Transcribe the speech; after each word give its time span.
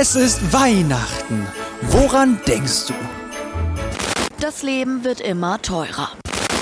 Es 0.00 0.14
ist 0.14 0.52
Weihnachten. 0.52 1.44
Woran 1.82 2.40
denkst 2.46 2.86
du? 2.86 2.94
Das 4.38 4.62
Leben 4.62 5.02
wird 5.02 5.20
immer 5.20 5.60
teurer. 5.60 6.12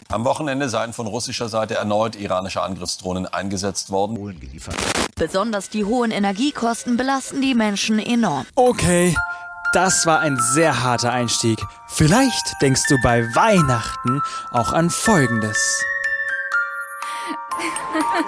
Am 0.09 0.25
Wochenende 0.25 0.71
seien 0.71 0.95
von 0.95 1.07
russischer 1.07 1.51
Seite 1.51 1.75
erneut 1.75 2.17
iranische 2.17 2.63
Angriffsdrohnen 2.63 3.27
eingesetzt 3.27 3.91
worden. 3.91 4.41
Besonders 5.17 5.69
die 5.69 5.85
hohen 5.85 6.13
Energiekosten 6.13 6.97
belasten 6.97 7.43
die 7.43 7.55
Menschen 7.55 7.99
enorm. 7.99 8.47
Okay, 8.55 9.15
das 9.75 10.07
war 10.07 10.21
ein 10.21 10.39
sehr 10.55 10.83
harter 10.83 11.13
Einstieg. 11.13 11.61
Vielleicht 11.89 12.55
denkst 12.63 12.85
du 12.89 12.97
bei 13.03 13.23
Weihnachten 13.35 14.23
auch 14.51 14.73
an 14.73 14.89
Folgendes. 14.89 15.85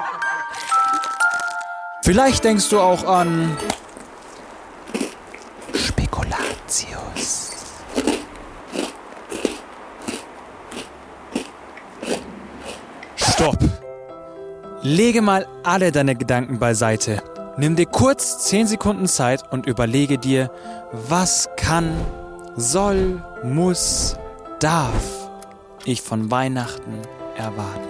Vielleicht 2.05 2.45
denkst 2.45 2.69
du 2.69 2.79
auch 2.79 3.05
an 3.05 3.57
Stopp! 13.39 13.59
Lege 14.83 15.23
mal 15.23 15.47
alle 15.63 15.93
deine 15.93 16.17
Gedanken 16.17 16.59
beiseite. 16.59 17.23
Nimm 17.57 17.77
dir 17.77 17.87
kurz 17.87 18.41
10 18.49 18.67
Sekunden 18.67 19.07
Zeit 19.07 19.53
und 19.53 19.65
überlege 19.65 20.19
dir, 20.19 20.51
was 21.09 21.49
kann, 21.57 21.89
soll, 22.57 23.23
muss, 23.45 24.17
darf 24.59 25.31
ich 25.85 26.03
von 26.03 26.33
Weihnachten 26.33 27.01
erwarten. 27.37 27.87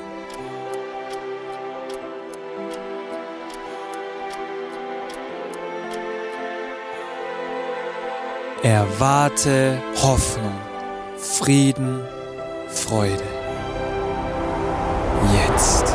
Erwarte 8.62 9.78
Hoffnung, 10.02 10.60
Frieden, 11.16 12.02
Freude. 12.68 13.37
Jetzt. 15.26 15.94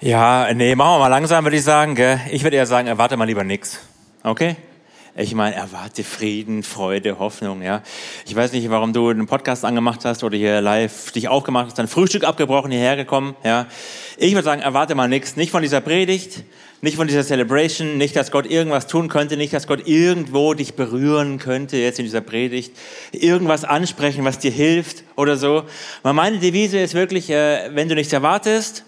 Ja, 0.00 0.52
nee, 0.54 0.74
machen 0.74 0.94
wir 0.94 0.98
mal 1.00 1.08
langsam, 1.08 1.44
würde 1.44 1.56
ich 1.56 1.64
sagen. 1.64 1.94
Gell? 1.94 2.20
Ich 2.30 2.42
würde 2.42 2.56
eher 2.56 2.66
sagen, 2.66 2.88
erwarte 2.88 3.16
mal 3.16 3.26
lieber 3.26 3.44
nix. 3.44 3.80
Okay? 4.22 4.56
Ich 5.16 5.34
meine, 5.34 5.56
erwarte 5.56 6.04
Frieden, 6.04 6.62
Freude, 6.62 7.18
Hoffnung, 7.18 7.62
ja. 7.62 7.82
Ich 8.26 8.34
weiß 8.34 8.52
nicht, 8.52 8.70
warum 8.70 8.92
du 8.92 9.10
einen 9.10 9.26
Podcast 9.26 9.64
angemacht 9.64 10.04
hast 10.04 10.22
oder 10.24 10.36
hier 10.36 10.60
live 10.60 11.12
dich 11.12 11.28
aufgemacht 11.28 11.66
hast, 11.66 11.78
dein 11.78 11.88
Frühstück 11.88 12.24
abgebrochen, 12.24 12.70
hierher 12.70 12.96
gekommen, 12.96 13.34
ja. 13.44 13.66
Ich 14.16 14.32
würde 14.32 14.44
sagen, 14.44 14.62
erwarte 14.62 14.94
mal 14.94 15.08
nichts. 15.08 15.36
Nicht 15.36 15.50
von 15.50 15.62
dieser 15.62 15.80
Predigt, 15.80 16.44
nicht 16.82 16.96
von 16.96 17.06
dieser 17.06 17.22
Celebration, 17.22 17.98
nicht, 17.98 18.16
dass 18.16 18.30
Gott 18.30 18.46
irgendwas 18.46 18.86
tun 18.86 19.08
könnte, 19.08 19.36
nicht, 19.36 19.52
dass 19.52 19.66
Gott 19.66 19.86
irgendwo 19.86 20.54
dich 20.54 20.74
berühren 20.74 21.38
könnte, 21.38 21.76
jetzt 21.76 21.98
in 21.98 22.06
dieser 22.06 22.22
Predigt, 22.22 22.74
irgendwas 23.12 23.64
ansprechen, 23.64 24.24
was 24.24 24.38
dir 24.38 24.50
hilft 24.50 25.04
oder 25.16 25.36
so. 25.36 25.64
Aber 26.02 26.12
meine 26.12 26.38
Devise 26.38 26.78
ist 26.78 26.94
wirklich, 26.94 27.30
äh, 27.30 27.70
wenn 27.74 27.88
du 27.88 27.94
nichts 27.94 28.12
erwartest, 28.12 28.84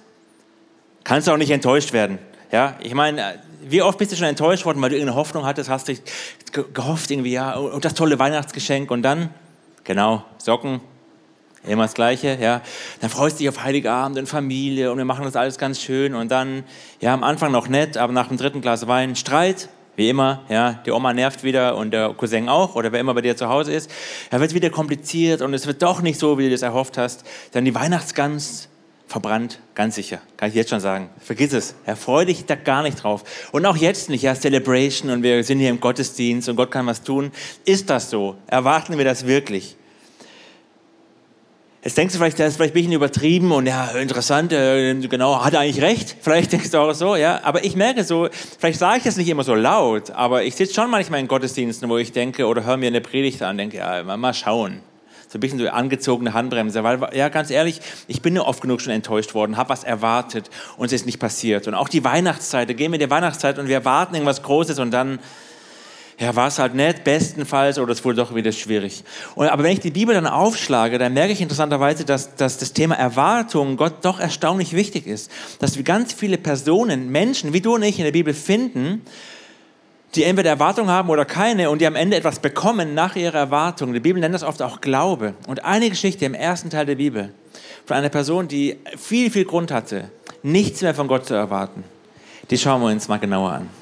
kannst 1.05 1.29
du 1.29 1.33
auch 1.33 1.37
nicht 1.37 1.51
enttäuscht 1.51 1.93
werden. 1.93 2.19
Ja, 2.51 2.77
ich 2.83 2.95
meine, 2.95 3.39
wie 3.65 3.83
oft 3.83 3.99
bist 3.99 4.13
du 4.13 4.17
schon 4.17 4.27
enttäuscht 4.27 4.65
worden, 4.65 4.81
weil 4.83 4.91
du 4.91 4.97
irgendeine 4.97 5.17
Hoffnung 5.17 5.45
hattest, 5.45 5.69
hast 5.69 5.89
dich 5.89 6.03
gehofft 6.53 7.11
irgendwie, 7.11 7.33
ja, 7.33 7.55
und 7.55 7.85
das 7.85 7.95
tolle 7.95 8.19
Weihnachtsgeschenk 8.19 8.91
und 8.91 9.03
dann, 9.03 9.31
genau, 9.85 10.25
Socken, 10.39 10.81
immer 11.67 11.85
das 11.85 11.95
Gleiche, 11.95 12.39
ja. 12.41 12.63
Dann 13.01 13.11
freust 13.11 13.37
du 13.37 13.39
dich 13.39 13.49
auf 13.49 13.63
Heiligabend 13.63 14.19
und 14.19 14.27
Familie 14.27 14.91
und 14.91 14.99
wir 14.99 15.05
machen 15.05 15.25
das 15.25 15.37
alles 15.37 15.59
ganz 15.59 15.81
schön 15.81 16.15
und 16.15 16.31
dann, 16.31 16.65
ja, 17.01 17.15
am 17.15 17.23
Anfang 17.23 17.53
noch 17.53 17.69
nett, 17.69 17.97
aber 17.97 18.13
nach 18.13 18.29
dem 18.29 18.37
dritten 18.37 18.61
Glas 18.61 18.87
Wein 18.89 19.17
Streit, 19.17 19.69
wie 19.95 20.09
immer, 20.09 20.43
ja, 20.49 20.81
die 20.87 20.91
Oma 20.91 21.13
nervt 21.13 21.45
wieder 21.45 21.77
und 21.77 21.93
der 21.93 22.15
Cousin 22.15 22.49
auch 22.49 22.75
oder 22.75 22.93
wer 22.93 23.01
immer 23.01 23.15
bei 23.15 23.21
dir 23.21 23.37
zu 23.37 23.49
Hause 23.49 23.73
ist. 23.73 23.91
Da 24.31 24.41
wird 24.41 24.55
wieder 24.55 24.71
kompliziert 24.71 25.43
und 25.43 25.53
es 25.55 25.67
wird 25.67 25.83
doch 25.83 26.01
nicht 26.01 26.19
so, 26.19 26.39
wie 26.39 26.45
du 26.45 26.51
das 26.51 26.63
erhofft 26.63 26.97
hast. 26.97 27.25
Dann 27.53 27.65
die 27.65 27.75
Weihnachtsgans, 27.75 28.69
verbrannt, 29.07 29.61
ganz 29.75 29.95
sicher. 29.95 30.21
Kann 30.39 30.49
ich 30.49 30.55
jetzt 30.55 30.71
schon 30.71 30.81
sagen. 30.81 31.11
Vergiss 31.19 31.53
es. 31.53 31.75
Er 31.85 31.97
freut 31.97 32.29
dich 32.29 32.47
da 32.47 32.55
gar 32.55 32.83
nicht 32.83 33.03
drauf. 33.03 33.23
Und 33.53 33.67
auch 33.67 33.77
jetzt 33.77 34.09
nicht. 34.09 34.23
Ja, 34.23 34.35
Celebration 34.35 35.11
und 35.11 35.23
wir 35.23 35.45
sind 35.45 35.59
hier 35.59 35.69
im 35.69 35.81
Gottesdienst 35.81 36.49
und 36.49 36.57
Gott 36.57 36.71
kann 36.71 36.87
was 36.87 37.03
tun. 37.03 37.31
Ist 37.67 37.91
das 37.91 38.09
so? 38.09 38.37
Erwarten 38.47 38.97
wir 38.97 39.05
das 39.05 39.27
wirklich? 39.27 39.77
Jetzt 41.85 41.99
denkst 41.99 42.15
du 42.15 42.19
vielleicht, 42.19 42.39
das 42.39 42.51
ist 42.51 42.57
vielleicht 42.57 42.75
ein 42.75 42.75
bisschen 42.75 42.93
übertrieben 42.93 43.51
und 43.51 43.67
ja, 43.67 43.87
interessant, 43.91 44.53
äh, 44.53 44.95
genau, 44.95 45.45
hat 45.45 45.55
er 45.55 45.61
eigentlich 45.61 45.83
recht? 45.83 46.17
Vielleicht 46.21 46.53
denkst 46.53 46.71
du 46.71 46.79
auch 46.79 46.93
so, 46.95 47.17
ja. 47.17 47.41
Aber 47.43 47.65
ich 47.65 47.75
merke 47.75 48.05
so, 48.05 48.29
vielleicht 48.59 48.79
sage 48.79 48.99
ich 48.99 49.03
das 49.03 49.17
nicht 49.17 49.29
immer 49.29 49.43
so 49.43 49.57
laut, 49.57 50.13
aber 50.13 50.45
ich 50.45 50.55
sitze 50.55 50.75
schon 50.75 50.91
manchmal 50.91 51.19
in 51.19 51.27
Gottesdiensten, 51.27 51.89
wo 51.89 51.99
ich 51.99 52.13
denke 52.13 52.47
oder 52.47 52.65
höre 52.65 52.77
mir 52.77 52.87
eine 52.87 53.01
Predigt 53.01 53.43
an, 53.43 53.59
denke, 53.59 53.79
ja, 53.79 54.05
mal 54.17 54.33
schauen 54.33 54.81
so 55.33 55.39
ein 55.39 55.41
bisschen 55.41 55.59
so 55.59 55.69
angezogene 55.69 56.35
Handbremse, 56.35 56.85
weil, 56.85 57.01
ja, 57.15 57.31
ganz 57.31 57.51
ehrlich, 57.51 57.81
ich 58.07 58.21
bin 58.21 58.37
ja 58.37 58.43
oft 58.43 58.61
genug 58.61 58.83
schon 58.83 58.93
enttäuscht 58.93 59.33
worden, 59.33 59.57
habe 59.57 59.71
was 59.71 59.83
erwartet 59.83 60.51
und 60.77 60.87
es 60.87 60.93
ist 60.93 61.07
nicht 61.07 61.19
passiert. 61.19 61.67
Und 61.67 61.75
auch 61.75 61.89
die 61.89 62.05
Weihnachtszeit, 62.05 62.69
da 62.69 62.75
gehen 62.75 62.93
wir 62.93 63.01
in 63.01 63.07
die 63.07 63.11
Weihnachtszeit 63.11 63.59
und 63.59 63.67
wir 63.67 63.77
erwarten 63.77 64.15
irgendwas 64.15 64.43
Großes 64.43 64.79
und 64.79 64.91
dann, 64.91 65.21
ja, 66.23 66.37
war 66.37 66.47
es 66.47 66.61
halt 66.61 66.77
nett, 66.77 67.03
bestenfalls, 67.03 67.81
oder 67.81 67.91
es 67.91 68.05
wurde 68.05 68.19
doch 68.19 68.33
wieder 68.33 68.53
schwierig. 68.53 69.03
Und, 69.35 69.49
aber 69.49 69.65
wenn 69.65 69.73
ich 69.73 69.81
die 69.81 69.91
Bibel 69.91 70.15
dann 70.15 70.29
aufschlage, 70.29 70.97
dann 70.99 71.15
merke 71.15 71.33
ich 71.33 71.41
interessanterweise, 71.41 72.05
dass, 72.05 72.37
dass 72.37 72.59
das 72.59 72.73
Thema 72.73 72.95
Erwartung 72.95 73.77
Gott 73.77 74.05
doch 74.05 74.21
erstaunlich 74.21 74.73
wichtig 74.73 75.09
ist. 75.09 75.33
Dass 75.59 75.77
wir 75.77 75.83
ganz 75.83 76.13
viele 76.13 76.39
Personen, 76.39 77.11
Menschen, 77.11 77.53
wie 77.53 77.61
du 77.61 77.75
und 77.75 77.83
ich 77.83 77.99
in 77.99 78.05
der 78.05 78.13
Bibel 78.13 78.35
finden, 78.35 79.03
die 80.15 80.23
entweder 80.23 80.51
Erwartung 80.51 80.89
haben 80.89 81.09
oder 81.09 81.25
keine 81.25 81.71
und 81.71 81.81
die 81.81 81.89
am 81.89 81.97
Ende 81.97 82.17
etwas 82.17 82.39
bekommen 82.39 82.95
nach 82.95 83.17
ihrer 83.17 83.39
Erwartung. 83.39 83.93
Die 83.93 83.99
Bibel 83.99 84.21
nennt 84.21 84.35
das 84.35 84.45
oft 84.45 84.63
auch 84.63 84.81
Glaube. 84.81 85.35
Und 85.49 85.65
eine 85.65 85.91
Geschichte 85.91 86.25
im 86.25 86.35
ersten 86.35 86.71
Teil 86.71 86.87
der 86.87 86.95
Bibel 86.95 87.35
von 87.85 87.97
einer 87.97 88.11
Person, 88.11 88.47
die 88.47 88.79
viel, 88.97 89.29
viel 89.33 89.45
Grund 89.45 89.73
hatte, 89.73 90.13
nichts 90.45 90.83
mehr 90.83 90.95
von 90.95 91.09
Gott 91.09 91.27
zu 91.27 91.35
erwarten, 91.35 91.83
die 92.49 92.59
schauen 92.59 92.81
wir 92.81 92.93
uns 92.93 93.09
mal 93.09 93.19
genauer 93.19 93.51
an. 93.51 93.82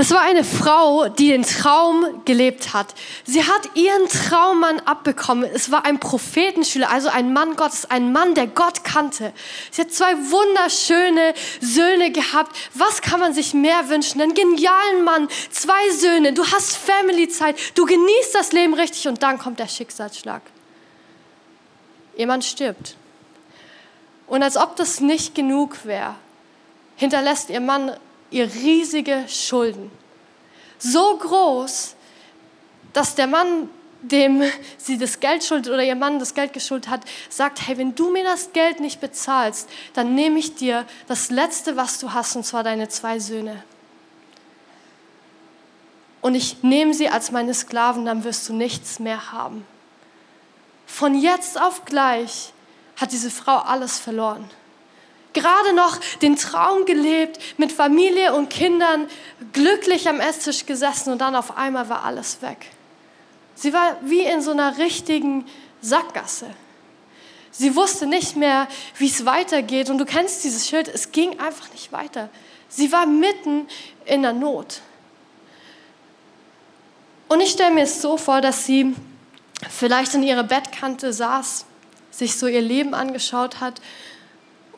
Es 0.00 0.12
war 0.12 0.20
eine 0.20 0.44
Frau, 0.44 1.08
die 1.08 1.30
den 1.30 1.42
Traum 1.42 2.22
gelebt 2.24 2.72
hat. 2.72 2.94
Sie 3.24 3.42
hat 3.42 3.74
ihren 3.74 4.08
Traummann 4.08 4.78
abbekommen. 4.84 5.50
Es 5.52 5.72
war 5.72 5.84
ein 5.84 5.98
Prophetenschüler, 5.98 6.88
also 6.88 7.08
ein 7.08 7.32
Mann 7.32 7.56
Gottes, 7.56 7.90
ein 7.90 8.12
Mann, 8.12 8.36
der 8.36 8.46
Gott 8.46 8.84
kannte. 8.84 9.32
Sie 9.72 9.82
hat 9.82 9.90
zwei 9.90 10.12
wunderschöne 10.14 11.34
Söhne 11.60 12.12
gehabt. 12.12 12.56
Was 12.74 13.02
kann 13.02 13.18
man 13.18 13.34
sich 13.34 13.54
mehr 13.54 13.88
wünschen? 13.88 14.20
Einen 14.20 14.34
genialen 14.34 15.02
Mann, 15.02 15.26
zwei 15.50 15.90
Söhne, 15.90 16.32
du 16.32 16.46
hast 16.46 16.76
Family-Zeit, 16.76 17.56
du 17.74 17.84
genießt 17.84 18.36
das 18.36 18.52
Leben 18.52 18.74
richtig 18.74 19.08
und 19.08 19.24
dann 19.24 19.36
kommt 19.36 19.58
der 19.58 19.66
Schicksalsschlag. 19.66 20.42
Ihr 22.16 22.28
Mann 22.28 22.42
stirbt. 22.42 22.94
Und 24.28 24.44
als 24.44 24.56
ob 24.56 24.76
das 24.76 25.00
nicht 25.00 25.34
genug 25.34 25.84
wäre, 25.84 26.14
hinterlässt 26.94 27.50
ihr 27.50 27.60
Mann 27.60 27.96
ihr 28.30 28.52
riesige 28.52 29.24
Schulden. 29.28 29.90
So 30.78 31.16
groß, 31.16 31.94
dass 32.92 33.14
der 33.14 33.26
Mann, 33.26 33.68
dem 34.02 34.42
sie 34.78 34.98
das 34.98 35.20
Geld 35.20 35.44
schuldet 35.44 35.72
oder 35.72 35.82
ihr 35.82 35.96
Mann 35.96 36.18
das 36.18 36.34
Geld 36.34 36.52
geschuldet 36.52 36.90
hat, 36.90 37.00
sagt, 37.28 37.66
hey, 37.66 37.78
wenn 37.78 37.94
du 37.94 38.10
mir 38.10 38.24
das 38.24 38.52
Geld 38.52 38.80
nicht 38.80 39.00
bezahlst, 39.00 39.68
dann 39.94 40.14
nehme 40.14 40.38
ich 40.38 40.54
dir 40.54 40.86
das 41.06 41.30
Letzte, 41.30 41.76
was 41.76 41.98
du 41.98 42.12
hast, 42.12 42.36
und 42.36 42.44
zwar 42.44 42.62
deine 42.62 42.88
zwei 42.88 43.18
Söhne. 43.18 43.62
Und 46.20 46.34
ich 46.34 46.62
nehme 46.62 46.94
sie 46.94 47.08
als 47.08 47.30
meine 47.30 47.54
Sklaven, 47.54 48.04
dann 48.04 48.24
wirst 48.24 48.48
du 48.48 48.52
nichts 48.52 48.98
mehr 48.98 49.32
haben. 49.32 49.64
Von 50.86 51.14
jetzt 51.14 51.60
auf 51.60 51.84
gleich 51.84 52.52
hat 52.96 53.12
diese 53.12 53.30
Frau 53.30 53.58
alles 53.58 53.98
verloren 53.98 54.48
gerade 55.38 55.72
noch 55.72 55.98
den 56.22 56.36
Traum 56.36 56.84
gelebt, 56.84 57.38
mit 57.58 57.72
Familie 57.72 58.34
und 58.34 58.50
Kindern 58.50 59.08
glücklich 59.52 60.08
am 60.08 60.20
Esstisch 60.20 60.66
gesessen 60.66 61.12
und 61.12 61.20
dann 61.20 61.36
auf 61.36 61.56
einmal 61.56 61.88
war 61.88 62.04
alles 62.04 62.42
weg. 62.42 62.70
Sie 63.54 63.72
war 63.72 63.96
wie 64.02 64.20
in 64.20 64.42
so 64.42 64.50
einer 64.50 64.78
richtigen 64.78 65.46
Sackgasse. 65.80 66.46
Sie 67.50 67.74
wusste 67.74 68.06
nicht 68.06 68.36
mehr, 68.36 68.68
wie 68.98 69.06
es 69.06 69.24
weitergeht 69.26 69.90
und 69.90 69.98
du 69.98 70.04
kennst 70.04 70.44
dieses 70.44 70.68
Schild, 70.68 70.88
es 70.88 71.12
ging 71.12 71.38
einfach 71.40 71.70
nicht 71.72 71.92
weiter. 71.92 72.28
Sie 72.68 72.92
war 72.92 73.06
mitten 73.06 73.66
in 74.04 74.22
der 74.22 74.32
Not. 74.32 74.80
Und 77.28 77.40
ich 77.40 77.50
stelle 77.50 77.74
mir 77.74 77.84
es 77.84 78.00
so 78.00 78.16
vor, 78.16 78.40
dass 78.40 78.64
sie 78.64 78.94
vielleicht 79.68 80.14
an 80.14 80.22
ihrer 80.22 80.44
Bettkante 80.44 81.12
saß, 81.12 81.66
sich 82.10 82.36
so 82.36 82.46
ihr 82.46 82.60
Leben 82.60 82.94
angeschaut 82.94 83.60
hat 83.60 83.80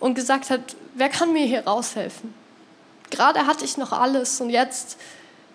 und 0.00 0.14
gesagt 0.14 0.50
hat, 0.50 0.61
wer 0.94 1.08
kann 1.08 1.32
mir 1.32 1.44
hier 1.44 1.67
raushelfen? 1.67 2.35
Gerade 3.11 3.47
hatte 3.47 3.64
ich 3.64 3.76
noch 3.76 3.93
alles 3.93 4.41
und 4.41 4.50
jetzt 4.50 4.97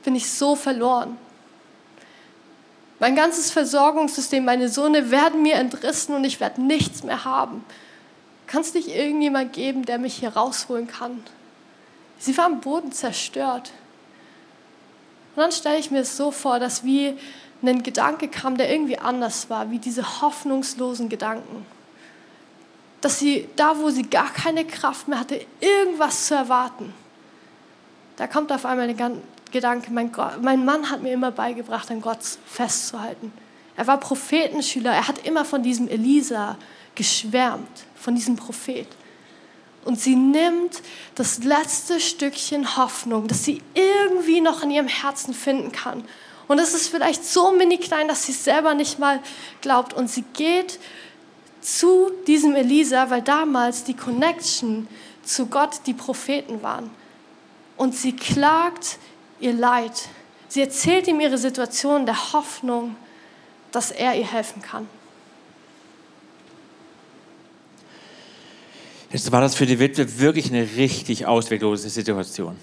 bin 0.03 0.15
ich 0.15 0.31
so 0.31 0.55
verloren. 0.55 1.17
Mein 2.99 3.15
ganzes 3.15 3.51
Versorgungssystem, 3.51 4.45
meine 4.45 4.69
Söhne 4.69 5.11
werden 5.11 5.41
mir 5.41 5.55
entrissen 5.55 6.15
und 6.15 6.23
ich 6.23 6.39
werde 6.39 6.61
nichts 6.61 7.03
mehr 7.03 7.25
haben. 7.25 7.65
Kann 8.47 8.61
es 8.61 8.73
nicht 8.73 8.87
irgendjemand 8.87 9.51
geben, 9.53 9.85
der 9.85 9.97
mich 9.97 10.15
hier 10.15 10.29
rausholen 10.29 10.87
kann? 10.87 11.23
Sie 12.19 12.37
war 12.37 12.45
am 12.45 12.61
Boden 12.61 12.91
zerstört. 12.91 13.71
Und 15.35 15.41
dann 15.41 15.51
stelle 15.51 15.77
ich 15.77 15.91
mir 15.91 16.01
es 16.01 16.15
so 16.15 16.31
vor, 16.31 16.59
dass 16.59 16.83
wie 16.83 17.17
ein 17.61 17.83
Gedanke 17.83 18.27
kam, 18.27 18.57
der 18.57 18.71
irgendwie 18.71 18.99
anders 18.99 19.49
war, 19.49 19.71
wie 19.71 19.79
diese 19.79 20.21
hoffnungslosen 20.21 21.09
Gedanken. 21.09 21.65
Dass 23.01 23.19
sie 23.19 23.47
da, 23.55 23.77
wo 23.77 23.89
sie 23.89 24.03
gar 24.03 24.31
keine 24.31 24.65
Kraft 24.65 25.07
mehr 25.07 25.19
hatte, 25.19 25.45
irgendwas 25.59 26.27
zu 26.27 26.35
erwarten, 26.35 26.93
da 28.17 28.27
kommt 28.27 28.51
auf 28.51 28.65
einmal 28.65 28.93
der 28.93 29.11
Gedanke, 29.51 29.91
mein, 29.91 30.11
Gott, 30.11 30.41
mein 30.41 30.65
Mann 30.65 30.89
hat 30.89 31.01
mir 31.01 31.13
immer 31.13 31.31
beigebracht, 31.31 31.91
an 31.91 32.01
Gott 32.01 32.19
festzuhalten. 32.45 33.31
Er 33.77 33.87
war 33.87 33.99
Prophetenschüler, 33.99 34.91
er 34.91 35.07
hat 35.07 35.25
immer 35.25 35.43
von 35.43 35.63
diesem 35.63 35.87
Elisa 35.87 36.57
geschwärmt, 36.95 37.85
von 37.95 38.15
diesem 38.15 38.37
Prophet. 38.37 38.87
Und 39.83 39.99
sie 39.99 40.15
nimmt 40.15 40.81
das 41.13 41.43
letzte 41.43 41.99
Stückchen 41.99 42.75
Hoffnung, 42.77 43.27
das 43.27 43.43
sie 43.43 43.61
irgendwie 43.75 44.41
noch 44.41 44.63
in 44.63 44.71
ihrem 44.71 44.87
Herzen 44.87 45.33
finden 45.33 45.71
kann. 45.71 46.03
Und 46.47 46.59
es 46.59 46.73
ist 46.73 46.89
vielleicht 46.89 47.23
so 47.23 47.51
mini 47.51 47.77
klein, 47.77 48.07
dass 48.07 48.23
sie 48.23 48.31
es 48.31 48.43
selber 48.43 48.73
nicht 48.73 48.97
mal 48.97 49.19
glaubt. 49.61 49.93
Und 49.93 50.09
sie 50.09 50.23
geht 50.33 50.79
zu 51.65 52.11
diesem 52.27 52.53
Elisa, 52.55 53.09
weil 53.09 53.23
damals 53.23 53.83
die 53.83 53.95
Connection 53.95 54.87
zu 55.23 55.47
Gott 55.47 55.81
die 55.87 55.95
Propheten 55.95 56.61
waren. 56.61 56.91
Und 57.75 57.95
sie 57.95 58.15
klagt 58.15 58.99
ihr 59.39 59.53
Leid. 59.53 60.09
Sie 60.47 60.61
erzählt 60.61 61.07
ihm 61.07 61.19
ihre 61.19 61.39
Situation 61.39 62.05
der 62.05 62.33
Hoffnung, 62.33 62.95
dass 63.71 63.89
er 63.89 64.15
ihr 64.15 64.31
helfen 64.31 64.61
kann. 64.61 64.87
Jetzt 69.11 69.31
war 69.31 69.41
das 69.41 69.55
für 69.55 69.65
die 69.65 69.79
Witwe 69.79 70.19
wirklich 70.19 70.51
eine 70.51 70.67
richtig 70.77 71.25
ausweglose 71.25 71.89
Situation. 71.89 72.57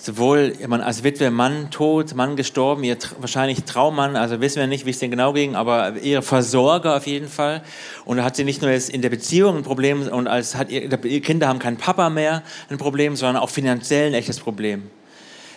Sowohl 0.00 0.54
man 0.68 0.80
als 0.80 1.02
Witwe, 1.02 1.32
Mann 1.32 1.72
tot, 1.72 2.14
Mann 2.14 2.36
gestorben, 2.36 2.84
ihr 2.84 2.96
wahrscheinlich 3.18 3.64
Traummann, 3.64 4.14
also 4.14 4.40
wissen 4.40 4.60
wir 4.60 4.68
nicht, 4.68 4.86
wie 4.86 4.90
es 4.90 5.00
denn 5.00 5.10
genau 5.10 5.32
ging, 5.32 5.56
aber 5.56 5.96
ihr 5.96 6.22
Versorger 6.22 6.96
auf 6.96 7.08
jeden 7.08 7.28
Fall. 7.28 7.62
Und 8.04 8.18
da 8.18 8.22
hat 8.22 8.36
sie 8.36 8.44
nicht 8.44 8.62
nur 8.62 8.70
jetzt 8.70 8.90
in 8.90 9.02
der 9.02 9.10
Beziehung 9.10 9.56
ein 9.56 9.62
Problem 9.64 10.06
und 10.06 10.28
als 10.28 10.54
hat 10.54 10.70
ihr, 10.70 10.82
ihre 10.84 11.20
Kinder 11.20 11.48
haben 11.48 11.58
keinen 11.58 11.78
Papa 11.78 12.10
mehr 12.10 12.44
ein 12.70 12.78
Problem, 12.78 13.16
sondern 13.16 13.42
auch 13.42 13.50
finanziell 13.50 14.06
ein 14.06 14.14
echtes 14.14 14.38
Problem 14.38 14.88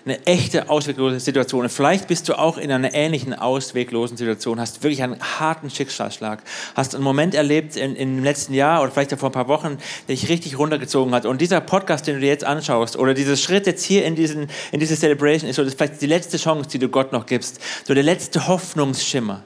eine 0.05 0.25
echte 0.25 0.69
ausweglose 0.69 1.19
Situation. 1.19 1.63
Und 1.63 1.69
vielleicht 1.69 2.07
bist 2.07 2.27
du 2.29 2.37
auch 2.37 2.57
in 2.57 2.71
einer 2.71 2.93
ähnlichen 2.93 3.33
ausweglosen 3.33 4.17
Situation, 4.17 4.59
hast 4.59 4.83
wirklich 4.83 5.03
einen 5.03 5.19
harten 5.19 5.69
Schicksalsschlag, 5.69 6.43
hast 6.75 6.95
einen 6.95 7.03
Moment 7.03 7.35
erlebt 7.35 7.75
in, 7.75 7.95
im 7.95 8.23
letzten 8.23 8.53
Jahr 8.53 8.81
oder 8.81 8.91
vielleicht 8.91 9.17
vor 9.17 9.29
ein 9.29 9.33
paar 9.33 9.47
Wochen, 9.47 9.77
der 10.07 10.15
dich 10.15 10.29
richtig 10.29 10.57
runtergezogen 10.57 11.13
hat. 11.13 11.25
Und 11.25 11.41
dieser 11.41 11.61
Podcast, 11.61 12.07
den 12.07 12.15
du 12.15 12.21
dir 12.21 12.27
jetzt 12.27 12.43
anschaust, 12.43 12.97
oder 12.97 13.13
dieser 13.13 13.37
Schritt 13.37 13.67
jetzt 13.67 13.83
hier 13.83 14.05
in, 14.05 14.15
diesen, 14.15 14.47
in 14.71 14.79
diese 14.79 14.95
Celebration 14.95 15.49
ist 15.49 15.61
ist 15.61 15.77
vielleicht 15.77 16.01
die 16.01 16.07
letzte 16.07 16.37
Chance, 16.37 16.69
die 16.69 16.79
du 16.79 16.89
Gott 16.89 17.11
noch 17.11 17.25
gibst, 17.25 17.61
so 17.85 17.93
der 17.93 18.03
letzte 18.03 18.47
Hoffnungsschimmer. 18.47 19.43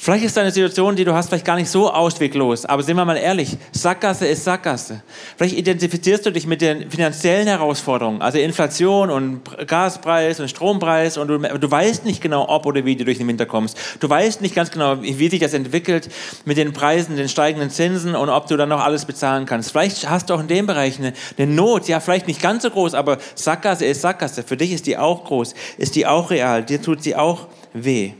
Vielleicht 0.00 0.24
ist 0.24 0.36
deine 0.36 0.52
Situation, 0.52 0.94
die 0.94 1.04
du 1.04 1.12
hast, 1.12 1.28
vielleicht 1.28 1.44
gar 1.44 1.56
nicht 1.56 1.68
so 1.68 1.92
ausweglos. 1.92 2.64
Aber 2.64 2.84
sind 2.84 2.96
wir 2.96 3.04
mal 3.04 3.16
ehrlich, 3.16 3.56
Sackgasse 3.72 4.28
ist 4.28 4.44
Sackgasse. 4.44 5.02
Vielleicht 5.36 5.56
identifizierst 5.56 6.24
du 6.24 6.30
dich 6.30 6.46
mit 6.46 6.60
den 6.60 6.88
finanziellen 6.88 7.48
Herausforderungen, 7.48 8.22
also 8.22 8.38
Inflation 8.38 9.10
und 9.10 9.40
Gaspreis 9.66 10.38
und 10.38 10.48
Strompreis 10.48 11.18
und 11.18 11.26
du, 11.26 11.38
du 11.38 11.68
weißt 11.68 12.04
nicht 12.04 12.22
genau, 12.22 12.48
ob 12.48 12.66
oder 12.66 12.84
wie 12.84 12.94
du 12.94 13.04
durch 13.04 13.18
den 13.18 13.26
Winter 13.26 13.44
kommst. 13.44 13.76
Du 13.98 14.08
weißt 14.08 14.40
nicht 14.40 14.54
ganz 14.54 14.70
genau, 14.70 15.02
wie, 15.02 15.28
sich 15.28 15.40
das 15.40 15.52
entwickelt 15.52 16.08
mit 16.44 16.58
den 16.58 16.72
Preisen, 16.72 17.16
den 17.16 17.28
steigenden 17.28 17.70
Zinsen 17.70 18.14
und 18.14 18.28
ob 18.28 18.46
du 18.46 18.56
dann 18.56 18.68
noch 18.68 18.84
alles 18.84 19.04
bezahlen 19.04 19.46
kannst. 19.46 19.72
Vielleicht 19.72 20.08
hast 20.08 20.30
du 20.30 20.34
auch 20.34 20.40
in 20.40 20.48
dem 20.48 20.68
Bereich 20.68 21.00
eine, 21.00 21.12
eine 21.36 21.52
Not, 21.52 21.88
ja, 21.88 21.98
vielleicht 21.98 22.28
nicht 22.28 22.40
ganz 22.40 22.62
so 22.62 22.70
groß, 22.70 22.94
aber 22.94 23.18
Sackgasse 23.34 23.84
ist 23.84 24.02
Sackgasse. 24.02 24.44
Für 24.44 24.56
dich 24.56 24.70
ist 24.70 24.86
die 24.86 24.96
auch 24.96 25.24
groß, 25.24 25.54
ist 25.76 25.96
die 25.96 26.06
auch 26.06 26.30
real, 26.30 26.62
dir 26.62 26.80
tut 26.80 27.02
sie 27.02 27.16
auch 27.16 27.48
weh. 27.74 28.12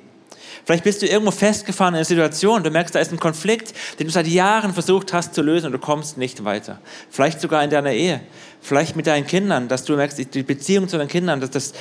Vielleicht 0.68 0.84
bist 0.84 1.00
du 1.00 1.06
irgendwo 1.06 1.30
festgefahren 1.30 1.94
in 1.94 2.00
einer 2.00 2.04
Situation, 2.04 2.62
du 2.62 2.70
merkst, 2.70 2.94
da 2.94 2.98
ist 2.98 3.10
ein 3.10 3.18
Konflikt, 3.18 3.72
den 3.98 4.06
du 4.06 4.12
seit 4.12 4.26
Jahren 4.26 4.74
versucht 4.74 5.14
hast 5.14 5.32
zu 5.32 5.40
lösen 5.40 5.64
und 5.64 5.72
du 5.72 5.78
kommst 5.78 6.18
nicht 6.18 6.44
weiter. 6.44 6.78
Vielleicht 7.08 7.40
sogar 7.40 7.64
in 7.64 7.70
deiner 7.70 7.92
Ehe, 7.92 8.20
vielleicht 8.60 8.94
mit 8.94 9.06
deinen 9.06 9.26
Kindern, 9.26 9.68
dass 9.68 9.84
du 9.84 9.96
merkst, 9.96 10.34
die 10.34 10.42
Beziehung 10.42 10.86
zu 10.86 10.98
deinen 10.98 11.08
Kindern, 11.08 11.40
dass 11.40 11.52
das, 11.52 11.72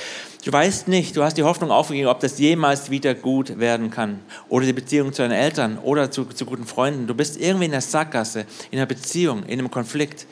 du 0.42 0.50
weißt 0.50 0.88
nicht, 0.88 1.14
du 1.18 1.22
hast 1.22 1.36
die 1.36 1.42
Hoffnung 1.42 1.70
aufgegeben, 1.70 2.08
ob 2.08 2.20
das 2.20 2.38
jemals 2.38 2.88
wieder 2.88 3.14
gut 3.14 3.58
werden 3.58 3.90
kann. 3.90 4.20
Oder 4.48 4.64
die 4.64 4.72
Beziehung 4.72 5.12
zu 5.12 5.20
deinen 5.20 5.32
Eltern 5.32 5.76
oder 5.76 6.10
zu, 6.10 6.24
zu 6.24 6.46
guten 6.46 6.64
Freunden. 6.64 7.06
Du 7.06 7.14
bist 7.14 7.38
irgendwie 7.38 7.66
in 7.66 7.72
der 7.72 7.82
Sackgasse, 7.82 8.46
in 8.70 8.78
einer 8.78 8.86
Beziehung, 8.86 9.42
in 9.42 9.58
einem 9.58 9.70
Konflikt 9.70 10.26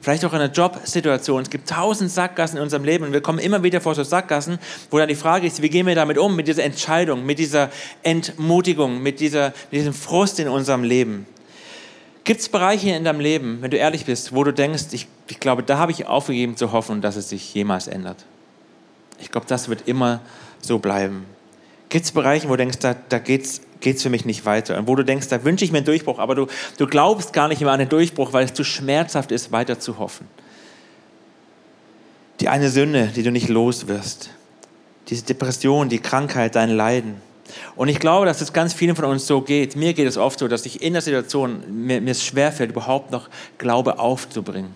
vielleicht 0.00 0.24
auch 0.24 0.32
in 0.32 0.40
einer 0.40 0.52
Jobsituation. 0.52 1.42
Es 1.42 1.50
gibt 1.50 1.68
tausend 1.68 2.10
Sackgassen 2.10 2.56
in 2.56 2.62
unserem 2.62 2.84
Leben 2.84 3.04
und 3.04 3.12
wir 3.12 3.20
kommen 3.20 3.38
immer 3.38 3.62
wieder 3.62 3.80
vor 3.80 3.94
so 3.94 4.02
Sackgassen, 4.02 4.58
wo 4.90 4.98
dann 4.98 5.08
die 5.08 5.14
Frage 5.14 5.46
ist, 5.46 5.62
wie 5.62 5.68
gehen 5.68 5.86
wir 5.86 5.94
damit 5.94 6.18
um, 6.18 6.34
mit 6.34 6.48
dieser 6.48 6.64
Entscheidung, 6.64 7.24
mit 7.24 7.38
dieser 7.38 7.70
Entmutigung, 8.02 9.02
mit, 9.02 9.20
dieser, 9.20 9.48
mit 9.70 9.80
diesem 9.80 9.94
Frust 9.94 10.40
in 10.40 10.48
unserem 10.48 10.82
Leben. 10.82 11.26
Gibt 12.24 12.40
es 12.40 12.48
Bereiche 12.48 12.90
in 12.90 13.04
deinem 13.04 13.20
Leben, 13.20 13.58
wenn 13.60 13.70
du 13.70 13.76
ehrlich 13.76 14.04
bist, 14.04 14.34
wo 14.34 14.44
du 14.44 14.52
denkst, 14.52 14.84
ich, 14.92 15.08
ich 15.28 15.40
glaube, 15.40 15.62
da 15.62 15.78
habe 15.78 15.92
ich 15.92 16.06
aufgegeben 16.06 16.56
zu 16.56 16.72
hoffen, 16.72 17.00
dass 17.00 17.16
es 17.16 17.28
sich 17.28 17.54
jemals 17.54 17.88
ändert? 17.88 18.24
Ich 19.18 19.30
glaube, 19.30 19.46
das 19.46 19.68
wird 19.68 19.88
immer 19.88 20.20
so 20.60 20.78
bleiben. 20.78 21.26
Gibt 21.88 22.04
es 22.04 22.12
Bereiche, 22.12 22.46
wo 22.48 22.52
du 22.52 22.58
denkst, 22.58 22.78
da, 22.78 22.94
da 23.08 23.18
geht 23.18 23.44
es 23.44 23.62
geht 23.80 23.96
es 23.96 24.02
für 24.02 24.10
mich 24.10 24.24
nicht 24.24 24.44
weiter. 24.46 24.78
Und 24.78 24.86
wo 24.86 24.94
du 24.94 25.04
denkst, 25.04 25.28
da 25.28 25.44
wünsche 25.44 25.64
ich 25.64 25.72
mir 25.72 25.78
einen 25.78 25.86
Durchbruch, 25.86 26.18
aber 26.18 26.34
du, 26.34 26.46
du 26.78 26.86
glaubst 26.86 27.32
gar 27.32 27.48
nicht 27.48 27.60
mehr 27.60 27.72
an 27.72 27.78
den 27.78 27.88
Durchbruch, 27.88 28.32
weil 28.32 28.44
es 28.44 28.54
zu 28.54 28.64
schmerzhaft 28.64 29.32
ist, 29.32 29.52
weiter 29.52 29.80
zu 29.80 29.98
hoffen. 29.98 30.26
Die 32.40 32.48
eine 32.48 32.70
Sünde, 32.70 33.10
die 33.14 33.22
du 33.22 33.30
nicht 33.30 33.48
los 33.48 33.86
wirst. 33.86 34.30
Diese 35.08 35.24
Depression, 35.24 35.88
die 35.88 35.98
Krankheit, 35.98 36.54
dein 36.54 36.70
Leiden. 36.70 37.16
Und 37.76 37.88
ich 37.88 37.98
glaube, 37.98 38.26
dass 38.26 38.40
es 38.40 38.52
ganz 38.52 38.72
vielen 38.72 38.96
von 38.96 39.06
uns 39.06 39.26
so 39.26 39.40
geht. 39.40 39.76
Mir 39.76 39.92
geht 39.92 40.06
es 40.06 40.16
oft 40.16 40.38
so, 40.38 40.48
dass 40.48 40.64
ich 40.66 40.82
in 40.82 40.92
der 40.92 41.02
Situation, 41.02 41.62
mir, 41.84 42.00
mir 42.00 42.12
es 42.12 42.24
schwerfällt, 42.24 42.70
überhaupt 42.70 43.10
noch 43.10 43.28
Glaube 43.58 43.98
aufzubringen. 43.98 44.72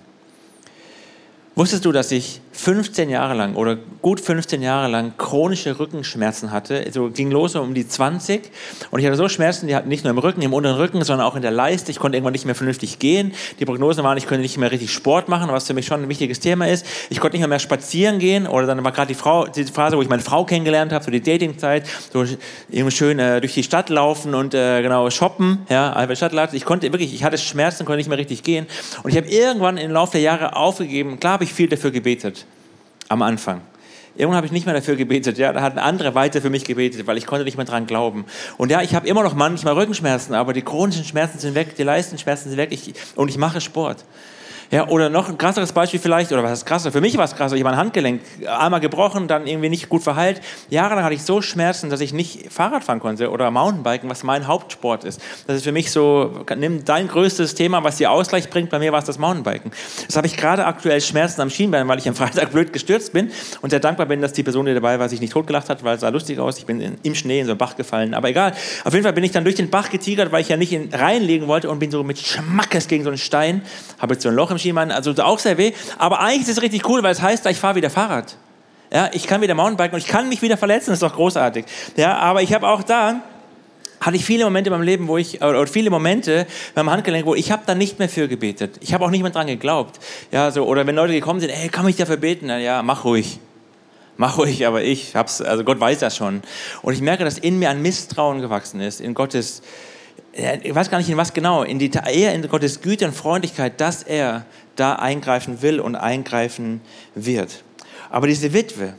Wusstest 1.54 1.84
du, 1.84 1.92
dass 1.92 2.10
ich 2.10 2.40
15 2.54 3.10
Jahre 3.10 3.34
lang 3.34 3.56
oder 3.56 3.76
gut 4.00 4.20
15 4.20 4.62
Jahre 4.62 4.88
lang 4.88 5.14
chronische 5.18 5.78
Rückenschmerzen 5.78 6.52
hatte? 6.52 6.82
Also 6.86 7.10
ging 7.10 7.30
los 7.30 7.56
um 7.56 7.74
die 7.74 7.86
20 7.86 8.42
und 8.92 9.00
ich 9.00 9.06
hatte 9.06 9.16
so 9.16 9.28
Schmerzen, 9.28 9.66
die 9.66 9.74
hatten 9.74 9.88
nicht 9.88 10.04
nur 10.04 10.12
im 10.12 10.18
Rücken, 10.18 10.40
im 10.40 10.54
unteren 10.54 10.76
Rücken, 10.76 11.02
sondern 11.02 11.26
auch 11.26 11.34
in 11.34 11.42
der 11.42 11.50
Leiste. 11.50 11.90
Ich 11.90 11.98
konnte 11.98 12.16
irgendwann 12.16 12.32
nicht 12.32 12.46
mehr 12.46 12.54
vernünftig 12.54 13.00
gehen. 13.00 13.32
Die 13.58 13.64
Prognosen 13.64 14.04
waren, 14.04 14.16
ich 14.16 14.26
könnte 14.26 14.42
nicht 14.42 14.56
mehr 14.56 14.70
richtig 14.70 14.92
Sport 14.92 15.28
machen, 15.28 15.50
was 15.50 15.66
für 15.66 15.74
mich 15.74 15.86
schon 15.86 16.02
ein 16.02 16.08
wichtiges 16.08 16.38
Thema 16.40 16.68
ist. 16.68 16.86
Ich 17.10 17.18
konnte 17.18 17.36
nicht 17.36 17.40
mehr, 17.40 17.48
mehr 17.48 17.58
spazieren 17.58 18.20
gehen 18.20 18.46
oder 18.46 18.66
dann 18.66 18.82
war 18.84 18.92
gerade 18.92 19.12
die 19.12 19.20
die 19.56 19.72
Phase, 19.72 19.96
wo 19.96 20.02
ich 20.02 20.08
meine 20.08 20.22
Frau 20.22 20.44
kennengelernt 20.44 20.92
habe, 20.92 21.04
so 21.04 21.10
die 21.10 21.20
Datingzeit, 21.20 21.86
so 22.12 22.24
irgendwie 22.70 22.96
schön 22.96 23.18
äh, 23.18 23.40
durch 23.40 23.54
die 23.54 23.64
Stadt 23.64 23.90
laufen 23.90 24.34
und 24.34 24.54
äh, 24.54 24.80
genau 24.80 25.10
shoppen, 25.10 25.58
ja, 25.68 25.92
einfach 25.92 26.16
Stadtladen. 26.16 26.56
Ich 26.56 26.64
konnte 26.64 26.90
wirklich, 26.92 27.12
ich 27.12 27.24
hatte 27.24 27.36
Schmerzen, 27.36 27.84
konnte 27.84 27.98
nicht 27.98 28.08
mehr 28.08 28.18
richtig 28.18 28.44
gehen 28.44 28.66
und 29.02 29.10
ich 29.10 29.16
habe 29.16 29.28
irgendwann 29.28 29.76
im 29.76 29.90
Laufe 29.90 30.12
der 30.12 30.20
Jahre 30.20 30.54
aufgegeben. 30.54 31.18
Klar 31.18 31.34
habe 31.34 31.44
ich 31.44 31.52
viel 31.52 31.68
dafür 31.68 31.90
gebetet 31.90 32.43
am 33.08 33.22
Anfang. 33.22 33.60
Irgendwann 34.16 34.36
habe 34.36 34.46
ich 34.46 34.52
nicht 34.52 34.64
mehr 34.64 34.74
dafür 34.74 34.94
gebetet. 34.94 35.38
Ja, 35.38 35.52
da 35.52 35.60
hatten 35.60 35.78
andere 35.78 36.14
weiter 36.14 36.40
für 36.40 36.50
mich 36.50 36.64
gebetet, 36.64 37.06
weil 37.06 37.16
ich 37.16 37.26
konnte 37.26 37.44
nicht 37.44 37.56
mehr 37.56 37.66
dran 37.66 37.86
glauben. 37.86 38.24
Und 38.56 38.70
ja, 38.70 38.80
ich 38.80 38.94
habe 38.94 39.08
immer 39.08 39.24
noch 39.24 39.34
manchmal 39.34 39.74
Rückenschmerzen, 39.74 40.34
aber 40.34 40.52
die 40.52 40.62
chronischen 40.62 41.04
Schmerzen 41.04 41.38
sind 41.40 41.54
weg, 41.56 41.74
die 41.76 41.82
Leistenschmerzen 41.82 42.50
sind 42.50 42.58
weg 42.58 42.70
ich, 42.70 42.94
und 43.16 43.28
ich 43.28 43.38
mache 43.38 43.60
Sport. 43.60 44.04
Ja, 44.70 44.88
oder 44.88 45.08
noch 45.08 45.28
ein 45.28 45.38
krasseres 45.38 45.72
Beispiel 45.72 46.00
vielleicht, 46.00 46.32
oder 46.32 46.42
was 46.42 46.52
ist 46.52 46.66
krasser? 46.66 46.92
Für 46.92 47.00
mich 47.00 47.16
war 47.16 47.24
es 47.24 47.34
krasser. 47.34 47.56
Ich 47.56 47.62
habe 47.62 47.72
ein 47.72 47.76
Handgelenk 47.76 48.20
einmal 48.46 48.80
gebrochen, 48.80 49.28
dann 49.28 49.46
irgendwie 49.46 49.68
nicht 49.68 49.88
gut 49.88 50.02
verheilt. 50.02 50.40
Jahrelang 50.70 51.04
hatte 51.04 51.14
ich 51.14 51.22
so 51.22 51.42
Schmerzen, 51.42 51.90
dass 51.90 52.00
ich 52.00 52.12
nicht 52.12 52.52
Fahrrad 52.52 52.84
fahren 52.84 53.00
konnte 53.00 53.30
oder 53.30 53.50
Mountainbiken, 53.50 54.08
was 54.10 54.22
mein 54.22 54.46
Hauptsport 54.46 55.04
ist. 55.04 55.20
Das 55.46 55.56
ist 55.56 55.64
für 55.64 55.72
mich 55.72 55.90
so, 55.90 56.44
nimm 56.56 56.84
dein 56.84 57.08
größtes 57.08 57.54
Thema, 57.54 57.84
was 57.84 57.96
dir 57.96 58.10
Ausgleich 58.10 58.50
bringt. 58.50 58.70
Bei 58.70 58.78
mir 58.78 58.92
war 58.92 58.98
es 58.98 59.04
das 59.04 59.18
Mountainbiken. 59.18 59.72
Das 60.06 60.16
habe 60.16 60.26
ich 60.26 60.36
gerade 60.36 60.64
aktuell 60.66 61.00
Schmerzen 61.00 61.40
am 61.40 61.50
Schienbein, 61.50 61.86
weil 61.88 61.98
ich 61.98 62.08
am 62.08 62.14
Freitag 62.14 62.52
blöd 62.52 62.72
gestürzt 62.72 63.12
bin 63.12 63.30
und 63.60 63.70
sehr 63.70 63.80
dankbar 63.80 64.06
bin, 64.06 64.20
dass 64.20 64.32
die 64.32 64.42
Person, 64.42 64.66
die 64.66 64.74
dabei 64.74 64.98
war, 64.98 65.08
sich 65.08 65.20
nicht 65.20 65.32
totgelacht 65.32 65.68
hat, 65.68 65.84
weil 65.84 65.96
es 65.96 66.00
sah 66.00 66.08
lustig 66.08 66.38
aus. 66.38 66.58
Ich 66.58 66.66
bin 66.66 66.80
in, 66.80 66.96
im 67.02 67.14
Schnee 67.14 67.40
in 67.40 67.46
so 67.46 67.52
einen 67.52 67.58
Bach 67.58 67.76
gefallen. 67.76 68.14
Aber 68.14 68.28
egal. 68.28 68.54
Auf 68.84 68.92
jeden 68.92 69.04
Fall 69.04 69.12
bin 69.12 69.24
ich 69.24 69.32
dann 69.32 69.44
durch 69.44 69.56
den 69.56 69.70
Bach 69.70 69.90
getigert, 69.90 70.32
weil 70.32 70.40
ich 70.40 70.48
ja 70.48 70.56
nicht 70.56 70.72
in, 70.72 70.92
reinlegen 70.92 71.48
wollte 71.48 71.70
und 71.70 71.78
bin 71.78 71.90
so 71.90 72.02
mit 72.02 72.18
Schmackes 72.18 72.88
gegen 72.88 73.04
so 73.04 73.10
einen 73.10 73.18
Stein, 73.18 73.62
habe 73.98 74.14
jetzt 74.14 74.22
so 74.22 74.28
ein 74.28 74.34
Loch 74.34 74.50
im 74.54 74.58
Schienbein, 74.58 74.90
also 74.90 75.12
auch 75.22 75.38
sehr 75.38 75.58
weh. 75.58 75.72
Aber 75.98 76.20
eigentlich 76.20 76.42
ist 76.42 76.56
es 76.56 76.62
richtig 76.62 76.88
cool, 76.88 77.02
weil 77.02 77.12
es 77.12 77.22
heißt, 77.22 77.46
ich 77.46 77.58
fahre 77.58 77.76
wieder 77.76 77.90
Fahrrad. 77.90 78.36
Ja, 78.92 79.10
ich 79.12 79.26
kann 79.26 79.40
wieder 79.40 79.54
Mountainbiken 79.54 79.94
und 79.94 80.00
ich 80.00 80.06
kann 80.06 80.28
mich 80.28 80.42
wieder 80.42 80.56
verletzen, 80.56 80.90
das 80.90 81.02
ist 81.02 81.02
doch 81.02 81.14
großartig. 81.14 81.64
Ja, 81.96 82.16
aber 82.16 82.42
ich 82.42 82.54
habe 82.54 82.68
auch 82.68 82.82
da 82.82 83.22
hatte 84.04 84.16
ich 84.16 84.24
viele 84.24 84.44
Momente 84.44 84.68
in 84.68 84.72
meinem 84.72 84.84
Leben, 84.84 85.08
wo 85.08 85.16
ich 85.16 85.42
oder 85.42 85.66
viele 85.66 85.88
Momente 85.88 86.46
beim 86.74 86.90
Handgelenk, 86.90 87.24
wo 87.24 87.34
ich 87.34 87.50
habe 87.50 87.62
da 87.66 87.74
nicht 87.74 87.98
mehr 87.98 88.08
für 88.08 88.28
gebetet. 88.28 88.76
Ich 88.80 88.92
habe 88.92 89.04
auch 89.04 89.10
nicht 89.10 89.22
mehr 89.22 89.30
dran 89.30 89.46
geglaubt. 89.46 89.98
Ja, 90.30 90.50
so 90.50 90.66
oder 90.66 90.86
wenn 90.86 90.94
Leute 90.94 91.14
gekommen 91.14 91.40
sind, 91.40 91.50
ey, 91.50 91.68
kann 91.68 91.88
ich 91.88 91.96
dafür 91.96 92.18
beten? 92.18 92.50
Ja, 92.50 92.82
mach 92.82 93.04
ruhig. 93.04 93.40
Mach 94.16 94.38
ruhig, 94.38 94.66
aber 94.66 94.82
ich 94.82 95.16
hab's, 95.16 95.40
also 95.40 95.64
Gott 95.64 95.80
weiß 95.80 95.98
das 96.00 96.16
schon. 96.16 96.42
Und 96.82 96.92
ich 96.92 97.00
merke, 97.00 97.24
dass 97.24 97.38
in 97.38 97.58
mir 97.58 97.70
ein 97.70 97.82
Misstrauen 97.82 98.40
gewachsen 98.40 98.80
ist, 98.80 99.00
in 99.00 99.14
Gottes 99.14 99.62
ich 100.62 100.74
weiß 100.74 100.90
gar 100.90 100.98
nicht 100.98 101.08
in 101.08 101.16
was 101.16 101.32
genau, 101.32 101.62
in 101.62 101.78
die, 101.78 101.90
eher 101.90 102.34
in 102.34 102.48
Gottes 102.48 102.80
Güte 102.80 103.06
und 103.06 103.14
Freundlichkeit, 103.14 103.80
dass 103.80 104.02
er 104.02 104.44
da 104.74 104.96
eingreifen 104.96 105.62
will 105.62 105.78
und 105.78 105.94
eingreifen 105.94 106.80
wird. 107.14 107.62
Aber 108.10 108.26
diese 108.26 108.52
Witwe, 108.52 108.94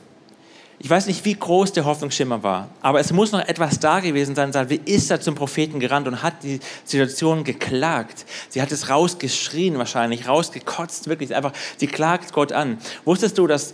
ich 0.79 0.89
weiß 0.89 1.07
nicht, 1.07 1.25
wie 1.25 1.33
groß 1.33 1.73
der 1.73 1.85
Hoffnungsschimmer 1.85 2.43
war, 2.43 2.69
aber 2.81 2.99
es 2.99 3.11
muss 3.11 3.31
noch 3.31 3.39
etwas 3.39 3.79
da 3.79 3.99
gewesen 3.99 4.35
sein. 4.35 4.53
Wie 4.69 4.79
ist 4.85 5.09
er 5.11 5.19
zum 5.19 5.35
Propheten 5.35 5.79
gerannt 5.79 6.07
und 6.07 6.21
hat 6.21 6.43
die 6.43 6.59
Situation 6.83 7.43
geklagt? 7.43 8.25
Sie 8.49 8.61
hat 8.61 8.71
es 8.71 8.89
rausgeschrien 8.89 9.77
wahrscheinlich, 9.77 10.27
rausgekotzt, 10.27 11.07
wirklich 11.07 11.35
einfach. 11.35 11.53
Sie 11.77 11.87
klagt 11.87 12.33
Gott 12.33 12.51
an. 12.51 12.77
Wusstest 13.03 13.37
du, 13.37 13.47
dass 13.47 13.73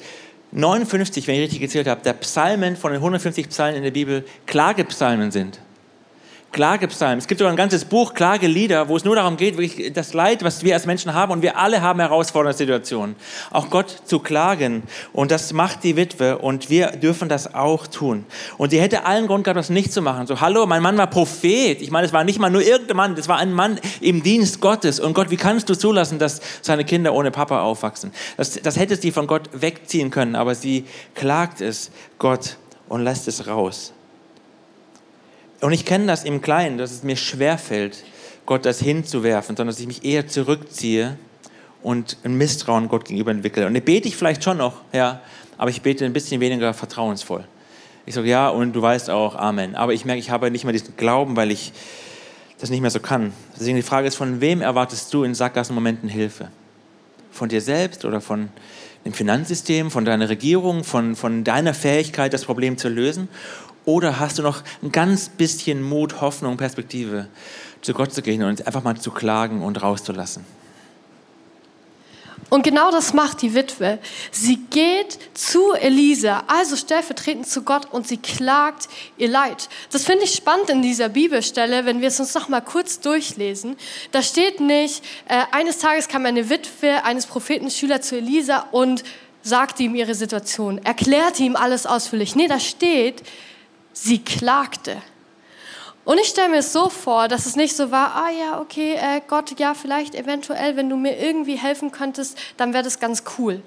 59, 0.52 1.28
wenn 1.28 1.36
ich 1.36 1.42
richtig 1.42 1.60
gezählt 1.60 1.88
habe, 1.88 2.02
der 2.02 2.14
Psalmen 2.14 2.76
von 2.76 2.92
den 2.92 3.00
150 3.00 3.50
Psalmen 3.50 3.78
in 3.78 3.84
der 3.84 3.92
Bibel 3.92 4.26
Klagepsalmen 4.46 5.32
sind? 5.32 5.60
Klagepsalmen. 6.52 7.20
Es 7.20 7.28
gibt 7.28 7.40
sogar 7.40 7.54
ein 7.54 7.58
ganzes 7.58 7.86
Buch, 7.86 8.14
Klagelieder, 8.14 8.90
wo 8.90 8.98
es 8.98 9.06
nur 9.06 9.16
darum 9.16 9.38
geht, 9.38 9.58
wirklich 9.58 9.94
das 9.94 10.14
Leid, 10.14 10.44
was 10.44 10.64
wir 10.64 10.74
als 10.74 10.86
Menschen 10.86 11.14
haben, 11.14 11.32
und 11.32 11.42
wir 11.42 11.58
alle 11.58 11.82
haben 11.82 12.00
herausfordernde 12.00 12.58
Situationen, 12.58 13.16
auch 13.52 13.70
Gott 13.70 14.02
zu 14.06 14.20
klagen. 14.20 14.84
Und 15.14 15.32
das 15.32 15.54
macht 15.54 15.84
die 15.84 15.96
Witwe, 15.96 16.38
und 16.38 16.70
wir 16.70 16.88
dürfen 16.92 17.30
das 17.30 17.54
auch 17.54 17.88
tun. 17.88 18.26
Und 18.58 18.72
sie 18.72 18.82
hätte 18.82 19.06
allen 19.06 19.28
Grund 19.28 19.46
gehabt, 19.46 19.58
das 19.58 19.70
nicht 19.70 19.94
zu 19.94 20.02
machen. 20.02 20.28
So, 20.28 20.42
hallo, 20.42 20.66
mein 20.66 20.82
Mann 20.82 20.98
war 20.98 21.08
Prophet. 21.08 21.82
Ich 21.82 21.92
meine, 21.92 22.06
es 22.06 22.14
war 22.14 22.24
nicht 22.24 22.40
mal 22.40 22.50
nur 22.50 22.62
irgendein 22.62 22.98
Mann, 22.98 23.16
das 23.16 23.30
war 23.30 23.38
ein 23.38 23.54
Mann 23.54 23.80
im 24.02 24.22
Dienst 24.22 24.60
Gottes. 24.60 25.00
Und 25.00 25.14
Gott, 25.14 25.30
wie 25.30 25.38
kannst 25.38 25.70
du 25.70 25.76
zulassen, 25.76 26.20
dass 26.20 26.42
seine 26.62 26.84
Kinder 26.84 27.14
ohne 27.14 27.32
Papa 27.32 27.62
aufwachsen? 27.62 28.12
Das, 28.36 28.62
das 28.62 28.78
hätte 28.78 28.98
sie 28.98 29.12
von 29.12 29.28
Gott 29.28 29.50
wegziehen 29.54 30.12
können, 30.12 30.36
aber 30.36 30.56
sie 30.56 30.86
klagt 31.16 31.62
es 31.62 31.92
Gott 32.20 32.58
und 32.90 33.04
lässt 33.04 33.28
es 33.30 33.48
raus. 33.48 33.94
Und 35.62 35.74
ich 35.74 35.86
kenne 35.86 36.08
das 36.08 36.24
im 36.24 36.42
Kleinen, 36.42 36.78
dass 36.78 36.92
es 36.92 37.04
mir 37.04 37.16
schwerfällt, 37.16 38.04
Gott 38.48 38.66
das 38.66 38.80
hinzuwerfen, 38.80 39.56
sondern 39.56 39.74
dass 39.74 39.80
ich 39.80 39.88
mich 39.88 40.04
eher 40.04 40.28
zurückziehe 40.28 41.18
und 41.84 42.18
ein 42.24 42.34
Misstrauen 42.34 42.90
Gott 42.90 43.06
gegenüber 43.06 43.32
entwickle. 43.32 43.68
Und 43.68 43.76
dann 43.76 43.84
bete 43.84 44.08
ich 44.08 44.18
vielleicht 44.18 44.44
schon 44.44 44.58
noch, 44.58 44.82
ja, 44.92 45.22
aber 45.58 45.70
ich 45.70 45.84
bete 45.84 46.04
ein 46.04 46.14
bisschen 46.14 46.42
weniger 46.42 46.74
vertrauensvoll. 46.74 47.46
Ich 48.08 48.16
sage 48.16 48.28
ja 48.28 48.50
und 48.50 48.74
du 48.74 48.82
weißt 48.82 49.12
auch 49.12 49.36
Amen. 49.36 49.76
Aber 49.76 49.94
ich 49.94 50.06
merke, 50.06 50.20
ich 50.20 50.32
habe 50.32 50.50
nicht 50.50 50.64
mehr 50.64 50.74
diesen 50.74 50.98
Glauben, 50.98 51.36
weil 51.36 51.52
ich 51.52 51.72
das 52.60 52.72
nicht 52.72 52.82
mehr 52.82 52.90
so 52.90 53.00
kann. 53.00 53.32
Deswegen 53.58 53.76
die 53.76 53.84
Frage 53.84 54.08
ist, 54.08 54.16
von 54.16 54.42
wem 54.42 54.62
erwartest 54.62 55.14
du 55.14 55.24
in 55.24 55.36
Sackgassenmomenten 55.36 56.10
Hilfe? 56.10 56.50
Von 57.32 57.50
dir 57.50 57.62
selbst 57.62 58.04
oder 58.04 58.20
von 58.20 58.50
dem 59.06 59.14
Finanzsystem, 59.14 59.92
von 59.92 60.06
deiner 60.06 60.30
Regierung, 60.30 60.84
von, 60.84 61.16
von 61.16 61.44
deiner 61.44 61.74
Fähigkeit, 61.74 62.34
das 62.34 62.46
Problem 62.46 62.78
zu 62.78 62.90
lösen? 62.90 63.30
Oder 63.86 64.20
hast 64.20 64.38
du 64.38 64.44
noch 64.44 64.64
ein 64.84 64.92
ganz 64.92 65.30
bisschen 65.30 65.82
Mut, 65.82 66.22
Hoffnung, 66.22 66.58
Perspektive, 66.58 67.28
zu 67.82 67.94
Gott 67.94 68.14
zu 68.14 68.22
gehen 68.22 68.44
und 68.44 68.66
einfach 68.68 68.84
mal 68.84 68.96
zu 68.98 69.12
klagen 69.12 69.64
und 69.64 69.82
rauszulassen? 69.82 70.46
Und 72.52 72.64
genau 72.64 72.92
das 72.92 73.14
macht 73.14 73.42
die 73.44 73.56
Witwe. 73.56 73.98
Sie 74.30 74.58
geht 74.70 75.18
zu 75.34 75.72
Elisa, 75.72 76.44
also 76.48 76.76
stellvertretend 76.76 77.48
zu 77.48 77.62
Gott, 77.62 77.88
und 77.92 78.06
sie 78.06 78.18
klagt 78.18 78.90
ihr 79.18 79.30
Leid. 79.30 79.70
Das 79.90 80.04
finde 80.04 80.26
ich 80.26 80.36
spannend 80.36 80.70
in 80.70 80.82
dieser 80.82 81.08
Bibelstelle, 81.08 81.86
wenn 81.86 82.02
wir 82.02 82.10
es 82.10 82.20
uns 82.20 82.34
noch 82.34 82.50
mal 82.50 82.60
kurz 82.60 83.00
durchlesen. 83.00 83.78
Da 84.12 84.22
steht 84.22 84.60
nicht, 84.60 85.02
äh, 85.30 85.44
eines 85.54 85.78
Tages 85.78 86.10
kam 86.10 86.26
eine 86.26 86.50
Witwe 86.50 87.06
eines 87.06 87.26
Propheten 87.26 87.72
Schüler 87.72 88.02
zu 88.02 88.18
Elisa 88.18 88.68
und 88.72 89.06
sagte 89.44 89.84
ihm 89.84 89.96
ihre 89.96 90.14
Situation, 90.14 90.78
erklärte 90.80 91.44
ihm 91.44 91.56
alles 91.56 91.86
ausführlich. 91.86 92.36
Nee, 92.36 92.50
da 92.50 92.60
steht, 92.60 93.24
sie 93.94 94.24
klagte. 94.24 95.02
Und 96.04 96.18
ich 96.18 96.30
stelle 96.30 96.50
mir 96.50 96.58
es 96.58 96.74
so 96.74 96.90
vor, 96.90 97.28
dass 97.28 97.46
es 97.46 97.56
nicht 97.56 97.76
so 97.76 97.92
war, 97.92 98.16
ah 98.16 98.30
ja, 98.32 98.60
okay, 98.60 98.96
äh, 98.96 99.22
Gott, 99.28 99.60
ja, 99.60 99.76
vielleicht 99.76 100.16
eventuell, 100.16 100.76
wenn 100.76 100.90
du 100.90 100.98
mir 100.98 101.18
irgendwie 101.20 101.56
helfen 101.56 101.92
könntest, 101.92 102.38
dann 102.58 102.74
wäre 102.74 102.84
das 102.84 103.00
ganz 103.00 103.24
cool. 103.38 103.62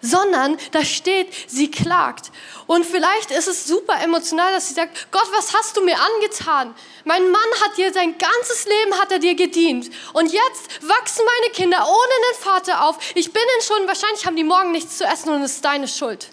Sondern 0.00 0.58
da 0.72 0.84
steht, 0.84 1.28
sie 1.46 1.70
klagt. 1.70 2.32
Und 2.66 2.84
vielleicht 2.84 3.30
ist 3.30 3.46
es 3.46 3.68
super 3.68 4.02
emotional, 4.02 4.52
dass 4.52 4.66
sie 4.66 4.74
sagt, 4.74 5.12
Gott, 5.12 5.28
was 5.32 5.54
hast 5.54 5.76
du 5.76 5.84
mir 5.84 5.96
angetan? 5.96 6.74
Mein 7.04 7.30
Mann 7.30 7.50
hat 7.64 7.76
dir 7.76 7.92
sein 7.92 8.18
ganzes 8.18 8.66
Leben 8.66 9.00
hat 9.00 9.12
er 9.12 9.20
dir 9.20 9.36
gedient. 9.36 9.88
Und 10.12 10.32
jetzt 10.32 10.88
wachsen 10.88 11.24
meine 11.24 11.54
Kinder 11.54 11.78
ohne 11.78 11.88
einen 11.88 12.42
Vater 12.42 12.84
auf. 12.84 12.98
Ich 13.14 13.32
bin 13.32 13.42
in 13.56 13.64
schon, 13.64 13.86
wahrscheinlich 13.86 14.26
haben 14.26 14.34
die 14.34 14.42
morgen 14.42 14.72
nichts 14.72 14.98
zu 14.98 15.04
essen 15.04 15.28
und 15.28 15.42
es 15.42 15.52
ist 15.52 15.64
deine 15.64 15.86
Schuld 15.86 16.31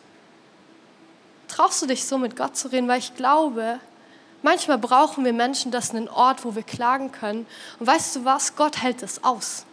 traust 1.59 1.81
du 1.81 1.87
dich 1.87 2.05
so 2.05 2.17
mit 2.17 2.37
Gott 2.37 2.55
zu 2.55 2.69
reden? 2.69 2.87
Weil 2.87 2.99
ich 2.99 3.15
glaube, 3.15 3.81
manchmal 4.43 4.77
brauchen 4.77 5.25
wir 5.25 5.33
Menschen 5.33 5.71
das 5.71 5.89
einen 5.89 6.07
Ort, 6.07 6.45
wo 6.45 6.55
wir 6.55 6.63
klagen 6.63 7.11
können. 7.11 7.45
Und 7.79 7.87
weißt 7.87 8.15
du 8.15 8.25
was? 8.25 8.55
Gott 8.55 8.81
hält 8.81 9.03
es 9.03 9.25
aus. 9.25 9.65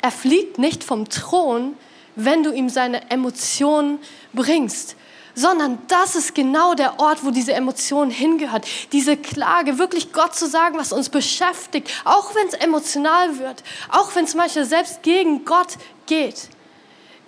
Er 0.00 0.10
fliegt 0.10 0.58
nicht 0.58 0.84
vom 0.84 1.06
Thron, 1.10 1.76
wenn 2.16 2.44
du 2.44 2.52
ihm 2.52 2.70
seine 2.70 3.10
Emotionen 3.10 3.98
bringst, 4.32 4.96
sondern 5.34 5.78
das 5.86 6.16
ist 6.16 6.34
genau 6.34 6.72
der 6.72 6.98
Ort, 6.98 7.26
wo 7.26 7.30
diese 7.30 7.52
Emotion 7.52 8.10
hingehört. 8.10 8.66
Diese 8.92 9.18
Klage, 9.18 9.78
wirklich 9.78 10.14
Gott 10.14 10.34
zu 10.34 10.48
sagen, 10.48 10.78
was 10.78 10.94
uns 10.94 11.10
beschäftigt, 11.10 11.90
auch 12.06 12.34
wenn 12.34 12.48
es 12.48 12.54
emotional 12.54 13.38
wird, 13.38 13.62
auch 13.90 14.14
wenn 14.14 14.24
es 14.24 14.34
manchmal 14.34 14.64
selbst 14.64 15.02
gegen 15.02 15.44
Gott 15.44 15.76
geht. 16.06 16.48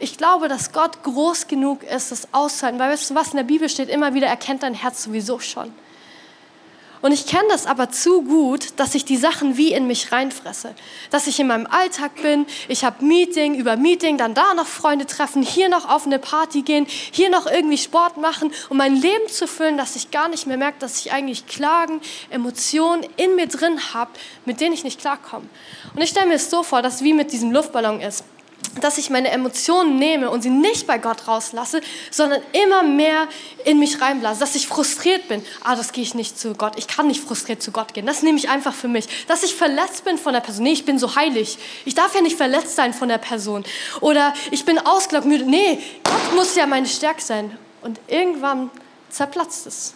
Ich 0.03 0.17
glaube, 0.17 0.49
dass 0.49 0.73
Gott 0.73 1.03
groß 1.03 1.47
genug 1.47 1.83
ist, 1.83 2.11
das 2.11 2.33
auszuhalten. 2.33 2.81
Weil 2.81 2.91
weißt 2.91 3.11
du, 3.11 3.15
was 3.15 3.29
in 3.29 3.37
der 3.37 3.45
Bibel 3.45 3.69
steht, 3.69 3.91
immer 3.91 4.15
wieder 4.15 4.27
erkennt 4.27 4.63
dein 4.63 4.73
Herz 4.73 5.05
sowieso 5.05 5.39
schon. 5.39 5.73
Und 7.03 7.13
ich 7.13 7.27
kenne 7.27 7.49
das 7.49 7.67
aber 7.67 7.91
zu 7.91 8.23
gut, 8.23 8.79
dass 8.79 8.95
ich 8.95 9.05
die 9.05 9.17
Sachen 9.17 9.57
wie 9.57 9.73
in 9.73 9.87
mich 9.87 10.11
reinfresse. 10.13 10.75
Dass 11.11 11.27
ich 11.27 11.39
in 11.39 11.47
meinem 11.47 11.67
Alltag 11.67 12.15
bin, 12.23 12.47
ich 12.69 12.85
habe 12.85 13.05
Meeting 13.05 13.55
über 13.55 13.77
Meeting, 13.77 14.19
dann 14.19 14.35
da 14.35 14.55
noch 14.55 14.67
Freunde 14.67 15.07
treffen, 15.07 15.43
hier 15.43 15.69
noch 15.69 15.89
auf 15.89 16.07
eine 16.07 16.19
Party 16.19 16.63
gehen, 16.63 16.87
hier 16.89 17.31
noch 17.31 17.47
irgendwie 17.47 17.79
Sport 17.79 18.17
machen, 18.17 18.53
um 18.69 18.79
mein 18.79 18.97
Leben 18.97 19.29
zu 19.29 19.47
füllen, 19.47 19.79
dass 19.79 19.97
ich 19.97 20.11
gar 20.11 20.29
nicht 20.29 20.47
mehr 20.47 20.59
merke, 20.59 20.79
dass 20.79 20.99
ich 21.01 21.13
eigentlich 21.13 21.47
Klagen, 21.47 22.01
Emotionen 22.31 23.07
in 23.17 23.35
mir 23.35 23.49
drin 23.49 23.79
habe, 23.95 24.11
mit 24.45 24.61
denen 24.61 24.75
ich 24.75 24.85
nicht 24.85 25.01
klarkomme. 25.01 25.49
Und 25.95 26.03
ich 26.03 26.11
stelle 26.11 26.27
mir 26.27 26.35
es 26.35 26.51
so 26.51 26.63
vor, 26.63 26.83
dass 26.83 26.97
es 26.97 27.03
wie 27.03 27.15
mit 27.15 27.33
diesem 27.33 27.51
Luftballon 27.51 28.01
ist 28.01 28.25
dass 28.81 28.99
ich 28.99 29.11
meine 29.11 29.31
Emotionen 29.31 29.97
nehme 29.97 30.31
und 30.31 30.43
sie 30.43 30.51
nicht 30.51 30.87
bei 30.87 30.99
Gott 30.99 31.27
rauslasse, 31.27 31.81
sondern 32.11 32.41
immer 32.53 32.83
mehr 32.83 33.27
in 33.65 33.79
mich 33.79 34.01
reinblase, 34.01 34.41
dass 34.41 34.55
ich 34.55 34.69
frustriert 34.69 35.29
bin. 35.29 35.45
Ah, 35.63 35.75
das 35.75 35.93
gehe 35.93 36.05
ich 36.05 36.15
nicht 36.15 36.39
zu 36.39 36.55
Gott. 36.55 36.75
Ich 36.77 36.87
kann 36.87 37.09
nicht 37.09 37.23
frustriert 37.23 37.63
zu 37.63 37.73
Gott 37.73 37.95
gehen. 37.95 38.07
Das 38.07 38.23
nehme 38.23 38.39
ich 38.39 38.49
einfach 38.49 38.75
für 38.75 38.89
mich. 38.89 39.07
Dass 39.27 39.43
ich 39.43 39.55
verletzt 39.55 40.05
bin 40.05 40.19
von 40.19 40.33
der 40.33 40.41
Person. 40.41 40.65
Nee, 40.65 40.73
ich 40.73 40.85
bin 40.85 40.99
so 40.99 41.17
heilig. 41.17 41.59
Ich 41.85 41.95
darf 41.95 42.15
ja 42.15 42.21
nicht 42.21 42.37
verletzt 42.37 42.77
sein 42.77 42.95
von 42.95 43.09
der 43.09 43.19
Person. 43.19 43.65
Oder 44.01 44.35
ich 44.51 44.65
bin 44.65 44.79
ausgelaugt, 44.79 45.27
müde. 45.27 45.45
Nee, 45.45 45.81
Gott 46.05 46.35
muss 46.37 46.55
ja 46.55 46.67
meine 46.67 46.87
Stärke 46.87 47.23
sein. 47.23 47.57
Und 47.83 47.99
irgendwann 48.09 48.71
zerplatzt 49.11 49.67
es. 49.67 49.95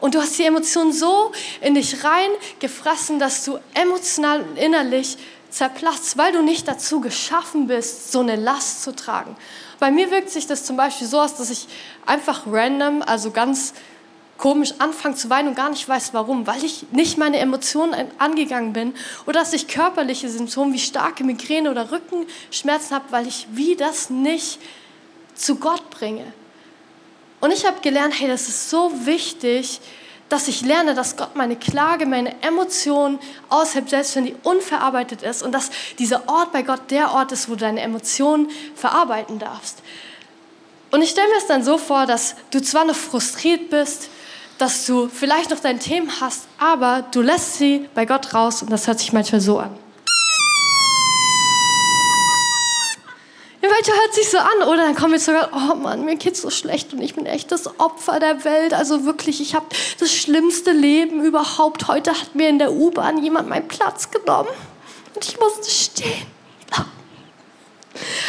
Und 0.00 0.14
du 0.14 0.20
hast 0.20 0.38
die 0.38 0.44
Emotionen 0.44 0.92
so 0.92 1.30
in 1.60 1.74
dich 1.74 2.02
reingefressen, 2.02 3.18
dass 3.18 3.44
du 3.44 3.58
emotional 3.74 4.42
und 4.42 4.56
innerlich 4.56 5.18
zerplatzt, 5.50 6.16
weil 6.16 6.32
du 6.32 6.42
nicht 6.42 6.66
dazu 6.68 7.00
geschaffen 7.00 7.66
bist, 7.66 8.12
so 8.12 8.20
eine 8.20 8.36
Last 8.36 8.82
zu 8.82 8.94
tragen. 8.94 9.36
Bei 9.78 9.90
mir 9.90 10.10
wirkt 10.10 10.30
sich 10.30 10.46
das 10.46 10.64
zum 10.64 10.76
Beispiel 10.76 11.06
so 11.06 11.20
aus, 11.20 11.36
dass 11.36 11.50
ich 11.50 11.66
einfach 12.06 12.42
random, 12.46 13.02
also 13.02 13.30
ganz 13.30 13.74
komisch 14.40 14.72
anfange 14.78 15.16
zu 15.16 15.28
weinen 15.28 15.48
und 15.48 15.54
gar 15.54 15.68
nicht 15.68 15.86
weiß 15.86 16.14
warum, 16.14 16.46
weil 16.46 16.64
ich 16.64 16.86
nicht 16.92 17.18
meine 17.18 17.38
Emotionen 17.38 17.94
angegangen 18.18 18.72
bin 18.72 18.94
oder 19.26 19.40
dass 19.40 19.52
ich 19.52 19.68
körperliche 19.68 20.30
Symptome 20.30 20.72
wie 20.72 20.78
starke 20.78 21.24
Migräne 21.24 21.70
oder 21.70 21.92
Rückenschmerzen 21.92 22.96
habe, 22.96 23.04
weil 23.10 23.26
ich 23.26 23.48
wie 23.52 23.76
das 23.76 24.08
nicht 24.08 24.58
zu 25.34 25.56
Gott 25.56 25.90
bringe. 25.90 26.24
Und 27.40 27.52
ich 27.52 27.66
habe 27.66 27.80
gelernt, 27.80 28.14
hey, 28.18 28.28
das 28.28 28.48
ist 28.48 28.70
so 28.70 28.90
wichtig, 29.04 29.80
dass 30.30 30.48
ich 30.48 30.62
lerne, 30.62 30.94
dass 30.94 31.16
Gott 31.16 31.36
meine 31.36 31.56
Klage, 31.56 32.06
meine 32.06 32.34
Emotionen 32.42 33.18
aushält, 33.50 33.90
selbst 33.90 34.16
wenn 34.16 34.24
die 34.24 34.36
unverarbeitet 34.42 35.22
ist 35.22 35.42
und 35.42 35.52
dass 35.52 35.70
dieser 35.98 36.28
Ort 36.28 36.52
bei 36.52 36.62
Gott 36.62 36.90
der 36.90 37.12
Ort 37.12 37.32
ist, 37.32 37.48
wo 37.48 37.52
du 37.54 37.60
deine 37.60 37.80
Emotionen 37.80 38.48
verarbeiten 38.74 39.38
darfst. 39.38 39.82
Und 40.92 41.02
ich 41.02 41.10
stelle 41.10 41.28
mir 41.28 41.36
es 41.36 41.46
dann 41.46 41.62
so 41.62 41.78
vor, 41.78 42.06
dass 42.06 42.36
du 42.50 42.62
zwar 42.62 42.84
noch 42.84 42.96
frustriert 42.96 43.70
bist, 43.70 44.08
dass 44.58 44.86
du 44.86 45.08
vielleicht 45.08 45.50
noch 45.50 45.60
dein 45.60 45.80
Thema 45.80 46.12
hast, 46.20 46.42
aber 46.58 47.04
du 47.10 47.22
lässt 47.22 47.58
sie 47.58 47.88
bei 47.94 48.06
Gott 48.06 48.32
raus 48.32 48.62
und 48.62 48.70
das 48.70 48.86
hört 48.86 48.98
sich 48.98 49.12
manchmal 49.12 49.40
so 49.40 49.58
an. 49.58 49.70
Manchmal 53.80 53.98
hört 53.98 54.14
sich 54.14 54.28
so 54.28 54.36
an, 54.36 54.68
oder 54.68 54.82
dann 54.82 54.94
kommen 54.94 55.14
wir 55.14 55.20
sogar, 55.20 55.48
oh 55.54 55.74
Mann, 55.74 56.04
mir 56.04 56.16
geht's 56.16 56.42
so 56.42 56.50
schlecht 56.50 56.92
und 56.92 57.00
ich 57.00 57.14
bin 57.14 57.24
echt 57.24 57.50
das 57.50 57.80
Opfer 57.80 58.20
der 58.20 58.44
Welt. 58.44 58.74
Also 58.74 59.06
wirklich, 59.06 59.40
ich 59.40 59.54
habe 59.54 59.64
das 59.98 60.12
schlimmste 60.12 60.72
Leben 60.72 61.24
überhaupt. 61.24 61.88
Heute 61.88 62.10
hat 62.10 62.34
mir 62.34 62.50
in 62.50 62.58
der 62.58 62.72
U-Bahn 62.72 63.22
jemand 63.22 63.48
meinen 63.48 63.68
Platz 63.68 64.10
genommen 64.10 64.50
und 65.14 65.24
ich 65.24 65.40
musste 65.40 65.70
stehen. 65.70 66.26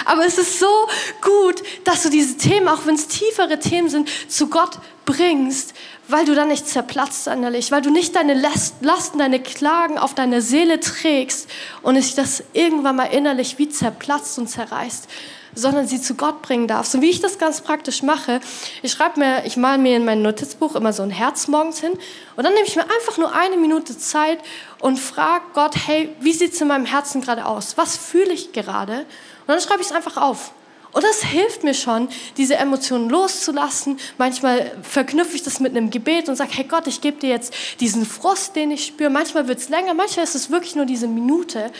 Aber 0.05 0.25
es 0.25 0.37
ist 0.37 0.57
so 0.57 0.87
gut, 1.21 1.61
dass 1.83 2.03
du 2.03 2.09
diese 2.09 2.37
Themen, 2.37 2.69
auch 2.69 2.85
wenn 2.85 2.95
es 2.95 3.09
tiefere 3.09 3.59
Themen 3.59 3.89
sind, 3.89 4.09
zu 4.29 4.47
Gott 4.47 4.79
bringst, 5.03 5.73
weil 6.07 6.23
du 6.23 6.33
dann 6.33 6.47
nicht 6.47 6.65
zerplatzt 6.65 7.27
innerlich, 7.27 7.71
weil 7.71 7.81
du 7.81 7.89
nicht 7.89 8.15
deine 8.15 8.35
Lasten, 8.79 9.19
deine 9.19 9.41
Klagen 9.41 9.97
auf 9.97 10.15
deine 10.15 10.41
Seele 10.41 10.79
trägst 10.79 11.49
und 11.81 12.01
sich 12.01 12.15
das 12.15 12.41
irgendwann 12.53 12.95
mal 12.95 13.05
innerlich 13.05 13.57
wie 13.57 13.67
zerplatzt 13.67 14.39
und 14.39 14.47
zerreißt, 14.47 15.09
sondern 15.55 15.87
sie 15.87 16.01
zu 16.01 16.15
Gott 16.15 16.41
bringen 16.41 16.67
darfst. 16.67 16.95
Und 16.95 17.01
wie 17.01 17.09
ich 17.09 17.21
das 17.21 17.37
ganz 17.37 17.61
praktisch 17.61 18.03
mache, 18.03 18.39
ich 18.81 18.91
schreibe 18.91 19.19
mir, 19.19 19.45
ich 19.45 19.57
male 19.57 19.77
mir 19.77 19.97
in 19.97 20.05
mein 20.05 20.21
Notizbuch 20.21 20.75
immer 20.75 20.93
so 20.93 21.03
ein 21.03 21.11
Herz 21.11 21.47
morgens 21.47 21.79
hin 21.79 21.93
und 22.35 22.43
dann 22.43 22.53
nehme 22.53 22.67
ich 22.67 22.75
mir 22.75 22.83
einfach 22.83 23.17
nur 23.17 23.33
eine 23.33 23.57
Minute 23.57 23.97
Zeit 23.97 24.39
und 24.79 24.97
frage 24.97 25.45
Gott, 25.53 25.75
hey, 25.87 26.15
wie 26.19 26.33
sieht 26.33 26.53
es 26.53 26.61
in 26.61 26.67
meinem 26.67 26.85
Herzen 26.85 27.21
gerade 27.21 27.45
aus? 27.45 27.77
Was 27.77 27.97
fühle 27.97 28.31
ich 28.31 28.53
gerade? 28.53 28.99
Und 28.99 29.47
dann 29.47 29.61
schreibe 29.61 29.81
ich 29.81 29.87
es 29.87 29.93
einfach 29.93 30.17
auf. 30.17 30.51
Und 30.93 31.03
das 31.03 31.23
hilft 31.23 31.63
mir 31.63 31.73
schon, 31.73 32.09
diese 32.35 32.55
Emotionen 32.55 33.09
loszulassen. 33.09 33.97
Manchmal 34.17 34.71
verknüpfe 34.83 35.35
ich 35.35 35.43
das 35.43 35.59
mit 35.61 35.71
einem 35.71 35.89
Gebet 35.89 36.27
und 36.27 36.35
sage, 36.35 36.51
hey 36.53 36.65
Gott, 36.65 36.85
ich 36.87 36.99
gebe 36.99 37.17
dir 37.17 37.29
jetzt 37.29 37.53
diesen 37.79 38.05
Frust, 38.05 38.55
den 38.57 38.71
ich 38.71 38.87
spüre. 38.87 39.09
Manchmal 39.09 39.47
wird 39.47 39.59
es 39.59 39.69
länger, 39.69 39.93
manchmal 39.93 40.25
ist 40.25 40.35
es 40.35 40.51
wirklich 40.51 40.75
nur 40.75 40.85
diese 40.85 41.07
Minute. 41.07 41.71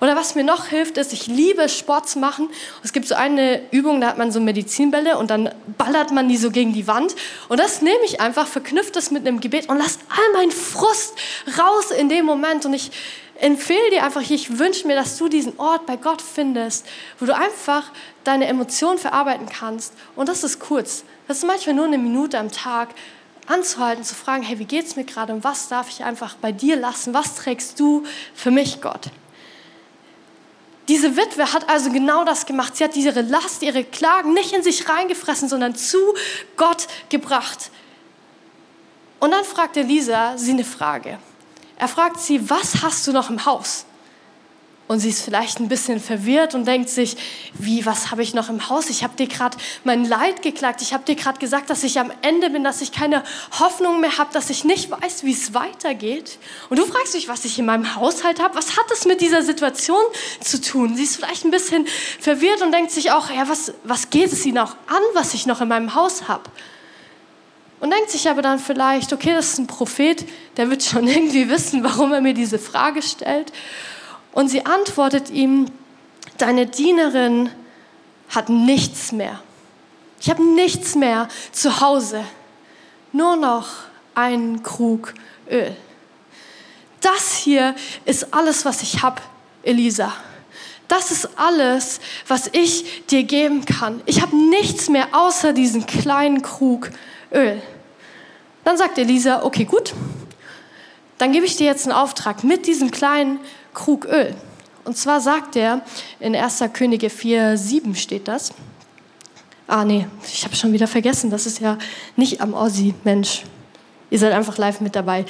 Oder 0.00 0.16
was 0.16 0.34
mir 0.34 0.44
noch 0.44 0.66
hilft, 0.66 0.98
ist, 0.98 1.12
ich 1.12 1.26
liebe 1.26 1.68
Sport 1.68 2.08
zu 2.08 2.18
machen. 2.18 2.50
Es 2.84 2.92
gibt 2.92 3.08
so 3.08 3.14
eine 3.14 3.62
Übung, 3.70 4.00
da 4.00 4.08
hat 4.08 4.18
man 4.18 4.30
so 4.30 4.40
Medizinbälle 4.40 5.16
und 5.16 5.30
dann 5.30 5.50
ballert 5.78 6.12
man 6.12 6.28
die 6.28 6.36
so 6.36 6.50
gegen 6.50 6.72
die 6.72 6.86
Wand. 6.86 7.16
Und 7.48 7.58
das 7.58 7.80
nehme 7.80 8.04
ich 8.04 8.20
einfach, 8.20 8.46
verknüpfe 8.46 8.92
das 8.92 9.10
mit 9.10 9.26
einem 9.26 9.40
Gebet 9.40 9.68
und 9.68 9.78
lasse 9.78 9.98
all 10.10 10.32
meinen 10.34 10.52
Frust 10.52 11.14
raus 11.58 11.90
in 11.90 12.08
dem 12.08 12.26
Moment. 12.26 12.66
Und 12.66 12.74
ich 12.74 12.90
empfehle 13.40 13.90
dir 13.90 14.04
einfach, 14.04 14.20
ich 14.28 14.58
wünsche 14.58 14.86
mir, 14.86 14.94
dass 14.94 15.16
du 15.16 15.28
diesen 15.28 15.58
Ort 15.58 15.86
bei 15.86 15.96
Gott 15.96 16.22
findest, 16.22 16.86
wo 17.18 17.26
du 17.26 17.34
einfach 17.34 17.90
deine 18.28 18.46
Emotionen 18.46 18.98
verarbeiten 18.98 19.48
kannst. 19.48 19.94
Und 20.14 20.28
das 20.28 20.44
ist 20.44 20.60
kurz. 20.60 21.04
Das 21.26 21.38
ist 21.38 21.46
manchmal 21.46 21.74
nur 21.74 21.86
eine 21.86 21.98
Minute 21.98 22.38
am 22.38 22.52
Tag 22.52 22.90
anzuhalten, 23.46 24.04
zu 24.04 24.14
fragen, 24.14 24.42
hey, 24.42 24.58
wie 24.58 24.66
geht's 24.66 24.96
mir 24.96 25.04
gerade 25.04 25.32
und 25.32 25.42
was 25.42 25.68
darf 25.68 25.88
ich 25.88 26.04
einfach 26.04 26.34
bei 26.36 26.52
dir 26.52 26.76
lassen? 26.76 27.14
Was 27.14 27.34
trägst 27.34 27.80
du 27.80 28.04
für 28.34 28.50
mich, 28.50 28.82
Gott? 28.82 29.10
Diese 30.88 31.16
Witwe 31.16 31.52
hat 31.52 31.68
also 31.68 31.90
genau 31.90 32.24
das 32.24 32.46
gemacht. 32.46 32.76
Sie 32.76 32.84
hat 32.84 32.96
ihre 32.96 33.22
Last, 33.22 33.62
ihre 33.62 33.84
Klagen 33.84 34.32
nicht 34.32 34.52
in 34.52 34.62
sich 34.62 34.88
reingefressen, 34.88 35.48
sondern 35.48 35.74
zu 35.74 35.98
Gott 36.56 36.86
gebracht. 37.08 37.70
Und 39.20 39.32
dann 39.32 39.44
fragt 39.44 39.76
Elisa 39.76 40.36
sie 40.36 40.52
eine 40.52 40.64
Frage. 40.64 41.18
Er 41.76 41.88
fragt 41.88 42.20
sie, 42.20 42.48
was 42.48 42.82
hast 42.82 43.06
du 43.06 43.12
noch 43.12 43.30
im 43.30 43.44
Haus? 43.44 43.84
Und 44.88 45.00
sie 45.00 45.10
ist 45.10 45.22
vielleicht 45.22 45.60
ein 45.60 45.68
bisschen 45.68 46.00
verwirrt 46.00 46.54
und 46.54 46.66
denkt 46.66 46.88
sich, 46.88 47.18
wie, 47.52 47.84
was 47.84 48.10
habe 48.10 48.22
ich 48.22 48.32
noch 48.32 48.48
im 48.48 48.70
Haus? 48.70 48.88
Ich 48.88 49.04
habe 49.04 49.14
dir 49.16 49.26
gerade 49.26 49.58
mein 49.84 50.06
Leid 50.06 50.40
geklagt. 50.40 50.80
Ich 50.80 50.94
habe 50.94 51.04
dir 51.04 51.14
gerade 51.14 51.38
gesagt, 51.38 51.68
dass 51.68 51.84
ich 51.84 52.00
am 52.00 52.10
Ende 52.22 52.48
bin, 52.48 52.64
dass 52.64 52.80
ich 52.80 52.90
keine 52.90 53.22
Hoffnung 53.60 54.00
mehr 54.00 54.16
habe, 54.16 54.32
dass 54.32 54.48
ich 54.48 54.64
nicht 54.64 54.90
weiß, 54.90 55.24
wie 55.24 55.32
es 55.32 55.52
weitergeht. 55.52 56.38
Und 56.70 56.78
du 56.78 56.86
fragst 56.86 57.12
dich, 57.12 57.28
was 57.28 57.44
ich 57.44 57.58
in 57.58 57.66
meinem 57.66 57.96
Haushalt 57.96 58.42
habe. 58.42 58.54
Was 58.54 58.78
hat 58.78 58.86
das 58.88 59.04
mit 59.04 59.20
dieser 59.20 59.42
Situation 59.42 60.02
zu 60.40 60.58
tun? 60.58 60.96
Sie 60.96 61.02
ist 61.02 61.16
vielleicht 61.16 61.44
ein 61.44 61.50
bisschen 61.50 61.86
verwirrt 62.18 62.62
und 62.62 62.72
denkt 62.72 62.90
sich 62.90 63.10
auch, 63.10 63.30
ja, 63.30 63.46
was, 63.46 63.74
was 63.84 64.08
geht 64.08 64.32
es 64.32 64.46
ihnen 64.46 64.56
auch 64.56 64.74
an, 64.86 65.02
was 65.12 65.34
ich 65.34 65.44
noch 65.44 65.60
in 65.60 65.68
meinem 65.68 65.94
Haus 65.94 66.28
habe? 66.28 66.44
Und 67.80 67.92
denkt 67.92 68.10
sich 68.10 68.26
aber 68.30 68.40
dann 68.40 68.58
vielleicht, 68.58 69.12
okay, 69.12 69.34
das 69.34 69.50
ist 69.50 69.58
ein 69.58 69.66
Prophet, 69.66 70.24
der 70.56 70.70
wird 70.70 70.82
schon 70.82 71.06
irgendwie 71.08 71.50
wissen, 71.50 71.84
warum 71.84 72.14
er 72.14 72.22
mir 72.22 72.32
diese 72.32 72.58
Frage 72.58 73.02
stellt. 73.02 73.52
Und 74.38 74.48
sie 74.48 74.64
antwortet 74.64 75.30
ihm, 75.30 75.66
deine 76.36 76.66
Dienerin 76.66 77.50
hat 78.28 78.48
nichts 78.48 79.10
mehr. 79.10 79.42
Ich 80.20 80.30
habe 80.30 80.44
nichts 80.54 80.94
mehr 80.94 81.26
zu 81.50 81.80
Hause, 81.80 82.22
nur 83.10 83.34
noch 83.34 83.66
einen 84.14 84.62
Krug 84.62 85.14
Öl. 85.50 85.74
Das 87.00 87.34
hier 87.34 87.74
ist 88.04 88.32
alles, 88.32 88.64
was 88.64 88.82
ich 88.82 89.02
habe, 89.02 89.20
Elisa. 89.64 90.12
Das 90.86 91.10
ist 91.10 91.30
alles, 91.36 91.98
was 92.28 92.48
ich 92.52 93.06
dir 93.06 93.24
geben 93.24 93.64
kann. 93.64 94.02
Ich 94.06 94.22
habe 94.22 94.36
nichts 94.36 94.88
mehr 94.88 95.08
außer 95.10 95.52
diesen 95.52 95.84
kleinen 95.84 96.42
Krug 96.42 96.90
Öl. 97.32 97.60
Dann 98.62 98.76
sagt 98.76 98.98
Elisa, 98.98 99.42
okay, 99.42 99.64
gut, 99.64 99.94
dann 101.18 101.32
gebe 101.32 101.44
ich 101.44 101.56
dir 101.56 101.66
jetzt 101.66 101.86
einen 101.88 101.96
Auftrag 101.96 102.44
mit 102.44 102.68
diesem 102.68 102.92
kleinen 102.92 103.40
Krug 103.74 104.04
Öl. 104.06 104.34
Und 104.84 104.96
zwar 104.96 105.20
sagt 105.20 105.56
er, 105.56 105.82
in 106.18 106.34
1. 106.34 106.64
Könige 106.72 107.10
4, 107.10 107.56
7 107.56 107.94
steht 107.94 108.28
das. 108.28 108.52
Ah, 109.66 109.84
nee, 109.84 110.06
ich 110.26 110.44
habe 110.44 110.56
schon 110.56 110.72
wieder 110.72 110.86
vergessen, 110.86 111.30
das 111.30 111.44
ist 111.44 111.60
ja 111.60 111.76
nicht 112.16 112.40
am 112.40 112.54
Ossi, 112.54 112.94
Mensch. 113.04 113.44
Ihr 114.10 114.18
seid 114.18 114.32
einfach 114.32 114.56
live 114.56 114.80
mit 114.80 114.96
dabei. 114.96 115.26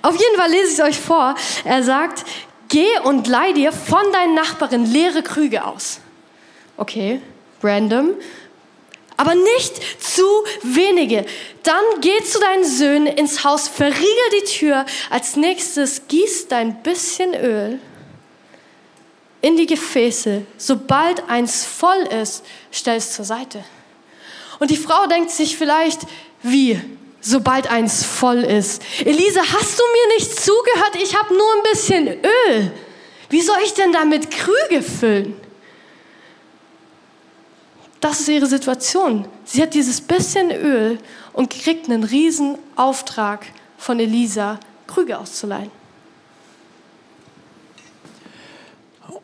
Auf 0.00 0.14
jeden 0.14 0.36
Fall 0.36 0.50
lese 0.50 0.68
ich 0.68 0.78
es 0.78 0.80
euch 0.80 0.98
vor. 0.98 1.34
Er 1.64 1.82
sagt, 1.82 2.24
geh 2.68 2.86
und 3.04 3.26
leih 3.26 3.52
dir 3.52 3.70
von 3.70 4.02
deinen 4.12 4.34
Nachbarin 4.34 4.86
leere 4.86 5.22
Krüge 5.22 5.64
aus. 5.64 6.00
Okay, 6.78 7.20
random 7.62 8.12
aber 9.22 9.36
nicht 9.36 10.02
zu 10.02 10.26
wenige. 10.64 11.24
Dann 11.62 11.84
geh 12.00 12.24
zu 12.24 12.40
deinen 12.40 12.64
Söhnen 12.64 13.06
ins 13.06 13.44
Haus, 13.44 13.68
verriegel 13.68 14.28
die 14.40 14.44
Tür. 14.46 14.84
Als 15.10 15.36
nächstes 15.36 16.08
gieß 16.08 16.48
dein 16.48 16.82
bisschen 16.82 17.32
Öl 17.32 17.78
in 19.40 19.56
die 19.56 19.66
Gefäße. 19.66 20.44
Sobald 20.58 21.28
eins 21.28 21.64
voll 21.64 22.08
ist, 22.20 22.44
stell 22.72 22.96
es 22.96 23.12
zur 23.12 23.24
Seite. 23.24 23.64
Und 24.58 24.72
die 24.72 24.76
Frau 24.76 25.06
denkt 25.06 25.30
sich 25.30 25.56
vielleicht, 25.56 26.00
wie? 26.42 26.80
Sobald 27.20 27.70
eins 27.70 28.04
voll 28.04 28.38
ist. 28.38 28.82
Elise, 29.04 29.40
hast 29.40 29.78
du 29.78 29.84
mir 29.84 30.16
nicht 30.16 30.34
zugehört? 30.34 30.96
Ich 31.00 31.16
habe 31.16 31.32
nur 31.32 31.52
ein 31.54 31.62
bisschen 31.70 32.08
Öl. 32.08 32.72
Wie 33.28 33.40
soll 33.40 33.58
ich 33.64 33.74
denn 33.74 33.92
damit 33.92 34.32
Krüge 34.32 34.82
füllen? 34.82 35.36
Das 38.02 38.18
ist 38.18 38.28
ihre 38.28 38.46
Situation. 38.46 39.26
Sie 39.44 39.62
hat 39.62 39.74
dieses 39.74 40.00
bisschen 40.00 40.50
Öl 40.50 40.98
und 41.32 41.50
kriegt 41.50 41.88
einen 41.88 42.02
riesen 42.02 42.58
Auftrag 42.74 43.46
von 43.78 44.00
Elisa, 44.00 44.58
Krüge 44.88 45.18
auszuleihen. 45.20 45.70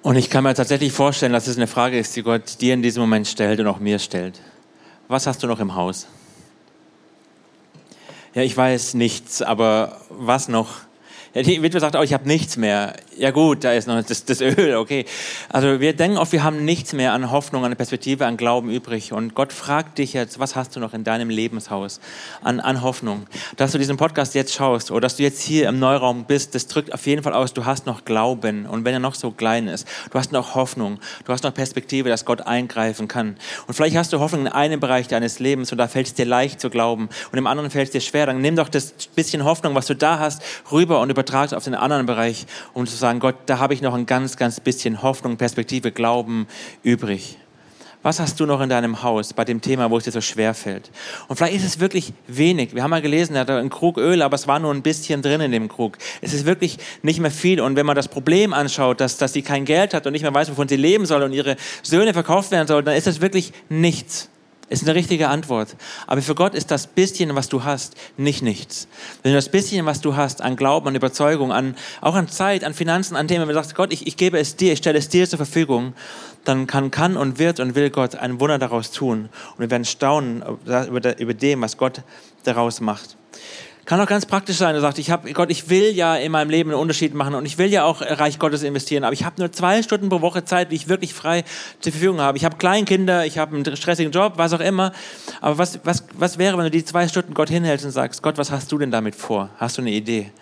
Und 0.03 0.15
ich 0.15 0.31
kann 0.31 0.45
mir 0.45 0.55
tatsächlich 0.55 0.93
vorstellen, 0.93 1.33
dass 1.33 1.49
es 1.49 1.57
eine 1.57 1.67
Frage 1.67 1.99
ist, 1.99 2.15
die 2.15 2.23
Gott 2.23 2.61
dir 2.61 2.73
in 2.73 2.81
diesem 2.81 3.01
Moment 3.01 3.27
stellt 3.27 3.59
und 3.59 3.67
auch 3.67 3.81
mir 3.81 3.99
stellt. 3.99 4.41
Was 5.09 5.27
hast 5.27 5.43
du 5.43 5.49
noch 5.49 5.59
im 5.59 5.75
Haus? 5.75 6.07
Ja, 8.35 8.43
ich 8.43 8.57
weiß 8.57 8.95
nichts, 8.95 9.43
aber 9.43 10.01
was 10.09 10.47
noch? 10.47 10.69
Ja, 11.35 11.43
die 11.43 11.61
Witwe 11.63 11.81
sagt 11.81 11.97
auch, 11.97 12.05
ich 12.05 12.13
habe 12.13 12.29
nichts 12.29 12.57
mehr. 12.57 12.95
Ja 13.19 13.33
gut, 13.33 13.65
da 13.65 13.73
ist 13.73 13.89
noch 13.89 14.01
das, 14.01 14.25
das, 14.25 14.41
Öl, 14.41 14.77
okay. 14.77 15.05
Also 15.49 15.81
wir 15.81 15.93
denken 15.93 16.19
oft, 16.19 16.31
wir 16.31 16.45
haben 16.45 16.65
nichts 16.65 16.93
mehr 16.93 17.13
an 17.13 17.33
Hoffnung, 17.33 17.65
an 17.65 17.75
Perspektive, 17.75 18.25
an 18.27 18.37
Glauben 18.37 18.71
übrig. 18.71 19.13
Und 19.13 19.35
Gott 19.35 19.53
fragt 19.53 19.99
dich 19.99 20.13
jetzt, 20.13 20.39
was 20.39 20.55
hast 20.55 20.77
du 20.77 20.81
noch 20.81 20.95
in 20.95 21.03
deinem 21.03 21.29
Lebenshaus 21.29 21.99
an, 22.43 22.61
an 22.61 22.81
Hoffnung? 22.83 23.27
Dass 23.57 23.73
du 23.73 23.79
diesen 23.79 23.97
Podcast 23.97 24.37
jetzt 24.37 24.55
schaust 24.55 24.93
oder 24.93 25.01
dass 25.01 25.17
du 25.17 25.25
jetzt 25.25 25.43
hier 25.43 25.69
im 25.69 25.81
Neuraum 25.81 26.27
bist, 26.27 26.55
das 26.55 26.69
drückt 26.69 26.95
auf 26.95 27.07
jeden 27.07 27.25
Fall 27.25 27.33
aus, 27.33 27.53
du 27.53 27.65
hast 27.65 27.87
noch 27.87 28.05
Glauben. 28.05 28.67
Und 28.67 28.85
wenn 28.85 28.95
er 28.95 29.01
noch 29.01 29.17
so 29.17 29.33
klein 29.33 29.67
ist, 29.67 29.89
du 30.13 30.19
hast 30.19 30.31
noch 30.31 30.55
Hoffnung, 30.55 31.01
du 31.25 31.33
hast 31.33 31.43
noch 31.43 31.53
Perspektive, 31.53 32.09
dass 32.09 32.25
Gott 32.25 32.43
eingreifen 32.43 33.09
kann. 33.09 33.37
Und 33.67 33.75
vielleicht 33.75 33.97
hast 33.97 34.13
du 34.13 34.21
Hoffnung 34.21 34.43
in 34.43 34.53
einem 34.53 34.79
Bereich 34.79 35.09
deines 35.09 35.41
Lebens 35.41 35.73
und 35.73 35.79
da 35.79 35.89
fällt 35.89 36.07
es 36.07 36.15
dir 36.15 36.25
leicht 36.25 36.61
zu 36.61 36.71
glauben 36.71 37.09
und 37.33 37.39
im 37.39 37.49
anderen 37.49 37.71
fällt 37.71 37.87
es 37.87 37.93
dir 37.93 38.01
schwer. 38.01 38.27
Dann 38.27 38.41
nimm 38.41 38.55
doch 38.55 38.69
das 38.69 38.93
bisschen 39.17 39.43
Hoffnung, 39.43 39.75
was 39.75 39.87
du 39.87 39.97
da 39.97 40.21
hast, 40.21 40.41
rüber 40.71 41.01
und 41.01 41.11
übertrag 41.11 41.47
es 41.47 41.53
auf 41.53 41.65
den 41.65 41.75
anderen 41.75 42.07
Bereich, 42.07 42.47
um 42.75 42.87
zu 42.87 42.95
sagen, 42.95 43.08
Gott, 43.21 43.37
da 43.47 43.59
habe 43.59 43.75
ich 43.75 43.83
noch 43.83 43.95
ein 43.95 44.07
ganz, 44.07 44.37
ganz 44.37 44.61
bisschen 44.61 45.03
Hoffnung, 45.03 45.37
Perspektive, 45.37 45.91
Glauben 45.93 46.47
übrig. 46.83 47.39
Was 48.03 48.21
hast 48.21 48.39
du 48.39 48.47
noch 48.47 48.61
in 48.61 48.69
deinem 48.69 49.03
Haus 49.03 49.33
bei 49.33 49.45
dem 49.45 49.61
Thema, 49.61 49.91
wo 49.91 49.99
es 49.99 50.05
dir 50.05 50.13
so 50.13 50.21
schwer 50.21 50.55
fällt? 50.55 50.91
Und 51.27 51.37
vielleicht 51.37 51.57
ist 51.57 51.65
es 51.65 51.81
wirklich 51.81 52.13
wenig. 52.29 52.75
Wir 52.75 52.85
haben 52.85 52.91
mal 52.91 53.03
gelesen, 53.03 53.35
er 53.35 53.41
hatte 53.41 53.57
einen 53.57 53.71
Krug 53.71 53.99
Öl, 53.99 54.23
aber 54.23 54.37
es 54.37 54.47
war 54.47 54.61
nur 54.61 54.73
ein 54.73 54.83
bisschen 54.83 55.21
drin 55.21 55.41
in 55.41 55.51
dem 55.51 55.69
Krug. 55.69 55.99
Es 56.21 56.33
ist 56.33 56.47
wirklich 56.47 56.79
nicht 57.03 57.19
mehr 57.19 57.33
viel. 57.33 57.61
Und 57.61 57.75
wenn 57.75 57.87
man 57.87 57.97
das 57.97 58.07
Problem 58.07 58.53
anschaut, 58.53 59.01
dass, 59.01 59.17
dass 59.17 59.33
sie 59.33 59.43
kein 59.43 59.65
Geld 59.65 59.95
hat 59.95 60.07
und 60.07 60.13
nicht 60.13 60.23
mehr 60.23 60.33
weiß, 60.33 60.51
wovon 60.51 60.69
sie 60.69 60.77
leben 60.77 61.07
soll 61.07 61.23
und 61.23 61.33
ihre 61.33 61.57
Söhne 61.83 62.13
verkauft 62.13 62.53
werden 62.53 62.69
sollen, 62.69 62.85
dann 62.85 62.95
ist 62.95 63.09
das 63.09 63.21
wirklich 63.21 63.53
nichts. 63.69 64.31
Ist 64.71 64.83
eine 64.85 64.95
richtige 64.95 65.29
Antwort. 65.29 65.77
Aber 66.07 66.21
für 66.21 66.35
Gott 66.35 66.55
ist 66.55 66.71
das 66.71 66.87
bisschen, 66.87 67.35
was 67.35 67.49
du 67.49 67.65
hast, 67.65 67.97
nicht 68.17 68.43
nichts. 68.43 68.87
Wenn 69.23 69.33
du 69.33 69.39
das 69.39 69.49
bisschen, 69.49 69.85
was 69.87 70.01
du 70.01 70.15
hast, 70.15 70.43
an 70.43 70.57
Glauben, 70.57 70.89
an 70.89 70.95
Überzeugung, 70.95 71.53
an, 71.53 71.75
auch 72.01 72.15
an 72.15 72.29
Zeit, 72.29 72.65
an 72.65 72.75
Finanzen, 72.75 73.17
an 73.17 73.29
Themen, 73.29 73.43
wenn 73.43 73.55
du 73.55 73.61
sagst, 73.61 73.75
Gott, 73.75 73.93
ich, 73.93 74.07
ich 74.07 74.17
gebe 74.17 74.39
es 74.39 74.57
dir, 74.57 74.73
ich 74.73 74.79
stelle 74.79 74.99
es 74.99 75.09
dir 75.09 75.29
zur 75.29 75.39
Verfügung, 75.39 75.95
dann 76.45 76.67
kann, 76.67 76.91
kann 76.91 77.17
und 77.17 77.39
wird 77.39 77.61
und 77.61 77.75
will 77.75 77.91
Gott 77.91 78.15
ein 78.15 78.41
Wunder 78.41 78.59
daraus 78.59 78.91
tun. 78.91 79.29
Und 79.53 79.61
wir 79.61 79.71
werden 79.71 79.85
staunen 79.85 80.43
über, 80.65 81.19
über 81.19 81.35
dem, 81.35 81.61
was 81.61 81.77
Gott 81.77 82.03
daraus 82.45 82.81
macht. 82.81 83.18
Kann 83.89 84.03
auch 84.03 84.07
ganz 84.07 84.27
praktisch 84.27 84.59
sein. 84.59 84.75
Du 84.75 84.83
sagst, 84.83 84.99
ich 84.99 85.11
hab, 85.11 85.25
Gott, 85.33 85.51
ich 85.51 85.71
will 85.71 85.97
ja 85.97 86.15
in 86.15 86.31
meinem 86.31 86.51
Leben 86.51 86.69
einen 86.69 86.79
Unterschied 86.79 87.15
machen 87.15 87.35
und 87.35 87.47
ich 87.47 87.57
will 87.57 87.69
ja 87.69 87.85
auch 87.85 88.03
Reich 88.03 88.39
Gottes 88.39 88.63
investieren, 88.63 89.03
aber 89.03 89.15
ich 89.15 89.25
habe 89.25 89.37
nur 89.41 89.51
zwei 89.51 89.83
Stunden 89.83 90.11
pro 90.11 90.21
Woche 90.21 90.45
Zeit, 90.45 90.71
die 90.71 90.77
ich 90.77 90.91
wirklich 90.91 91.15
frei 91.15 91.43
zur 91.81 91.93
Verfügung 91.93 92.21
habe. 92.21 92.37
Ich 92.37 92.45
habe 92.45 92.59
Kleinkinder, 92.59 93.25
ich 93.25 93.39
habe 93.39 93.57
einen 93.57 93.77
stressigen 93.77 94.13
Job, 94.13 94.35
was 94.37 94.53
auch 94.53 94.61
immer. 94.61 94.93
Aber 95.41 95.57
was, 95.57 95.81
was, 95.85 96.05
was 96.13 96.37
wäre, 96.37 96.59
wenn 96.59 96.65
du 96.65 96.71
die 96.71 96.85
zwei 96.85 97.09
Stunden 97.09 97.33
Gott 97.33 97.49
hinhältst 97.49 97.87
und 97.87 97.93
sagst, 97.93 98.23
Gott, 98.23 98.37
was 98.37 98.51
hast 98.51 98.71
du 98.71 98.77
denn 98.77 98.91
damit 98.91 99.15
vor? 99.15 99.49
Hast 99.57 99.79
du 99.79 99.81
eine 99.81 99.93
Idee? 99.93 100.33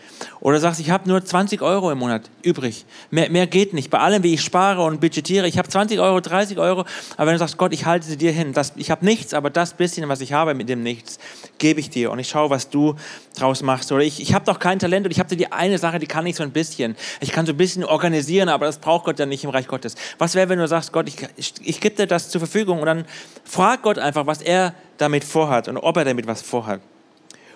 Oder 0.41 0.59
sagst, 0.59 0.81
ich 0.81 0.91
habe 0.91 1.09
nur 1.09 1.25
20 1.25 1.63
Euro 1.63 1.93
im 1.93 1.99
Monat 1.99 2.31
übrig. 2.43 2.85
Mehr, 3.11 3.31
mehr 3.31 3.47
geht 3.47 3.75
nicht. 3.75 3.91
Bei 3.91 3.99
allem, 3.99 4.25
wie 4.25 4.35
ich 4.35 4.43
spare 4.43 4.83
und 4.83 5.01
budgetiere, 5.01 5.47
ich 5.47 5.59
habe 5.59 5.69
20 5.69 6.01
Euro, 6.01 6.21
30 6.21 6.59
Euro. 6.59 6.85
Aber 7.17 7.27
wenn 7.27 7.35
du 7.35 7.39
sagst, 7.39 7.59
Gott, 7.59 7.73
ich 7.73 7.87
halte 7.87 8.07
sie 8.07 8.17
dir 8.17 8.33
hin. 8.33 8.53
Das, 8.53 8.73
ich 8.75 8.91
habe 8.91 9.05
nichts, 9.05 9.35
aber 9.35 9.51
das 9.51 9.75
bisschen, 9.75 10.09
was 10.09 10.21
ich 10.21 10.33
habe 10.33 10.55
mit 10.55 10.69
dem 10.69 10.83
Nichts, 10.83 11.19
gebe 11.59 11.79
ich 11.79 11.91
dir. 11.91 12.11
Und 12.11 12.19
ich 12.19 12.29
schaue, 12.29 12.51
was 12.51 12.71
du 12.71 12.97
draus 13.37 13.62
machst. 13.62 13.92
Oder 13.92 14.03
ich, 14.03 14.20
ich 14.20 14.35
habe 14.35 14.44
doch 14.44 14.59
kein 14.59 14.79
Talent 14.79 15.07
und 15.07 15.12
ich 15.12 15.18
habe 15.18 15.29
dir 15.29 15.37
die 15.37 15.53
eine 15.53 15.79
Sache, 15.79 15.99
die 15.99 16.07
kann 16.07 16.27
ich 16.27 16.37
so 16.37 16.42
ein 16.42 16.51
bisschen. 16.51 16.96
Ich 17.20 17.33
kann 17.33 17.46
so 17.46 17.53
ein 17.53 17.57
bisschen 17.57 17.85
organisieren, 17.85 18.49
aber 18.49 18.66
das 18.66 18.79
braucht 18.79 19.05
Gott 19.05 19.18
ja 19.18 19.27
nicht 19.27 19.44
im 19.44 19.51
Reich 19.51 19.68
Gottes. 19.68 19.94
Was 20.18 20.35
wäre, 20.35 20.49
wenn 20.49 20.59
du 20.59 20.66
sagst, 20.66 20.92
Gott, 20.92 21.09
ich, 21.09 21.16
ich, 21.37 21.55
ich 21.62 21.81
gebe 21.81 21.94
dir 21.94 22.07
das 22.07 22.31
zur 22.31 22.40
Verfügung 22.40 22.81
und 22.81 22.87
dann 22.87 23.05
frag 23.44 23.83
Gott 23.83 23.99
einfach, 23.99 24.27
was 24.27 24.42
er 24.42 24.75
damit 24.99 25.25
vorhat 25.25 25.68
und 25.68 25.77
ob 25.77 25.96
er 25.96 26.05
damit 26.05 26.27
was 26.27 26.42
vorhat. 26.42 26.81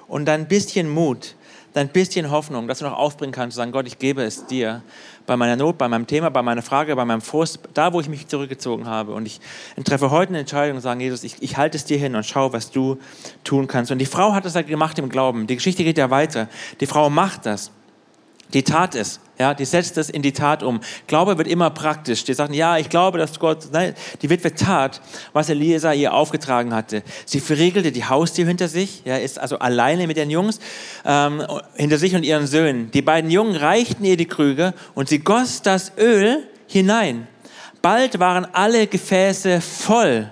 Und 0.06 0.26
dann 0.26 0.42
ein 0.42 0.48
bisschen 0.48 0.88
Mut 0.88 1.34
dein 1.72 1.88
bisschen 1.88 2.30
Hoffnung, 2.30 2.68
dass 2.68 2.80
du 2.80 2.84
noch 2.84 2.96
aufbringen 2.96 3.32
kannst, 3.32 3.54
zu 3.54 3.58
sagen, 3.58 3.72
Gott, 3.72 3.86
ich 3.86 3.98
gebe 3.98 4.22
es 4.22 4.46
dir 4.46 4.82
bei 5.26 5.36
meiner 5.36 5.56
Not, 5.56 5.78
bei 5.78 5.88
meinem 5.88 6.06
Thema, 6.06 6.30
bei 6.30 6.42
meiner 6.42 6.62
Frage, 6.62 6.96
bei 6.96 7.04
meinem 7.04 7.20
Frust, 7.20 7.60
da, 7.74 7.92
wo 7.92 8.00
ich 8.00 8.08
mich 8.08 8.26
zurückgezogen 8.26 8.86
habe. 8.86 9.12
Und 9.12 9.26
ich 9.26 9.40
treffe 9.84 10.10
heute 10.10 10.30
eine 10.30 10.40
Entscheidung 10.40 10.76
und 10.76 10.82
sage, 10.82 11.02
Jesus, 11.02 11.24
ich, 11.24 11.36
ich 11.40 11.56
halte 11.56 11.76
es 11.76 11.84
dir 11.84 11.98
hin 11.98 12.14
und 12.16 12.24
schau, 12.24 12.52
was 12.52 12.70
du 12.70 12.98
tun 13.44 13.66
kannst. 13.66 13.92
Und 13.92 13.98
die 13.98 14.06
Frau 14.06 14.32
hat 14.32 14.44
das 14.44 14.54
halt 14.54 14.66
gemacht 14.66 14.98
im 14.98 15.08
Glauben. 15.08 15.46
Die 15.46 15.56
Geschichte 15.56 15.84
geht 15.84 15.98
ja 15.98 16.10
weiter. 16.10 16.48
Die 16.80 16.86
Frau 16.86 17.10
macht 17.10 17.46
das 17.46 17.70
die 18.52 18.62
Tat 18.62 18.94
ist. 18.94 19.20
Ja, 19.38 19.54
die 19.54 19.64
setzt 19.64 19.96
es 19.96 20.10
in 20.10 20.20
die 20.20 20.32
Tat 20.32 20.62
um. 20.62 20.80
Glaube 21.06 21.38
wird 21.38 21.48
immer 21.48 21.70
praktisch. 21.70 22.24
Die 22.24 22.34
sagen, 22.34 22.52
ja, 22.52 22.76
ich 22.76 22.90
glaube, 22.90 23.16
dass 23.16 23.38
Gott, 23.38 23.68
nein, 23.72 23.94
die 24.20 24.28
Witwe 24.28 24.54
tat, 24.54 25.00
was 25.32 25.48
Elisa 25.48 25.94
ihr 25.94 26.12
aufgetragen 26.12 26.74
hatte. 26.74 27.02
Sie 27.24 27.40
verriegelte 27.40 27.90
die 27.90 28.04
Haustür 28.04 28.46
hinter 28.46 28.68
sich, 28.68 29.02
ja, 29.06 29.16
ist 29.16 29.38
also 29.38 29.58
alleine 29.58 30.06
mit 30.06 30.18
den 30.18 30.28
Jungs, 30.28 30.60
ähm, 31.06 31.42
hinter 31.74 31.96
sich 31.96 32.14
und 32.14 32.22
ihren 32.22 32.46
Söhnen. 32.46 32.90
Die 32.90 33.00
beiden 33.00 33.30
Jungen 33.30 33.56
reichten 33.56 34.04
ihr 34.04 34.18
die 34.18 34.26
Krüge 34.26 34.74
und 34.94 35.08
sie 35.08 35.20
goss 35.20 35.62
das 35.62 35.92
Öl 35.96 36.46
hinein. 36.66 37.26
Bald 37.80 38.20
waren 38.20 38.46
alle 38.52 38.86
Gefäße 38.86 39.62
voll. 39.62 40.30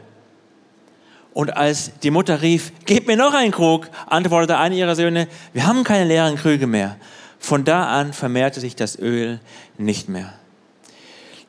Und 1.33 1.57
als 1.57 1.93
die 2.03 2.11
Mutter 2.11 2.43
rief, 2.43 2.73
gib 2.85 3.07
mir 3.07 3.17
noch 3.17 3.33
einen 3.33 3.53
Krug, 3.53 3.89
antwortete 4.07 4.59
einer 4.59 4.75
ihrer 4.75 4.97
Söhne, 4.97 5.29
wir 5.53 5.67
haben 5.67 5.85
keine 5.85 6.05
leeren 6.05 6.37
Krüge 6.37 6.67
mehr. 6.67 6.97
Von 7.39 7.65
da 7.65 7.87
an 7.87 8.13
vermehrte 8.13 8.61
sich 8.61 8.77
das 8.77 8.99
Öl 8.99 9.41
nicht 9.79 10.09
mehr. 10.09 10.35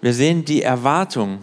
Wir 0.02 0.14
sehen 0.14 0.46
die 0.46 0.62
Erwartung, 0.62 1.40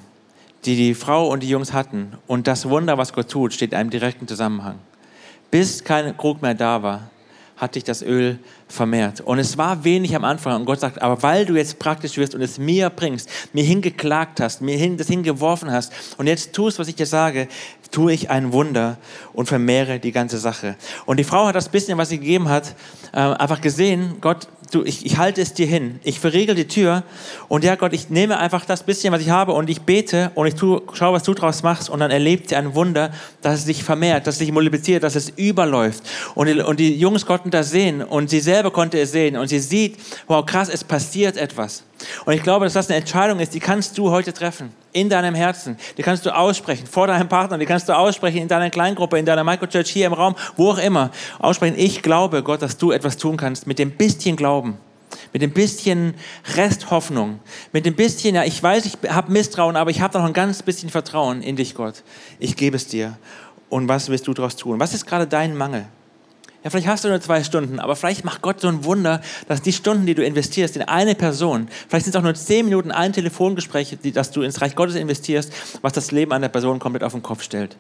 die 0.65 0.77
die 0.77 0.95
Frau 0.95 1.29
und 1.29 1.43
die 1.43 1.49
Jungs 1.49 1.73
hatten 1.73 2.17
und 2.27 2.47
das 2.47 2.69
Wunder, 2.69 2.99
was 2.99 3.13
Gott 3.13 3.31
tut, 3.31 3.53
steht 3.53 3.73
in 3.73 3.79
einem 3.79 3.91
direkten 3.91 4.27
Zusammenhang. 4.27 4.79
Bis 5.51 5.85
kein 5.85 6.17
Krug 6.17 6.43
mehr 6.43 6.55
da 6.55 6.83
war, 6.83 7.11
hat 7.57 7.75
sich 7.75 7.85
das 7.85 8.03
Öl 8.03 8.39
vermehrt. 8.69 9.21
Und 9.21 9.39
es 9.39 9.57
war 9.57 9.85
wenig 9.85 10.15
am 10.17 10.25
Anfang. 10.25 10.57
Und 10.57 10.65
Gott 10.65 10.81
sagt, 10.81 11.01
aber 11.01 11.23
weil 11.23 11.47
du 11.47 11.55
jetzt 11.55 11.79
praktisch 11.79 12.17
wirst 12.17 12.35
und 12.35 12.43
es 12.43 12.59
mir 12.59 12.91
bringst, 12.91 13.29
mir 13.53 13.65
hingeklagt 13.65 14.41
hast, 14.41 14.61
mir 14.61 14.77
hin, 14.77 14.97
das 14.97 15.07
hingeworfen 15.07 15.71
hast 15.71 15.93
und 16.19 16.27
jetzt 16.27 16.53
tust, 16.53 16.79
was 16.79 16.89
ich 16.89 16.97
dir 16.97 17.07
sage, 17.07 17.49
tue 17.91 18.13
ich 18.13 18.31
ein 18.31 18.53
Wunder 18.53 18.99
und 19.33 19.47
vermehre 19.47 20.01
die 20.01 20.13
ganze 20.13 20.39
Sache. 20.39 20.77
Und 21.05 21.19
die 21.19 21.25
Frau 21.25 21.47
hat 21.47 21.55
das 21.55 21.69
bisschen, 21.69 21.99
was 21.99 22.09
sie 22.09 22.19
gegeben 22.19 22.49
hat, 22.49 22.75
äh, 23.13 23.19
einfach 23.19 23.61
gesehen, 23.61 24.17
Gott, 24.21 24.49
du, 24.71 24.83
ich, 24.85 25.07
ich 25.07 25.17
halte 25.17 25.41
es 25.41 25.55
dir 25.55 25.67
hin. 25.67 26.01
Ich 26.03 26.21
verriegel 26.21 26.55
die 26.55 26.67
Tür 26.67 27.05
und 27.49 27.65
ja 27.65 27.75
Gott, 27.77 27.93
ich 27.93 28.11
nehme 28.11 28.39
einfach 28.39 28.65
das 28.65 28.83
bisschen, 28.83 29.13
was 29.13 29.21
ich 29.21 29.31
habe 29.31 29.53
und 29.53 29.71
ich 29.71 29.83
bete 29.83 30.31
und 30.35 30.47
ich 30.47 30.55
tu, 30.55 30.81
schaue, 30.93 31.15
was 31.15 31.23
du 31.23 31.35
draus 31.35 31.63
machst 31.63 31.89
und 31.89 32.01
dann 32.01 32.11
erlebt 32.11 32.49
sie 32.49 32.57
ein 32.57 32.75
Wunder, 32.75 33.11
dass 33.43 33.61
es 33.61 33.65
sich 33.65 33.85
vermehrt, 33.85 34.27
dass 34.27 34.37
es 34.37 34.39
sich 34.41 34.53
multipliziert, 34.53 35.03
dass 35.03 35.15
es 35.15 35.31
überläuft. 35.31 36.03
Und 36.35 36.49
die, 36.49 36.61
und 36.61 36.81
die 36.81 36.97
Jungs 36.97 37.27
konnten 37.27 37.51
das 37.51 37.71
sehen 37.71 38.03
und 38.03 38.31
sie 38.31 38.41
selber 38.57 38.71
konnte 38.71 38.99
es 38.99 39.13
sehen 39.13 39.37
und 39.37 39.49
sie 39.49 39.59
sieht, 39.59 39.99
wow 40.27 40.45
krass, 40.45 40.71
es 40.71 40.83
passiert 40.83 41.37
etwas. 41.37 41.83
Und 42.25 42.33
ich 42.33 42.43
glaube, 42.43 42.65
dass 42.65 42.73
das 42.73 42.89
eine 42.89 42.97
Entscheidung 42.97 43.39
ist, 43.39 43.53
die 43.53 43.61
kannst 43.61 43.99
du 43.99 44.11
heute 44.11 44.33
treffen, 44.33 44.73
in 44.93 45.11
deinem 45.11 45.35
Herzen. 45.35 45.77
Die 45.99 46.03
kannst 46.03 46.25
du 46.25 46.35
aussprechen, 46.35 46.87
vor 46.87 47.07
deinem 47.07 47.29
Partner, 47.29 47.59
die 47.59 47.67
kannst 47.67 47.87
du 47.89 47.93
aussprechen 47.93 48.39
in 48.39 48.49
deiner 48.49 48.71
Kleingruppe, 48.71 49.19
in 49.19 49.27
deiner 49.27 49.45
Microchurch, 49.45 49.91
hier 49.91 50.07
im 50.07 50.15
Raum, 50.15 50.35
wo 50.57 50.71
auch 50.71 50.79
immer. 50.79 51.11
Aussprechen, 51.39 51.79
ich 51.79 52.01
glaube, 52.01 52.43
Gott, 52.43 52.63
dass 52.63 52.79
du 52.79 52.93
etwas 52.93 53.19
tun 53.19 53.37
kannst 53.37 53.67
mit 53.67 53.79
dem 53.79 53.91
bisschen 53.91 54.37
Glauben, 54.37 54.79
mit 55.35 55.43
dem 55.43 55.51
bisschen 55.51 56.15
Resthoffnung, 56.55 57.41
mit 57.73 57.85
dem 57.85 57.95
bisschen, 57.95 58.37
ja, 58.37 58.45
ich 58.45 58.63
weiß, 58.63 58.87
ich 58.87 58.97
habe 59.11 59.31
Misstrauen, 59.31 59.77
aber 59.77 59.91
ich 59.91 60.01
habe 60.01 60.17
noch 60.17 60.25
ein 60.25 60.33
ganz 60.33 60.63
bisschen 60.63 60.89
Vertrauen 60.89 61.43
in 61.43 61.57
dich, 61.57 61.75
Gott. 61.75 62.03
Ich 62.39 62.57
gebe 62.57 62.77
es 62.77 62.87
dir. 62.87 63.19
Und 63.69 63.89
was 63.89 64.09
willst 64.09 64.27
du 64.27 64.33
daraus 64.33 64.57
tun? 64.57 64.81
Was 64.81 64.95
ist 64.95 65.05
gerade 65.05 65.27
dein 65.27 65.55
Mangel? 65.55 65.87
Ja, 66.67 66.71
vielleicht 66.71 66.89
hast 66.89 67.05
du 67.05 67.09
nur 67.09 67.21
zwei 67.21 67.45
Stunden, 67.45 67.79
aber 67.79 67.95
vielleicht 67.95 68.25
macht 68.25 68.43
Gott 68.43 68.61
so 68.61 68.67
ein 68.67 68.83
Wunder, 68.83 69.21
dass 69.47 69.63
die 69.63 69.73
Stunden, 69.73 70.05
die 70.05 70.17
du 70.17 70.25
investierst 70.25 70.75
in 70.75 70.83
eine 70.83 71.15
Person, 71.15 71.69
vielleicht 71.89 72.07
sind 72.07 72.17
es 72.17 72.19
auch 72.19 72.25
nur 72.25 72.35
zehn 72.35 72.65
Minuten 72.65 72.91
ein 72.91 73.13
Telefongespräch, 73.13 73.97
das 74.13 74.33
du 74.33 74.43
ins 74.43 74.61
Reich 74.61 74.75
Gottes 74.75 74.97
investierst, 74.97 75.53
was 75.83 75.93
das 75.93 76.11
Leben 76.11 76.33
einer 76.33 76.49
Person 76.49 76.81
komplett 76.81 77.05
auf 77.05 77.13
den 77.13 77.23
Kopf 77.23 77.45
stellt. 77.45 77.77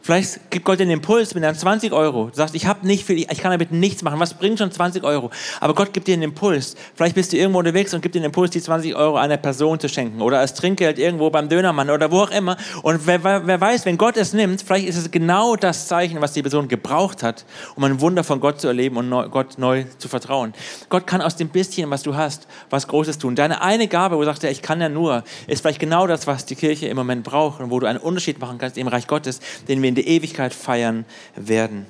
Vielleicht 0.00 0.50
gibt 0.50 0.64
Gott 0.64 0.80
den 0.80 0.90
Impuls 0.90 1.34
mit 1.34 1.44
deinen 1.44 1.56
20 1.56 1.92
Euro. 1.92 2.28
Du 2.28 2.34
sagst, 2.34 2.54
ich 2.54 2.66
habe 2.66 2.86
nicht 2.86 3.04
viel, 3.04 3.18
ich 3.18 3.26
kann 3.38 3.50
damit 3.50 3.72
nichts 3.72 4.02
machen. 4.02 4.18
Was 4.20 4.34
bringt 4.34 4.58
schon 4.58 4.70
20 4.70 5.04
Euro? 5.04 5.30
Aber 5.60 5.74
Gott 5.74 5.92
gibt 5.92 6.06
dir 6.06 6.14
einen 6.14 6.22
Impuls. 6.22 6.76
Vielleicht 6.94 7.14
bist 7.14 7.32
du 7.32 7.36
irgendwo 7.36 7.58
unterwegs 7.58 7.92
und 7.92 8.00
gibt 8.00 8.14
dir 8.14 8.20
den 8.20 8.26
Impuls, 8.26 8.50
die 8.52 8.62
20 8.62 8.94
Euro 8.94 9.16
einer 9.16 9.36
Person 9.36 9.78
zu 9.80 9.88
schenken 9.88 10.22
oder 10.22 10.38
als 10.38 10.54
Trinkgeld 10.54 10.98
irgendwo 10.98 11.28
beim 11.30 11.48
Dönermann 11.48 11.90
oder 11.90 12.10
wo 12.10 12.20
auch 12.20 12.30
immer. 12.30 12.56
Und 12.82 13.06
wer, 13.06 13.22
wer 13.24 13.60
weiß, 13.60 13.84
wenn 13.86 13.98
Gott 13.98 14.16
es 14.16 14.32
nimmt, 14.32 14.62
vielleicht 14.62 14.88
ist 14.88 14.96
es 14.96 15.10
genau 15.10 15.56
das 15.56 15.88
Zeichen, 15.88 16.22
was 16.22 16.32
die 16.32 16.42
Person 16.42 16.68
gebraucht 16.68 17.22
hat, 17.22 17.44
um 17.74 17.84
ein 17.84 18.00
Wunder 18.00 18.24
von 18.24 18.40
Gott 18.40 18.60
zu 18.60 18.68
erleben 18.68 18.96
und 18.96 19.08
neu, 19.08 19.28
Gott 19.28 19.58
neu 19.58 19.84
zu 19.98 20.08
vertrauen. 20.08 20.54
Gott 20.88 21.06
kann 21.06 21.20
aus 21.20 21.36
dem 21.36 21.48
bisschen, 21.48 21.90
was 21.90 22.02
du 22.02 22.14
hast, 22.14 22.46
was 22.70 22.86
Großes 22.86 23.18
tun. 23.18 23.34
Deine 23.34 23.60
eine 23.60 23.88
Gabe, 23.88 24.16
wo 24.16 24.20
du 24.20 24.26
sagst, 24.26 24.42
ja, 24.42 24.48
ich 24.48 24.62
kann 24.62 24.80
ja 24.80 24.88
nur, 24.88 25.24
ist 25.48 25.60
vielleicht 25.60 25.80
genau 25.80 26.06
das, 26.06 26.26
was 26.26 26.46
die 26.46 26.54
Kirche 26.54 26.86
im 26.86 26.96
Moment 26.96 27.24
braucht 27.24 27.60
und 27.60 27.70
wo 27.70 27.80
du 27.80 27.86
einen 27.86 27.98
Unterschied 27.98 28.40
machen 28.40 28.58
kannst 28.58 28.78
im 28.78 28.88
Reich 28.88 29.06
Gottes, 29.06 29.40
den 29.66 29.82
wir 29.82 29.87
wir 29.88 29.90
in 29.90 29.94
der 29.94 30.06
Ewigkeit 30.06 30.52
feiern 30.52 31.04
werden. 31.34 31.86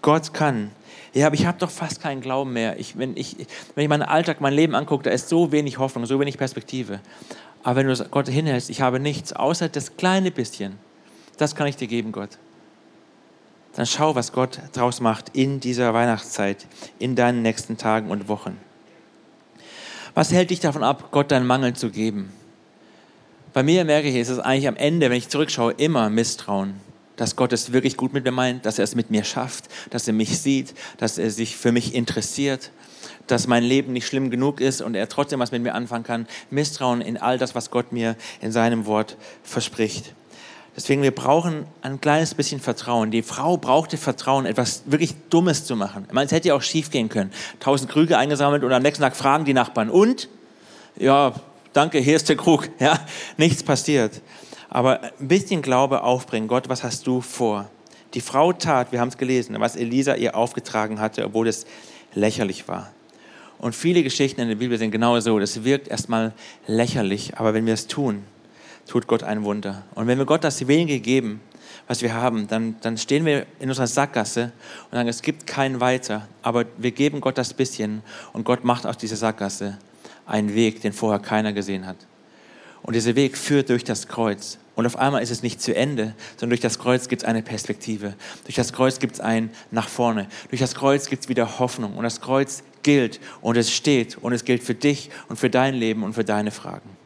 Gott 0.00 0.32
kann. 0.32 0.70
Ja, 1.14 1.26
aber 1.26 1.34
ich 1.34 1.44
habe 1.44 1.58
doch 1.58 1.70
fast 1.70 2.00
keinen 2.00 2.22
Glauben 2.22 2.54
mehr. 2.54 2.78
Ich, 2.78 2.96
wenn, 2.96 3.16
ich, 3.16 3.36
wenn 3.74 3.84
ich 3.84 3.88
meinen 3.88 4.02
Alltag, 4.02 4.40
mein 4.40 4.54
Leben 4.54 4.74
angucke, 4.74 5.04
da 5.04 5.10
ist 5.10 5.28
so 5.28 5.52
wenig 5.52 5.78
Hoffnung, 5.78 6.06
so 6.06 6.18
wenig 6.18 6.38
Perspektive. 6.38 7.00
Aber 7.62 7.76
wenn 7.76 7.86
du 7.86 8.04
Gott 8.10 8.28
hinhältst, 8.28 8.70
ich 8.70 8.80
habe 8.80 8.98
nichts, 8.98 9.32
außer 9.32 9.68
das 9.68 9.96
kleine 9.96 10.30
bisschen, 10.30 10.78
das 11.36 11.54
kann 11.54 11.66
ich 11.66 11.76
dir 11.76 11.86
geben, 11.86 12.12
Gott. 12.12 12.30
Dann 13.74 13.86
schau, 13.86 14.14
was 14.14 14.32
Gott 14.32 14.58
draus 14.72 15.00
macht 15.00 15.30
in 15.34 15.60
dieser 15.60 15.94
Weihnachtszeit, 15.94 16.66
in 16.98 17.14
deinen 17.14 17.42
nächsten 17.42 17.76
Tagen 17.76 18.10
und 18.10 18.28
Wochen. 18.28 18.58
Was 20.14 20.32
hält 20.32 20.50
dich 20.50 20.60
davon 20.60 20.82
ab, 20.82 21.08
Gott 21.10 21.30
deinen 21.30 21.46
Mangel 21.46 21.74
zu 21.74 21.90
geben? 21.90 22.32
Bei 23.52 23.62
mir 23.62 23.84
merke 23.84 24.08
ich, 24.08 24.16
ist 24.16 24.28
es 24.28 24.38
eigentlich 24.38 24.68
am 24.68 24.76
Ende, 24.76 25.10
wenn 25.10 25.16
ich 25.16 25.28
zurückschaue, 25.28 25.72
immer 25.72 26.08
Misstrauen 26.10 26.80
dass 27.22 27.36
Gott 27.36 27.52
es 27.52 27.72
wirklich 27.72 27.96
gut 27.96 28.12
mit 28.12 28.24
mir 28.24 28.32
meint, 28.32 28.66
dass 28.66 28.80
er 28.80 28.84
es 28.84 28.96
mit 28.96 29.12
mir 29.12 29.22
schafft, 29.22 29.68
dass 29.90 30.08
er 30.08 30.12
mich 30.12 30.40
sieht, 30.40 30.74
dass 30.96 31.18
er 31.18 31.30
sich 31.30 31.56
für 31.56 31.70
mich 31.70 31.94
interessiert, 31.94 32.72
dass 33.28 33.46
mein 33.46 33.62
Leben 33.62 33.92
nicht 33.92 34.08
schlimm 34.08 34.28
genug 34.28 34.60
ist 34.60 34.82
und 34.82 34.96
er 34.96 35.08
trotzdem 35.08 35.38
was 35.38 35.52
mit 35.52 35.62
mir 35.62 35.76
anfangen 35.76 36.02
kann. 36.02 36.26
Misstrauen 36.50 37.00
in 37.00 37.16
all 37.16 37.38
das, 37.38 37.54
was 37.54 37.70
Gott 37.70 37.92
mir 37.92 38.16
in 38.40 38.50
seinem 38.50 38.86
Wort 38.86 39.16
verspricht. 39.44 40.14
Deswegen, 40.74 41.02
wir 41.02 41.12
brauchen 41.12 41.64
ein 41.82 42.00
kleines 42.00 42.34
bisschen 42.34 42.58
Vertrauen. 42.58 43.12
Die 43.12 43.22
Frau 43.22 43.56
brauchte 43.56 43.98
Vertrauen, 43.98 44.44
etwas 44.44 44.82
wirklich 44.86 45.14
Dummes 45.30 45.64
zu 45.64 45.76
machen. 45.76 46.06
Ich 46.08 46.12
meine, 46.12 46.26
es 46.26 46.32
hätte 46.32 46.48
ja 46.48 46.56
auch 46.56 46.62
schief 46.62 46.90
gehen 46.90 47.08
können. 47.08 47.30
Tausend 47.60 47.88
Krüge 47.88 48.18
eingesammelt 48.18 48.64
und 48.64 48.72
am 48.72 48.82
nächsten 48.82 49.04
Tag 49.04 49.14
fragen 49.14 49.44
die 49.44 49.54
Nachbarn. 49.54 49.90
Und? 49.90 50.28
Ja, 50.96 51.34
danke, 51.72 52.00
hier 52.00 52.16
ist 52.16 52.28
der 52.28 52.36
Krug. 52.36 52.68
Ja, 52.80 52.98
nichts 53.36 53.62
passiert. 53.62 54.20
Aber 54.74 55.02
ein 55.02 55.28
bisschen 55.28 55.60
Glaube 55.60 56.02
aufbringen. 56.02 56.48
Gott, 56.48 56.70
was 56.70 56.82
hast 56.82 57.06
du 57.06 57.20
vor? 57.20 57.68
Die 58.14 58.22
Frau 58.22 58.54
tat, 58.54 58.90
wir 58.90 59.00
haben 59.00 59.08
es 59.08 59.18
gelesen, 59.18 59.54
was 59.58 59.76
Elisa 59.76 60.14
ihr 60.14 60.34
aufgetragen 60.34 60.98
hatte, 60.98 61.26
obwohl 61.26 61.46
es 61.46 61.66
lächerlich 62.14 62.68
war. 62.68 62.90
Und 63.58 63.74
viele 63.74 64.02
Geschichten 64.02 64.40
in 64.40 64.48
der 64.48 64.54
Bibel 64.54 64.78
sind 64.78 64.90
genau 64.90 65.20
so. 65.20 65.38
Das 65.38 65.64
wirkt 65.64 65.88
erstmal 65.88 66.32
lächerlich, 66.66 67.36
aber 67.36 67.52
wenn 67.52 67.66
wir 67.66 67.74
es 67.74 67.86
tun, 67.86 68.24
tut 68.86 69.06
Gott 69.06 69.22
ein 69.22 69.44
Wunder. 69.44 69.82
Und 69.94 70.06
wenn 70.06 70.16
wir 70.16 70.24
Gott 70.24 70.42
das 70.42 70.66
wenige 70.66 71.00
geben, 71.00 71.42
was 71.86 72.00
wir 72.00 72.14
haben, 72.14 72.48
dann, 72.48 72.76
dann 72.80 72.96
stehen 72.96 73.26
wir 73.26 73.44
in 73.60 73.68
unserer 73.68 73.86
Sackgasse 73.86 74.52
und 74.90 74.96
sagen, 74.96 75.08
es 75.10 75.20
gibt 75.20 75.46
kein 75.46 75.80
Weiter, 75.80 76.28
aber 76.40 76.64
wir 76.78 76.92
geben 76.92 77.20
Gott 77.20 77.36
das 77.36 77.52
bisschen 77.52 78.02
und 78.32 78.44
Gott 78.44 78.64
macht 78.64 78.86
aus 78.86 78.96
dieser 78.96 79.16
Sackgasse 79.16 79.76
einen 80.24 80.54
Weg, 80.54 80.80
den 80.80 80.94
vorher 80.94 81.20
keiner 81.20 81.52
gesehen 81.52 81.86
hat. 81.86 81.98
Und 82.82 82.94
dieser 82.94 83.14
Weg 83.14 83.36
führt 83.36 83.68
durch 83.68 83.84
das 83.84 84.08
Kreuz. 84.08 84.58
Und 84.74 84.86
auf 84.86 84.96
einmal 84.96 85.22
ist 85.22 85.30
es 85.30 85.42
nicht 85.42 85.60
zu 85.60 85.74
Ende, 85.74 86.14
sondern 86.36 86.50
durch 86.50 86.60
das 86.60 86.78
Kreuz 86.78 87.08
gibt 87.08 87.22
es 87.22 87.28
eine 87.28 87.42
Perspektive. 87.42 88.14
Durch 88.44 88.56
das 88.56 88.72
Kreuz 88.72 88.98
gibt 88.98 89.14
es 89.14 89.20
ein 89.20 89.50
nach 89.70 89.88
vorne. 89.88 90.28
Durch 90.48 90.60
das 90.60 90.74
Kreuz 90.74 91.08
gibt 91.08 91.24
es 91.24 91.28
wieder 91.28 91.58
Hoffnung. 91.58 91.96
Und 91.96 92.04
das 92.04 92.20
Kreuz 92.20 92.62
gilt 92.82 93.20
und 93.40 93.56
es 93.56 93.70
steht 93.70 94.18
und 94.18 94.32
es 94.32 94.44
gilt 94.44 94.62
für 94.62 94.74
dich 94.74 95.10
und 95.28 95.38
für 95.38 95.50
dein 95.50 95.74
Leben 95.74 96.02
und 96.02 96.14
für 96.14 96.24
deine 96.24 96.50
Fragen. 96.50 97.01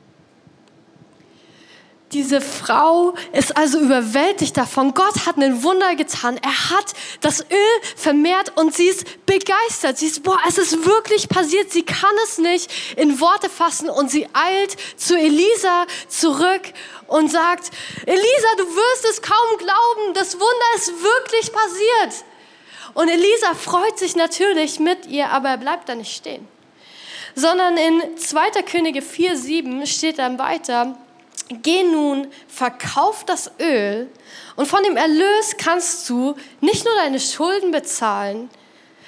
Diese 2.17 2.41
Frau 2.41 3.13
ist 3.33 3.59
also 3.59 3.79
überwältigt 3.79 4.57
davon. 4.57 4.95
Gott 4.95 5.27
hat 5.27 5.37
ein 5.37 5.63
Wunder 5.63 5.95
getan. 5.97 6.41
Er 6.43 6.71
hat 6.71 6.95
das 7.21 7.43
Öl 7.43 7.83
vermehrt 7.95 8.57
und 8.57 8.75
sie 8.75 8.87
ist 8.87 9.27
begeistert. 9.27 9.99
Sie 9.99 10.07
ist, 10.07 10.23
boah, 10.23 10.39
es 10.49 10.57
ist 10.57 10.87
wirklich 10.87 11.29
passiert. 11.29 11.71
Sie 11.71 11.83
kann 11.83 12.15
es 12.25 12.39
nicht 12.39 12.71
in 12.97 13.21
Worte 13.21 13.51
fassen 13.51 13.91
und 13.91 14.11
sie 14.11 14.27
eilt 14.33 14.79
zu 14.97 15.15
Elisa 15.15 15.85
zurück 16.09 16.63
und 17.07 17.31
sagt, 17.31 17.71
Elisa, 18.07 18.49
du 18.57 18.65
wirst 18.65 19.05
es 19.11 19.21
kaum 19.21 19.59
glauben. 19.59 20.15
Das 20.15 20.37
Wunder 20.37 20.77
ist 20.77 20.93
wirklich 20.95 21.53
passiert. 21.53 22.25
Und 22.95 23.11
Elisa 23.11 23.53
freut 23.53 23.99
sich 23.99 24.17
natürlich 24.17 24.81
mit 24.81 25.05
ihr, 25.05 25.29
aber 25.29 25.51
er 25.51 25.59
bleibt 25.59 25.91
da 25.91 25.95
nicht 25.95 26.17
stehen. 26.17 26.49
Sondern 27.35 27.77
in 27.77 28.17
2. 28.17 28.63
Könige 28.63 29.03
4, 29.03 29.37
7 29.37 29.87
steht 29.87 30.19
dann 30.19 30.39
weiter, 30.39 30.97
Geh 31.49 31.85
nun, 31.85 32.27
verkauf 32.49 33.25
das 33.25 33.53
Öl 33.61 34.09
und 34.57 34.67
von 34.67 34.83
dem 34.83 34.97
Erlös 34.97 35.57
kannst 35.57 36.09
du 36.09 36.35
nicht 36.61 36.85
nur 36.85 36.95
deine 36.97 37.21
Schulden 37.21 37.71
bezahlen, 37.71 38.51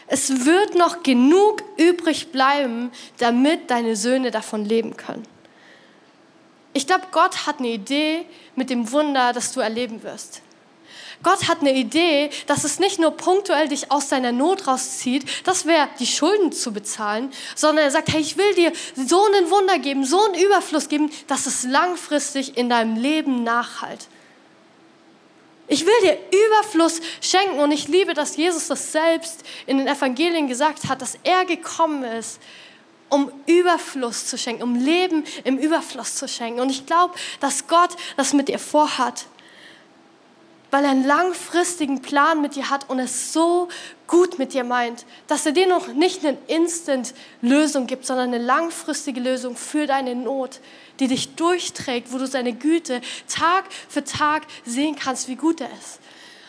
es 0.07 0.47
wird 0.47 0.75
noch 0.75 1.03
genug 1.03 1.63
übrig 1.77 2.33
bleiben, 2.33 2.91
damit 3.19 3.71
deine 3.71 3.95
Söhne 3.95 4.31
davon 4.31 4.65
leben 4.65 4.97
können. 4.97 5.27
Ich 6.73 6.87
glaube, 6.87 7.09
Gott 7.11 7.47
hat 7.47 7.59
eine 7.59 7.69
Idee 7.69 8.25
mit 8.57 8.71
dem 8.71 8.91
Wunder, 8.93 9.33
das 9.33 9.53
du 9.53 9.61
erleben 9.61 10.03
wirst. 10.03 10.43
Gott 11.23 11.49
hat 11.49 11.61
eine 11.61 11.75
Idee, 11.75 12.31
dass 12.47 12.65
es 12.65 12.79
nicht 12.79 13.01
nur 13.01 13.11
punktuell 13.11 13.69
dich 13.69 13.91
aus 13.91 14.09
deiner 14.09 14.31
Not 14.31 14.67
rauszieht, 14.69 15.25
das 15.45 15.67
wäre 15.67 15.89
die 15.99 16.07
Schulden 16.07 16.53
zu 16.53 16.73
bezahlen, 16.73 17.33
sondern 17.57 17.85
er 17.85 17.91
sagt, 17.91 18.13
hey, 18.13 18.21
ich 18.21 18.37
will 18.37 18.55
dir 18.55 18.73
so 18.95 19.25
einen 19.25 19.51
Wunder 19.51 19.79
geben, 19.79 20.05
so 20.05 20.23
einen 20.25 20.35
Überfluss 20.35 20.89
geben, 20.89 21.11
dass 21.27 21.47
es 21.47 21.65
langfristig 21.65 22.57
in 22.57 22.69
deinem 22.69 22.97
Leben 22.97 23.43
nachhalt. 23.43 24.07
Ich 25.67 25.85
will 25.85 26.01
dir 26.03 26.19
Überfluss 26.47 27.01
schenken 27.21 27.59
und 27.59 27.73
ich 27.73 27.89
liebe, 27.89 28.15
dass 28.15 28.37
Jesus 28.37 28.69
das 28.69 28.93
selbst 28.93 29.43
in 29.67 29.79
den 29.79 29.87
Evangelien 29.87 30.49
gesagt 30.49 30.89
hat, 30.89 31.03
dass 31.03 31.19
er 31.25 31.45
gekommen 31.45 32.05
ist, 32.05 32.41
um 33.11 33.31
Überfluss 33.47 34.27
zu 34.27 34.39
schenken, 34.39 34.63
um 34.63 34.77
Leben 34.77 35.25
im 35.45 35.59
Überfluss 35.59 36.15
zu 36.15 36.29
schenken. 36.29 36.61
Und 36.61 36.71
ich 36.71 36.87
glaube, 36.87 37.15
dass 37.41 37.67
Gott 37.67 37.91
das 38.17 38.33
mit 38.33 38.49
dir 38.49 38.59
vorhat 38.59 39.27
weil 40.71 40.85
er 40.85 40.91
einen 40.91 41.07
langfristigen 41.07 42.03
Plan 42.03 42.43
mit 42.43 42.57
dir 42.57 42.71
hat 42.71 42.89
und 42.91 42.99
es 42.99 43.33
so 43.33 43.69
gut 44.07 44.39
mit 44.39 44.55
dir 44.55 44.65
meint, 44.65 45.07
dass 45.27 45.47
er 45.47 45.53
dir 45.53 45.67
noch 45.67 45.89
nicht 45.89 46.25
eine 46.25 46.39
Instant-Lösung 46.47 47.87
gibt, 47.87 48.07
sondern 48.07 48.35
eine 48.35 48.45
langfristige 48.45 49.21
Lösung 49.21 49.57
für 49.57 49.87
deine 49.87 50.15
Not, 50.15 50.61
die 51.01 51.09
dich 51.09 51.35
durchträgt, 51.37 52.13
wo 52.13 52.19
du 52.19 52.27
seine 52.27 52.53
Güte 52.53 53.01
Tag 53.29 53.65
für 53.89 54.05
Tag 54.05 54.43
sehen 54.65 54.97
kannst, 54.97 55.29
wie 55.29 55.37
gut 55.37 55.61
er 55.61 55.71
ist. 55.79 56.01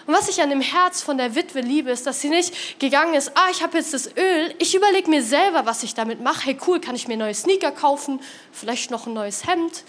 Und 0.09 0.15
was 0.15 0.27
ich 0.27 0.41
an 0.41 0.49
dem 0.49 0.61
Herz 0.61 1.03
von 1.03 1.19
der 1.19 1.35
Witwe 1.35 1.61
liebe, 1.61 1.91
ist, 1.91 2.07
dass 2.07 2.19
sie 2.19 2.29
nicht 2.29 2.79
gegangen 2.79 3.13
ist, 3.13 3.31
ah, 3.35 3.47
ich 3.51 3.61
habe 3.61 3.77
jetzt 3.77 3.93
das 3.93 4.07
Öl, 4.17 4.55
ich 4.57 4.73
überlege 4.73 5.07
mir 5.07 5.21
selber, 5.21 5.67
was 5.67 5.83
ich 5.83 5.93
damit 5.93 6.19
mache. 6.19 6.45
Hey, 6.45 6.57
cool, 6.65 6.79
kann 6.79 6.95
ich 6.95 7.07
mir 7.07 7.15
neue 7.15 7.35
Sneaker 7.35 7.71
kaufen, 7.71 8.19
vielleicht 8.51 8.89
noch 8.89 9.05
ein 9.05 9.13
neues 9.13 9.45
Hemd. 9.45 9.83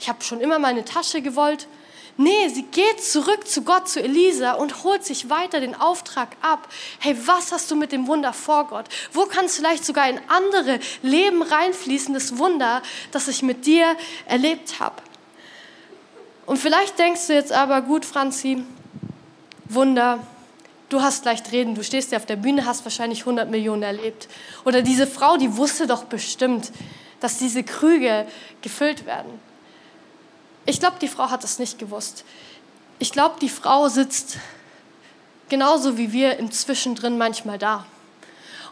Ich 0.00 0.08
habe 0.08 0.24
schon 0.24 0.40
immer 0.40 0.58
meine 0.58 0.86
Tasche 0.86 1.20
gewollt. 1.20 1.66
Nee, 2.20 2.48
sie 2.48 2.64
geht 2.64 3.00
zurück 3.00 3.46
zu 3.46 3.62
Gott, 3.62 3.88
zu 3.88 4.02
Elisa 4.02 4.54
und 4.54 4.82
holt 4.82 5.04
sich 5.04 5.30
weiter 5.30 5.60
den 5.60 5.76
Auftrag 5.76 6.30
ab. 6.42 6.68
Hey, 6.98 7.16
was 7.26 7.52
hast 7.52 7.70
du 7.70 7.76
mit 7.76 7.92
dem 7.92 8.08
Wunder 8.08 8.32
vor 8.32 8.66
Gott? 8.66 8.86
Wo 9.12 9.26
kann 9.26 9.44
es 9.44 9.54
vielleicht 9.54 9.84
sogar 9.84 10.10
in 10.10 10.20
andere 10.26 10.80
Leben 11.02 11.42
reinfließen, 11.42 12.12
das 12.12 12.36
Wunder, 12.36 12.82
das 13.12 13.28
ich 13.28 13.44
mit 13.44 13.66
dir 13.66 13.96
erlebt 14.26 14.80
habe? 14.80 14.96
Und 16.44 16.56
vielleicht 16.56 16.98
denkst 16.98 17.28
du 17.28 17.34
jetzt 17.34 17.52
aber, 17.52 17.82
gut, 17.82 18.04
Franzi, 18.04 18.64
Wunder, 19.68 20.18
du 20.88 21.00
hast 21.00 21.24
leicht 21.24 21.52
reden, 21.52 21.76
du 21.76 21.84
stehst 21.84 22.10
ja 22.10 22.18
auf 22.18 22.26
der 22.26 22.34
Bühne, 22.34 22.66
hast 22.66 22.84
wahrscheinlich 22.84 23.20
100 23.20 23.48
Millionen 23.48 23.84
erlebt. 23.84 24.26
Oder 24.64 24.82
diese 24.82 25.06
Frau, 25.06 25.36
die 25.36 25.56
wusste 25.56 25.86
doch 25.86 26.02
bestimmt, 26.02 26.72
dass 27.20 27.38
diese 27.38 27.62
Krüge 27.62 28.26
gefüllt 28.60 29.06
werden. 29.06 29.40
Ich 30.68 30.80
glaube, 30.80 30.96
die 31.00 31.08
Frau 31.08 31.30
hat 31.30 31.44
es 31.44 31.58
nicht 31.58 31.78
gewusst. 31.78 32.26
Ich 32.98 33.10
glaube, 33.10 33.36
die 33.40 33.48
Frau 33.48 33.88
sitzt 33.88 34.36
genauso 35.48 35.96
wie 35.96 36.12
wir 36.12 36.36
im 36.36 36.50
Zwischendrin 36.50 37.16
manchmal 37.16 37.56
da. 37.56 37.86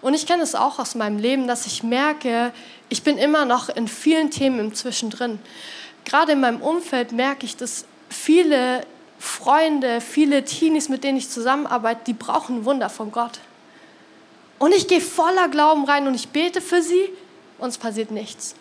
Und 0.03 0.13
ich 0.13 0.27
kenne 0.27 0.43
es 0.43 0.55
auch 0.55 0.79
aus 0.79 0.95
meinem 0.95 1.19
Leben, 1.19 1.49
dass 1.49 1.65
ich 1.65 1.83
merke, 1.83 2.53
ich 2.91 3.03
bin 3.03 3.17
immer 3.17 3.47
noch 3.47 3.71
in 3.71 3.89
vielen 3.89 4.31
Themen 4.31 4.61
im 4.61 4.75
Zwischendrin. 4.75 5.39
Gerade 6.05 6.33
in 6.33 6.41
meinem 6.41 6.61
Umfeld 6.61 7.13
merke 7.13 7.47
ich, 7.47 7.57
dass 7.57 7.87
viele 8.11 8.87
Freunde, 9.19 10.03
viele 10.03 10.45
Teenies, 10.45 10.91
mit 10.91 11.03
denen 11.03 11.17
ich 11.17 11.31
zusammenarbeite, 11.31 12.03
die 12.09 12.13
brauchen 12.13 12.67
Wunder 12.67 12.91
von 12.91 13.11
Gott. 13.11 13.41
Und 14.59 14.75
ich 14.75 14.87
gehe 14.87 15.01
voller 15.01 15.49
Glauben 15.49 15.87
rein 15.87 16.07
und 16.07 16.15
ich 16.15 16.29
bete 16.29 16.61
für 16.61 16.83
sie 16.83 17.09
und 17.57 17.71
es 17.71 17.79
passiert 17.79 18.11
nichts. 18.11 18.55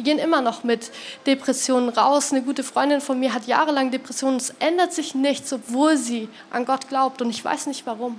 Die 0.00 0.04
gehen 0.04 0.18
immer 0.18 0.40
noch 0.40 0.64
mit 0.64 0.90
Depressionen 1.26 1.90
raus. 1.90 2.32
Eine 2.32 2.40
gute 2.40 2.64
Freundin 2.64 3.02
von 3.02 3.20
mir 3.20 3.34
hat 3.34 3.46
jahrelang 3.46 3.90
Depressionen. 3.90 4.38
Es 4.38 4.54
ändert 4.58 4.94
sich 4.94 5.14
nichts, 5.14 5.52
obwohl 5.52 5.98
sie 5.98 6.30
an 6.48 6.64
Gott 6.64 6.88
glaubt. 6.88 7.20
Und 7.20 7.28
ich 7.28 7.44
weiß 7.44 7.66
nicht 7.66 7.84
warum. 7.84 8.18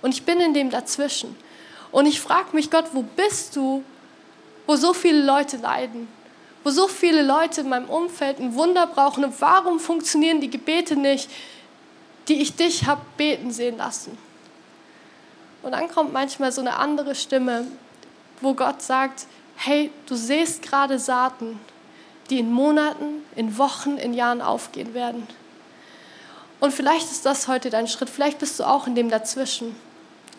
Und 0.00 0.14
ich 0.14 0.22
bin 0.22 0.40
in 0.40 0.54
dem 0.54 0.70
dazwischen. 0.70 1.36
Und 1.92 2.06
ich 2.06 2.18
frage 2.18 2.56
mich, 2.56 2.70
Gott, 2.70 2.86
wo 2.94 3.02
bist 3.02 3.56
du, 3.56 3.84
wo 4.66 4.74
so 4.74 4.94
viele 4.94 5.22
Leute 5.22 5.58
leiden? 5.58 6.08
Wo 6.64 6.70
so 6.70 6.88
viele 6.88 7.20
Leute 7.20 7.60
in 7.60 7.68
meinem 7.68 7.90
Umfeld 7.90 8.40
ein 8.40 8.54
Wunder 8.54 8.86
brauchen? 8.86 9.22
Und 9.22 9.38
warum 9.38 9.80
funktionieren 9.80 10.40
die 10.40 10.48
Gebete 10.48 10.96
nicht, 10.96 11.28
die 12.26 12.40
ich 12.40 12.56
dich 12.56 12.86
habe 12.86 13.02
beten 13.18 13.50
sehen 13.50 13.76
lassen? 13.76 14.16
Und 15.62 15.72
dann 15.72 15.90
kommt 15.90 16.14
manchmal 16.14 16.52
so 16.52 16.62
eine 16.62 16.76
andere 16.76 17.14
Stimme, 17.14 17.66
wo 18.40 18.54
Gott 18.54 18.80
sagt, 18.80 19.26
hey, 19.62 19.90
du 20.06 20.14
siehst 20.14 20.62
gerade 20.62 20.98
Saaten, 20.98 21.60
die 22.30 22.38
in 22.38 22.50
Monaten, 22.50 23.22
in 23.36 23.58
Wochen, 23.58 23.98
in 23.98 24.14
Jahren 24.14 24.40
aufgehen 24.40 24.94
werden. 24.94 25.26
Und 26.60 26.72
vielleicht 26.72 27.10
ist 27.10 27.26
das 27.26 27.46
heute 27.46 27.68
dein 27.68 27.86
Schritt, 27.86 28.08
vielleicht 28.08 28.38
bist 28.38 28.58
du 28.58 28.64
auch 28.64 28.86
in 28.86 28.94
dem 28.94 29.10
dazwischen, 29.10 29.76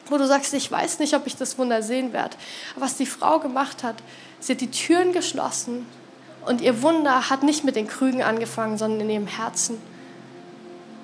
wo 0.10 0.18
du 0.18 0.26
sagst, 0.26 0.56
ich 0.56 0.72
weiß 0.72 0.98
nicht, 0.98 1.14
ob 1.14 1.28
ich 1.28 1.36
das 1.36 1.60
Wunder 1.60 1.84
sehen 1.84 2.14
werde. 2.14 2.36
Aber 2.76 2.86
was 2.86 2.98
die 2.98 3.06
Frau 3.06 3.40
gemacht 3.40 3.84
hat, 3.84 3.96
sie 4.40 4.54
hat 4.54 4.62
die 4.62 4.72
Türen 4.72 5.14
geschlossen 5.14 5.86
und 6.48 6.62
ihr 6.62 6.82
Wunder 6.82 7.30
hat 7.30 7.44
nicht 7.44 7.64
mit 7.64 7.76
den 7.76 7.88
Krügen 7.88 8.24
angefangen, 8.24 8.80
sondern 8.80 9.02
in 9.02 9.10
ihrem 9.12 9.28
Herzen. 9.28 9.80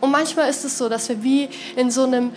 Und 0.02 0.10
manchmal 0.10 0.50
ist 0.50 0.66
es 0.66 0.78
so, 0.78 0.90
dass 0.90 1.08
wir 1.10 1.22
wie 1.22 1.50
in 1.76 1.92
so 1.92 2.04
einem 2.04 2.32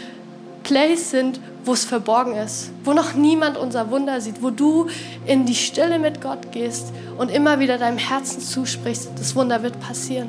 Place 0.71 1.11
sind, 1.11 1.41
wo 1.65 1.73
es 1.73 1.85
verborgen 1.85 2.37
ist, 2.37 2.71
wo 2.85 2.93
noch 2.93 3.15
niemand 3.15 3.59
unser 3.59 3.91
Wunder 3.91 4.21
sieht, 4.21 4.41
wo 4.41 4.51
du 4.51 4.87
in 5.27 5.45
die 5.45 5.57
Stille 5.57 5.99
mit 5.99 6.21
Gott 6.21 6.53
gehst 6.53 6.93
und 7.19 7.29
immer 7.29 7.59
wieder 7.59 7.77
deinem 7.77 7.99
Herzen 7.99 8.41
zusprichst, 8.41 9.11
das 9.17 9.35
Wunder 9.35 9.65
wird 9.65 9.81
passieren. 9.81 10.29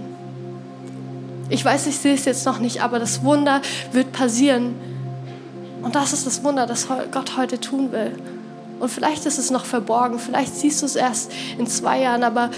Ich 1.50 1.64
weiß, 1.64 1.86
ich 1.86 1.98
sehe 2.00 2.16
es 2.16 2.26
jetzt 2.26 2.44
noch 2.48 2.58
nicht, 2.58 2.82
aber 2.82 2.98
das 2.98 3.24
Wunder 3.24 3.62
wird 3.92 4.14
passieren. 4.14 4.74
Und 5.84 5.94
das 5.94 6.12
ist 6.12 6.26
das 6.26 6.44
Wunder, 6.44 6.66
das 6.66 6.88
Gott 6.88 7.38
heute 7.38 7.60
tun 7.60 7.92
will. 7.92 8.18
Und 8.80 8.90
vielleicht 8.90 9.28
ist 9.28 9.38
es 9.38 9.52
noch 9.52 9.66
verborgen, 9.66 10.18
vielleicht 10.18 10.56
siehst 10.56 10.82
du 10.82 10.88
es 10.88 10.96
erst 10.96 11.32
in 11.60 11.68
zwei 11.68 12.02
Jahren, 12.02 12.24
aber 12.24 12.50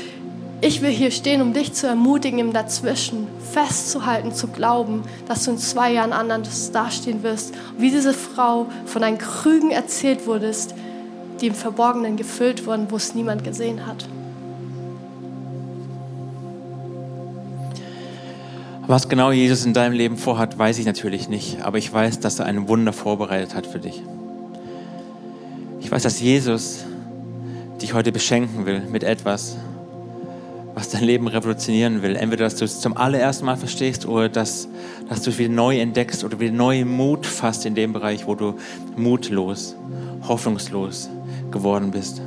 ich 0.66 0.82
will 0.82 0.92
hier 0.92 1.12
stehen, 1.12 1.42
um 1.42 1.52
dich 1.52 1.74
zu 1.74 1.88
ermutigen, 1.88 2.40
im 2.40 2.54
Dazwischen 2.54 3.28
festzuhalten, 3.52 4.34
zu 4.34 4.48
glauben, 4.48 5.04
dass 5.28 5.44
du 5.44 5.52
in 5.52 5.58
zwei 5.58 5.92
Jahren 5.92 6.14
anders 6.14 6.72
dastehen 6.72 7.22
wirst. 7.22 7.54
wie 7.78 7.92
diese 7.92 8.14
Frau 8.14 8.68
von 8.86 9.02
deinen 9.02 9.18
Krügen 9.18 9.72
erzählt 9.72 10.26
wurdest, 10.26 10.74
die 11.42 11.48
im 11.48 11.54
Verborgenen 11.54 12.16
gefüllt 12.16 12.66
wurden, 12.66 12.88
wo 12.90 12.96
es 12.96 13.14
niemand 13.14 13.44
gesehen 13.44 13.86
hat. 13.86 14.08
Was 18.88 19.10
genau 19.10 19.32
Jesus 19.32 19.66
in 19.66 19.74
deinem 19.74 19.94
Leben 19.94 20.16
vorhat, 20.16 20.58
weiß 20.58 20.78
ich 20.78 20.86
natürlich 20.86 21.28
nicht, 21.28 21.62
aber 21.62 21.78
ich 21.78 21.92
weiß, 21.92 22.22
dass 22.22 22.40
er 22.40 22.46
ein 22.46 22.70
Wunder 22.70 22.94
vorbereitet 22.94 23.54
hat 23.54 23.68
für 23.68 23.80
dich. 23.80 24.02
Ich 25.82 25.92
weiß, 25.92 26.04
dass 26.04 26.22
Jesus 26.22 26.86
dich 27.82 27.94
heute 27.94 28.14
beschenken 28.14 28.66
will 28.66 28.82
mit 28.90 29.04
etwas, 29.04 29.58
was 30.76 30.90
dein 30.90 31.04
Leben 31.04 31.28
revolutionieren 31.28 32.02
will. 32.02 32.16
Entweder, 32.16 32.46
dass 32.46 32.56
du 32.56 32.66
es 32.66 32.80
zum 32.80 32.98
allerersten 32.98 33.46
Mal 33.46 33.58
verstehst 33.58 34.06
oder 34.06 34.30
dass, 34.30 34.68
dass 35.10 35.22
du 35.22 35.30
es 35.30 35.38
wieder 35.38 35.54
neu 35.54 35.80
entdeckst 35.80 36.24
oder 36.24 36.40
wieder 36.40 36.54
neuen 36.54 36.90
Mut 36.90 37.26
fasst 37.26 37.66
in 37.66 37.76
dem 37.76 37.94
Bereich, 37.94 38.26
wo 38.26 38.36
du 38.36 38.56
mutlos, 38.96 39.76
hoffnungslos 40.28 41.10
geworden 41.52 41.92
bist. 41.92 42.22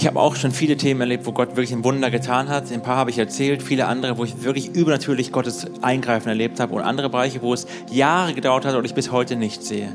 Ich 0.00 0.06
habe 0.06 0.18
auch 0.18 0.34
schon 0.34 0.52
viele 0.52 0.78
Themen 0.78 1.02
erlebt, 1.02 1.26
wo 1.26 1.32
Gott 1.32 1.56
wirklich 1.56 1.72
ein 1.72 1.84
Wunder 1.84 2.10
getan 2.10 2.48
hat. 2.48 2.72
Ein 2.72 2.82
paar 2.82 2.96
habe 2.96 3.10
ich 3.10 3.18
erzählt, 3.18 3.62
viele 3.62 3.86
andere, 3.86 4.16
wo 4.16 4.24
ich 4.24 4.42
wirklich 4.42 4.74
übernatürlich 4.74 5.30
Gottes 5.30 5.66
Eingreifen 5.82 6.28
erlebt 6.28 6.58
habe 6.58 6.74
und 6.74 6.80
andere 6.80 7.10
Bereiche, 7.10 7.42
wo 7.42 7.52
es 7.52 7.66
Jahre 7.90 8.32
gedauert 8.32 8.64
hat 8.64 8.74
und 8.76 8.84
ich 8.86 8.94
bis 8.94 9.12
heute 9.12 9.36
nicht 9.36 9.62
sehe. 9.62 9.92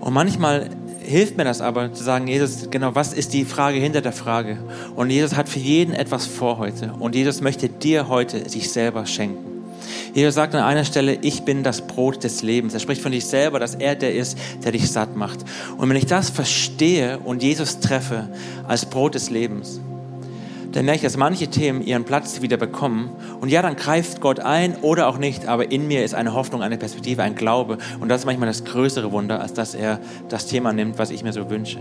Und 0.00 0.14
manchmal 0.14 0.70
hilft 1.04 1.36
mir 1.36 1.44
das 1.44 1.60
aber 1.60 1.92
zu 1.92 2.02
sagen, 2.02 2.26
Jesus, 2.26 2.70
genau, 2.70 2.94
was 2.94 3.12
ist 3.12 3.32
die 3.32 3.44
Frage 3.44 3.78
hinter 3.78 4.00
der 4.00 4.12
Frage? 4.12 4.58
Und 4.94 5.10
Jesus 5.10 5.36
hat 5.36 5.48
für 5.48 5.58
jeden 5.58 5.94
etwas 5.94 6.26
vor 6.26 6.58
heute. 6.58 6.92
Und 6.98 7.14
Jesus 7.14 7.40
möchte 7.40 7.68
dir 7.68 8.08
heute 8.08 8.48
sich 8.48 8.70
selber 8.72 9.06
schenken. 9.06 9.52
Jesus 10.14 10.34
sagt 10.34 10.54
an 10.54 10.62
einer 10.62 10.84
Stelle, 10.84 11.18
ich 11.22 11.42
bin 11.42 11.62
das 11.62 11.86
Brot 11.86 12.22
des 12.24 12.42
Lebens. 12.42 12.74
Er 12.74 12.80
spricht 12.80 13.02
von 13.02 13.12
sich 13.12 13.26
selber, 13.26 13.58
dass 13.58 13.74
er 13.74 13.94
der 13.94 14.14
ist, 14.14 14.38
der 14.64 14.72
dich 14.72 14.90
satt 14.90 15.16
macht. 15.16 15.40
Und 15.76 15.88
wenn 15.88 15.96
ich 15.96 16.06
das 16.06 16.30
verstehe 16.30 17.18
und 17.18 17.42
Jesus 17.42 17.80
treffe 17.80 18.28
als 18.66 18.86
Brot 18.86 19.14
des 19.14 19.30
Lebens, 19.30 19.80
dann 20.76 20.84
merke 20.84 20.98
ich, 20.98 21.02
dass 21.02 21.16
manche 21.16 21.48
Themen 21.48 21.82
ihren 21.82 22.04
Platz 22.04 22.40
wieder 22.42 22.56
bekommen. 22.56 23.10
Und 23.40 23.50
ja, 23.50 23.62
dann 23.62 23.76
greift 23.76 24.20
Gott 24.20 24.40
ein 24.40 24.76
oder 24.76 25.08
auch 25.08 25.18
nicht, 25.18 25.46
aber 25.46 25.70
in 25.70 25.86
mir 25.86 26.04
ist 26.04 26.14
eine 26.14 26.34
Hoffnung, 26.34 26.62
eine 26.62 26.78
Perspektive, 26.78 27.22
ein 27.22 27.34
Glaube. 27.34 27.78
Und 28.00 28.08
das 28.08 28.22
ist 28.22 28.26
manchmal 28.26 28.48
das 28.48 28.64
größere 28.64 29.12
Wunder, 29.12 29.40
als 29.40 29.52
dass 29.52 29.74
er 29.74 30.00
das 30.28 30.46
Thema 30.46 30.72
nimmt, 30.72 30.98
was 30.98 31.10
ich 31.10 31.22
mir 31.22 31.32
so 31.32 31.50
wünsche. 31.50 31.78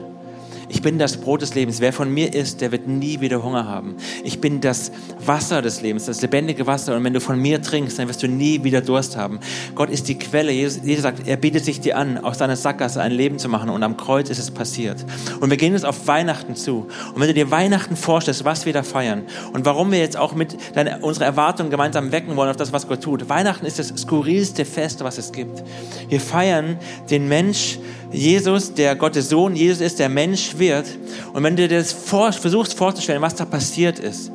Ich 0.73 0.81
bin 0.81 0.97
das 0.97 1.17
Brot 1.17 1.41
des 1.41 1.53
Lebens. 1.53 1.81
Wer 1.81 1.91
von 1.91 2.09
mir 2.09 2.33
isst, 2.33 2.61
der 2.61 2.71
wird 2.71 2.87
nie 2.87 3.19
wieder 3.19 3.43
Hunger 3.43 3.67
haben. 3.67 3.97
Ich 4.23 4.39
bin 4.39 4.61
das 4.61 4.93
Wasser 5.19 5.61
des 5.61 5.81
Lebens, 5.81 6.05
das 6.05 6.21
lebendige 6.21 6.65
Wasser. 6.65 6.95
Und 6.95 7.03
wenn 7.03 7.11
du 7.11 7.19
von 7.19 7.37
mir 7.37 7.61
trinkst, 7.61 7.99
dann 7.99 8.07
wirst 8.07 8.23
du 8.23 8.29
nie 8.29 8.63
wieder 8.63 8.79
Durst 8.79 9.17
haben. 9.17 9.41
Gott 9.75 9.89
ist 9.89 10.07
die 10.07 10.17
Quelle. 10.17 10.53
Jesus, 10.53 10.81
Jesus 10.85 11.03
sagt, 11.03 11.27
er 11.27 11.35
bietet 11.35 11.65
sich 11.65 11.81
dir 11.81 11.97
an, 11.97 12.17
aus 12.17 12.37
deiner 12.37 12.55
Sackgasse 12.55 13.01
ein 13.01 13.11
Leben 13.11 13.37
zu 13.37 13.49
machen. 13.49 13.69
Und 13.69 13.83
am 13.83 13.97
Kreuz 13.97 14.29
ist 14.29 14.39
es 14.39 14.49
passiert. 14.49 15.05
Und 15.41 15.49
wir 15.49 15.57
gehen 15.57 15.73
jetzt 15.73 15.85
auf 15.85 16.07
Weihnachten 16.07 16.55
zu. 16.55 16.87
Und 17.13 17.19
wenn 17.19 17.27
du 17.27 17.33
dir 17.33 17.51
Weihnachten 17.51 17.97
vorstellst, 17.97 18.45
was 18.45 18.65
wir 18.65 18.71
da 18.71 18.83
feiern 18.83 19.23
und 19.51 19.65
warum 19.65 19.91
wir 19.91 19.99
jetzt 19.99 20.15
auch 20.15 20.35
mit 20.35 20.55
deine, 20.73 20.99
unsere 20.99 21.25
Erwartungen 21.25 21.69
gemeinsam 21.69 22.13
wecken 22.13 22.37
wollen 22.37 22.49
auf 22.49 22.55
das, 22.55 22.71
was 22.71 22.87
Gott 22.87 23.03
tut. 23.03 23.27
Weihnachten 23.27 23.65
ist 23.65 23.77
das 23.77 23.89
skurrilste 23.89 24.63
Fest, 24.63 25.03
was 25.03 25.17
es 25.17 25.33
gibt. 25.33 25.63
Wir 26.07 26.21
feiern 26.21 26.77
den 27.09 27.27
Mensch, 27.27 27.77
Jesus, 28.11 28.73
der 28.73 28.95
Gottes 28.95 29.29
Sohn, 29.29 29.55
Jesus 29.55 29.81
ist, 29.81 29.99
der 29.99 30.09
Mensch 30.09 30.57
wird. 30.57 30.85
Und 31.33 31.43
wenn 31.43 31.55
du 31.55 31.67
dir 31.67 31.77
das 31.77 31.93
vor, 31.93 32.31
versuchst 32.33 32.73
vorzustellen, 32.73 33.21
was 33.21 33.35
da 33.35 33.45
passiert 33.45 33.99
ist, 33.99 34.31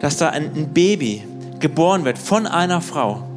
dass 0.00 0.16
da 0.16 0.30
ein, 0.30 0.50
ein 0.54 0.72
Baby 0.72 1.24
geboren 1.60 2.04
wird 2.04 2.18
von 2.18 2.46
einer 2.46 2.80
Frau, 2.80 3.27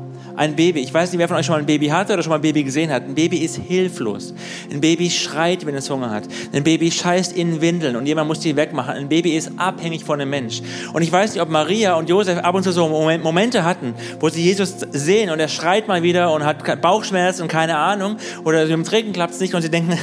ein 0.42 0.56
Baby, 0.56 0.80
ich 0.80 0.92
weiß 0.92 1.12
nicht, 1.12 1.20
wer 1.20 1.28
von 1.28 1.38
euch 1.38 1.46
schon 1.46 1.54
mal 1.54 1.60
ein 1.60 1.68
Baby 1.68 1.90
hatte 1.90 2.14
oder 2.14 2.24
schon 2.24 2.32
mal 2.32 2.38
ein 2.38 2.42
Baby 2.42 2.64
gesehen 2.64 2.92
hat. 2.92 3.04
Ein 3.04 3.14
Baby 3.14 3.38
ist 3.38 3.58
hilflos. 3.58 4.34
Ein 4.72 4.82
Baby 4.82 5.12
schreit, 5.12 5.68
wenn 5.68 5.76
es 5.76 5.88
Hunger 5.88 6.10
hat. 6.10 6.24
Ein 6.52 6.64
Baby 6.64 6.90
scheißt 6.90 7.38
in 7.38 7.62
Windeln 7.62 7.96
und 7.96 8.08
jemand 8.08 8.28
muss 8.28 8.40
die 8.40 8.56
wegmachen. 8.56 8.96
Ein 8.96 9.08
Baby 9.08 9.36
ist 9.36 9.52
abhängig 9.58 10.04
von 10.04 10.20
einem 10.20 10.32
Mensch. 10.32 10.64
Und 10.94 11.04
ich 11.04 11.12
weiß 11.12 11.34
nicht, 11.34 11.44
ob 11.44 11.50
Maria 11.50 11.94
und 11.94 12.10
Josef 12.10 12.40
ab 12.40 12.56
und 12.56 12.64
zu 12.64 12.72
so 12.72 12.88
Momente 12.88 13.64
hatten, 13.64 13.94
wo 14.20 14.30
sie 14.30 14.42
Jesus 14.42 14.78
sehen 14.92 15.30
und 15.30 15.40
er 15.40 15.48
schreit 15.48 15.88
mal 15.88 16.02
wieder 16.02 16.34
und 16.34 16.44
hat 16.44 16.82
Bauchschmerzen 16.82 17.44
und 17.44 17.48
keine 17.48 17.78
Ahnung 17.78 18.18
oder 18.44 18.68
im 18.68 18.84
Trinken 18.84 19.14
klappt 19.14 19.36
es 19.36 19.40
nicht 19.40 19.54
und 19.54 19.62
sie 19.62 19.70
denken, 19.70 19.96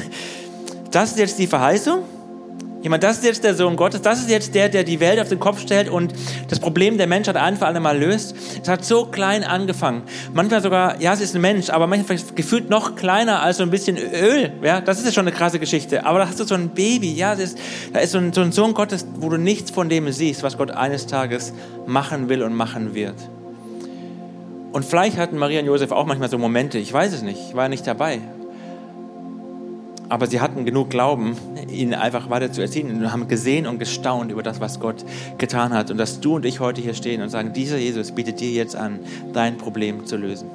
das 0.92 1.10
ist 1.10 1.18
jetzt 1.18 1.38
die 1.40 1.48
Verheißung? 1.48 2.04
Jemand, 2.80 3.02
das 3.02 3.18
ist 3.18 3.24
jetzt 3.24 3.42
der 3.42 3.54
Sohn 3.54 3.74
Gottes, 3.74 4.02
das 4.02 4.20
ist 4.20 4.30
jetzt 4.30 4.54
der, 4.54 4.68
der 4.68 4.84
die 4.84 5.00
Welt 5.00 5.18
auf 5.18 5.28
den 5.28 5.40
Kopf 5.40 5.60
stellt 5.60 5.88
und 5.88 6.12
das 6.48 6.60
Problem 6.60 6.96
der 6.96 7.08
Menschheit 7.08 7.36
ein 7.36 7.56
für 7.56 7.66
alle 7.66 7.80
Mal 7.80 7.98
löst. 7.98 8.36
Es 8.62 8.68
hat 8.68 8.84
so 8.84 9.06
klein 9.06 9.42
angefangen. 9.42 10.02
Manchmal 10.32 10.62
sogar, 10.62 11.00
ja, 11.00 11.12
es 11.12 11.20
ist 11.20 11.34
ein 11.34 11.40
Mensch, 11.40 11.70
aber 11.70 11.88
manchmal 11.88 12.18
gefühlt 12.36 12.70
noch 12.70 12.94
kleiner 12.94 13.42
als 13.42 13.56
so 13.56 13.64
ein 13.64 13.70
bisschen 13.70 13.96
Öl. 13.96 14.52
Ja, 14.62 14.80
das 14.80 14.98
ist 15.00 15.06
ja 15.06 15.12
schon 15.12 15.26
eine 15.26 15.34
krasse 15.36 15.58
Geschichte. 15.58 16.06
Aber 16.06 16.20
da 16.20 16.28
hast 16.28 16.38
du 16.38 16.44
so 16.44 16.54
ein 16.54 16.68
Baby, 16.68 17.12
ja, 17.14 17.32
ist, 17.32 17.58
da 17.92 17.98
ist 17.98 18.12
so 18.12 18.18
ein, 18.18 18.32
so 18.32 18.42
ein 18.42 18.52
Sohn 18.52 18.74
Gottes, 18.74 19.04
wo 19.18 19.28
du 19.28 19.38
nichts 19.38 19.72
von 19.72 19.88
dem 19.88 20.10
siehst, 20.12 20.44
was 20.44 20.56
Gott 20.56 20.70
eines 20.70 21.06
Tages 21.08 21.52
machen 21.86 22.28
will 22.28 22.44
und 22.44 22.54
machen 22.54 22.94
wird. 22.94 23.16
Und 24.72 24.84
vielleicht 24.84 25.16
hatten 25.16 25.36
Maria 25.36 25.60
und 25.60 25.66
Josef 25.66 25.90
auch 25.90 26.06
manchmal 26.06 26.30
so 26.30 26.38
Momente, 26.38 26.78
ich 26.78 26.92
weiß 26.92 27.12
es 27.12 27.22
nicht, 27.22 27.40
ich 27.48 27.56
war 27.56 27.68
nicht 27.68 27.86
dabei. 27.86 28.20
Aber 30.08 30.26
sie 30.26 30.40
hatten 30.40 30.64
genug 30.64 30.88
Glauben, 30.88 31.36
ihn 31.70 31.92
einfach 31.92 32.30
weiter 32.30 32.50
zu 32.50 32.62
erziehen 32.62 32.90
und 32.90 33.12
haben 33.12 33.28
gesehen 33.28 33.66
und 33.66 33.78
gestaunt 33.78 34.32
über 34.32 34.42
das, 34.42 34.60
was 34.60 34.80
Gott 34.80 35.04
getan 35.36 35.72
hat. 35.72 35.90
Und 35.90 35.98
dass 35.98 36.20
du 36.20 36.36
und 36.36 36.46
ich 36.46 36.60
heute 36.60 36.80
hier 36.80 36.94
stehen 36.94 37.20
und 37.20 37.28
sagen, 37.28 37.52
dieser 37.52 37.76
Jesus 37.76 38.12
bietet 38.12 38.40
dir 38.40 38.50
jetzt 38.50 38.74
an, 38.74 39.00
dein 39.32 39.58
Problem 39.58 40.06
zu 40.06 40.16
lösen. 40.16 40.48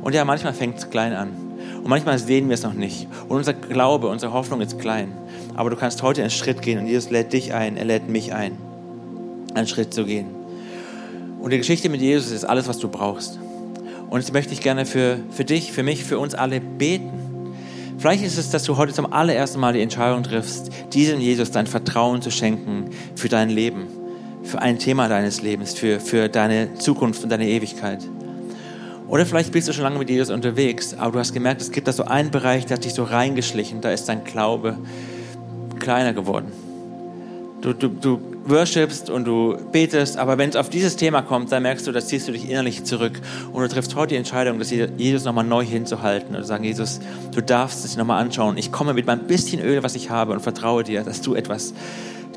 Und 0.00 0.14
ja, 0.14 0.24
manchmal 0.24 0.54
fängt 0.54 0.78
es 0.78 0.88
klein 0.88 1.12
an. 1.12 1.28
Und 1.76 1.88
manchmal 1.88 2.18
sehen 2.18 2.48
wir 2.48 2.54
es 2.54 2.62
noch 2.62 2.72
nicht. 2.72 3.06
Und 3.28 3.36
unser 3.36 3.52
Glaube, 3.52 4.08
unsere 4.08 4.32
Hoffnung 4.32 4.62
ist 4.62 4.78
klein. 4.78 5.12
Aber 5.54 5.68
du 5.68 5.76
kannst 5.76 6.02
heute 6.02 6.22
einen 6.22 6.30
Schritt 6.30 6.62
gehen 6.62 6.78
und 6.78 6.86
Jesus 6.86 7.10
lädt 7.10 7.32
dich 7.32 7.52
ein, 7.52 7.76
er 7.76 7.84
lädt 7.84 8.08
mich 8.08 8.32
ein, 8.32 8.56
einen 9.54 9.66
Schritt 9.66 9.92
zu 9.92 10.04
gehen. 10.04 10.26
Und 11.40 11.52
die 11.52 11.58
Geschichte 11.58 11.88
mit 11.88 12.00
Jesus 12.00 12.32
ist 12.32 12.44
alles, 12.44 12.68
was 12.68 12.78
du 12.78 12.88
brauchst. 12.88 13.38
Und 14.08 14.20
jetzt 14.20 14.32
möchte 14.32 14.54
ich 14.54 14.62
gerne 14.62 14.86
für, 14.86 15.18
für 15.30 15.44
dich, 15.44 15.72
für 15.72 15.82
mich, 15.82 16.04
für 16.04 16.18
uns 16.18 16.34
alle 16.34 16.60
beten 16.60 17.27
Vielleicht 17.98 18.22
ist 18.22 18.38
es, 18.38 18.50
dass 18.50 18.62
du 18.62 18.76
heute 18.76 18.92
zum 18.92 19.12
allerersten 19.12 19.58
Mal 19.58 19.72
die 19.72 19.80
Entscheidung 19.80 20.22
triffst, 20.22 20.70
diesem 20.92 21.20
Jesus 21.20 21.50
dein 21.50 21.66
Vertrauen 21.66 22.22
zu 22.22 22.30
schenken 22.30 22.90
für 23.16 23.28
dein 23.28 23.50
Leben, 23.50 23.88
für 24.44 24.60
ein 24.60 24.78
Thema 24.78 25.08
deines 25.08 25.42
Lebens, 25.42 25.74
für, 25.74 25.98
für 25.98 26.28
deine 26.28 26.74
Zukunft 26.74 27.24
und 27.24 27.30
deine 27.30 27.48
Ewigkeit. 27.48 28.06
Oder 29.08 29.26
vielleicht 29.26 29.50
bist 29.50 29.66
du 29.66 29.72
schon 29.72 29.82
lange 29.82 29.98
mit 29.98 30.10
Jesus 30.10 30.30
unterwegs, 30.30 30.94
aber 30.94 31.12
du 31.12 31.18
hast 31.18 31.32
gemerkt, 31.32 31.60
es 31.60 31.72
gibt 31.72 31.88
da 31.88 31.92
so 31.92 32.04
einen 32.04 32.30
Bereich, 32.30 32.66
der 32.66 32.76
hat 32.76 32.84
dich 32.84 32.94
so 32.94 33.02
reingeschlichen, 33.02 33.80
da 33.80 33.90
ist 33.90 34.08
dein 34.08 34.22
Glaube 34.22 34.78
kleiner 35.80 36.12
geworden. 36.12 36.52
Du, 37.60 37.72
du, 37.72 37.88
du 37.88 38.20
worshipst 38.46 39.10
und 39.10 39.24
du 39.24 39.56
betest, 39.72 40.16
aber 40.16 40.38
wenn 40.38 40.48
es 40.48 40.56
auf 40.56 40.70
dieses 40.70 40.96
Thema 40.96 41.22
kommt, 41.22 41.50
dann 41.50 41.64
merkst 41.64 41.86
du, 41.86 41.92
da 41.92 42.00
ziehst 42.00 42.28
du 42.28 42.32
dich 42.32 42.48
innerlich 42.48 42.84
zurück 42.84 43.20
und 43.52 43.62
du 43.62 43.68
triffst 43.68 43.94
heute 43.96 44.10
die 44.10 44.16
Entscheidung, 44.16 44.58
dass 44.58 44.70
Jesus 44.70 45.24
nochmal 45.24 45.44
neu 45.44 45.64
hinzuhalten 45.64 46.36
und 46.36 46.44
sagen, 46.44 46.64
Jesus, 46.64 47.00
du 47.34 47.42
darfst 47.42 47.84
es 47.84 47.96
nochmal 47.96 48.22
anschauen. 48.22 48.56
Ich 48.56 48.70
komme 48.70 48.94
mit 48.94 49.06
meinem 49.06 49.26
bisschen 49.26 49.60
Öl, 49.60 49.82
was 49.82 49.96
ich 49.96 50.08
habe 50.08 50.32
und 50.32 50.40
vertraue 50.40 50.84
dir, 50.84 51.02
dass 51.02 51.20
du 51.20 51.34
etwas 51.34 51.74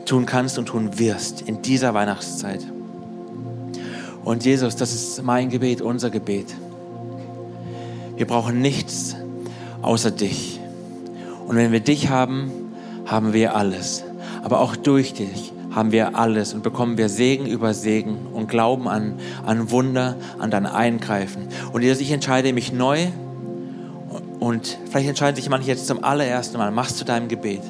tun 0.06 0.26
kannst 0.26 0.58
und 0.58 0.66
tun 0.66 0.98
wirst 1.00 1.42
in 1.42 1.62
dieser 1.62 1.94
Weihnachtszeit. 1.94 2.66
Und 4.24 4.44
Jesus, 4.44 4.76
das 4.76 4.94
ist 4.94 5.24
mein 5.24 5.50
Gebet, 5.50 5.82
unser 5.82 6.10
Gebet. 6.10 6.48
Wir 8.16 8.28
brauchen 8.28 8.62
nichts 8.62 9.16
außer 9.82 10.12
dich. 10.12 10.60
Und 11.48 11.56
wenn 11.56 11.72
wir 11.72 11.80
dich 11.80 12.10
haben, 12.10 12.52
haben 13.06 13.34
wir 13.34 13.56
alles. 13.56 14.04
Aber 14.44 14.60
auch 14.60 14.76
durch 14.76 15.14
dich 15.14 15.54
haben 15.74 15.92
wir 15.92 16.18
alles 16.18 16.54
und 16.54 16.64
bekommen 16.64 16.98
wir 16.98 17.10
Segen 17.10 17.46
über 17.46 17.74
Segen 17.74 18.28
und 18.34 18.48
Glauben 18.48 18.88
an, 18.88 19.20
an 19.46 19.72
Wunder, 19.72 20.18
an 20.40 20.52
dein 20.52 20.66
Eingreifen. 20.66 21.48
Und 21.72 21.82
Jesus, 21.82 22.02
ich 22.02 22.12
entscheide 22.12 22.54
mich 22.54 22.74
neu. 22.74 23.08
Und 24.40 24.80
vielleicht 24.90 25.08
entscheiden 25.08 25.36
sich 25.36 25.50
manche 25.50 25.68
jetzt 25.68 25.86
zum 25.88 26.04
allerersten 26.04 26.58
Mal, 26.58 26.72
machst 26.72 27.00
du 27.00 27.06
deinem 27.06 27.28
Gebet 27.28 27.62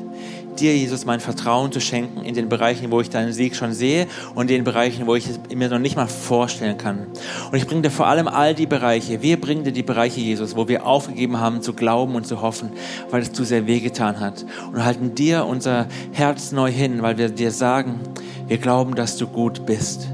dir, 0.60 0.76
Jesus, 0.76 1.06
mein 1.06 1.20
Vertrauen 1.20 1.72
zu 1.72 1.80
schenken 1.80 2.24
in 2.24 2.36
den 2.36 2.50
Bereichen, 2.50 2.92
wo 2.92 3.02
ich 3.02 3.10
deinen 3.10 3.34
Sieg 3.34 3.56
schon 3.56 3.74
sehe 3.74 4.08
und 4.36 4.50
in 4.50 4.58
den 4.58 4.64
Bereichen, 4.64 5.08
wo 5.08 5.16
ich 5.16 5.28
es 5.28 5.40
mir 5.56 5.70
noch 5.70 5.80
nicht 5.80 5.96
mal 5.96 6.08
vorstellen 6.08 6.78
kann. 6.78 7.08
Und 7.52 7.58
ich 7.58 7.68
bringe 7.68 7.84
dir 7.84 7.92
vor 7.92 8.08
allem 8.08 8.28
all 8.28 8.54
die 8.54 8.66
Bereiche, 8.66 9.22
wir 9.22 9.40
bringen 9.40 9.64
dir 9.64 9.72
die 9.72 9.84
Bereiche, 9.84 10.20
Jesus, 10.20 10.56
wo 10.56 10.68
wir 10.68 10.86
aufgegeben 10.86 11.40
haben 11.40 11.62
zu 11.62 11.74
glauben 11.74 12.16
und 12.16 12.28
zu 12.28 12.42
hoffen, 12.42 12.72
weil 13.10 13.22
es 13.22 13.32
zu 13.32 13.44
sehr 13.44 13.68
wehgetan 13.68 14.20
hat. 14.20 14.46
Und 14.72 14.84
halten 14.84 15.16
dir 15.16 15.46
unser 15.46 15.88
Herz 16.12 16.52
neu 16.52 16.72
hin, 16.72 17.02
weil 17.02 17.18
wir 17.18 17.30
dir 17.30 17.52
sagen, 17.52 18.00
wir 18.48 18.58
glauben, 18.58 18.96
dass 18.96 19.18
du 19.18 19.28
gut 19.28 19.66
bist. 19.66 20.08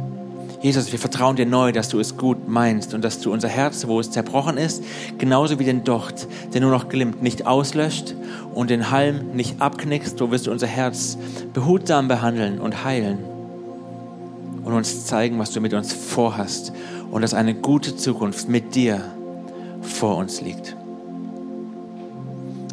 Jesus, 0.62 0.92
wir 0.92 0.98
vertrauen 0.98 1.36
dir 1.36 1.46
neu, 1.46 1.72
dass 1.72 1.90
du 1.90 2.00
es 2.00 2.18
gut 2.18 2.48
meinst 2.48 2.94
und 2.94 3.04
dass 3.04 3.20
du 3.20 3.32
unser 3.32 3.48
Herz, 3.48 3.88
wo 3.88 4.00
es 4.00 4.10
zerbrochen 4.10 4.58
ist, 4.58 4.84
genauso 5.20 5.60
wie 5.60 5.66
den 5.66 5.84
Docht, 5.84 6.28
der 6.54 6.62
nur 6.62 6.72
noch 6.72 6.90
glimmt, 6.90 7.22
nicht 7.22 7.46
auslöscht 7.46 8.16
und 8.54 8.70
den 8.70 8.90
Halm 8.90 9.34
nicht 9.34 9.62
abknickst, 9.62 10.18
so 10.18 10.32
wirst 10.32 10.48
du 10.48 10.52
unser 10.52 10.68
Herz 10.68 11.18
behutsam 11.54 12.08
behandeln 12.08 12.60
und 12.60 12.84
heilen 12.84 13.20
und 14.64 14.74
uns 14.74 15.06
zeigen, 15.06 15.38
was 15.38 15.52
du 15.52 15.62
mit 15.62 15.74
uns 15.74 15.94
vorhast 15.94 16.74
und 17.12 17.22
dass 17.22 17.34
eine 17.34 17.54
gute 17.54 17.96
Zukunft 17.96 18.50
mit 18.50 18.74
dir 18.76 19.02
vor 19.82 20.18
uns 20.18 20.42
liegt. 20.42 20.76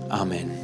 Amen. 0.08 0.63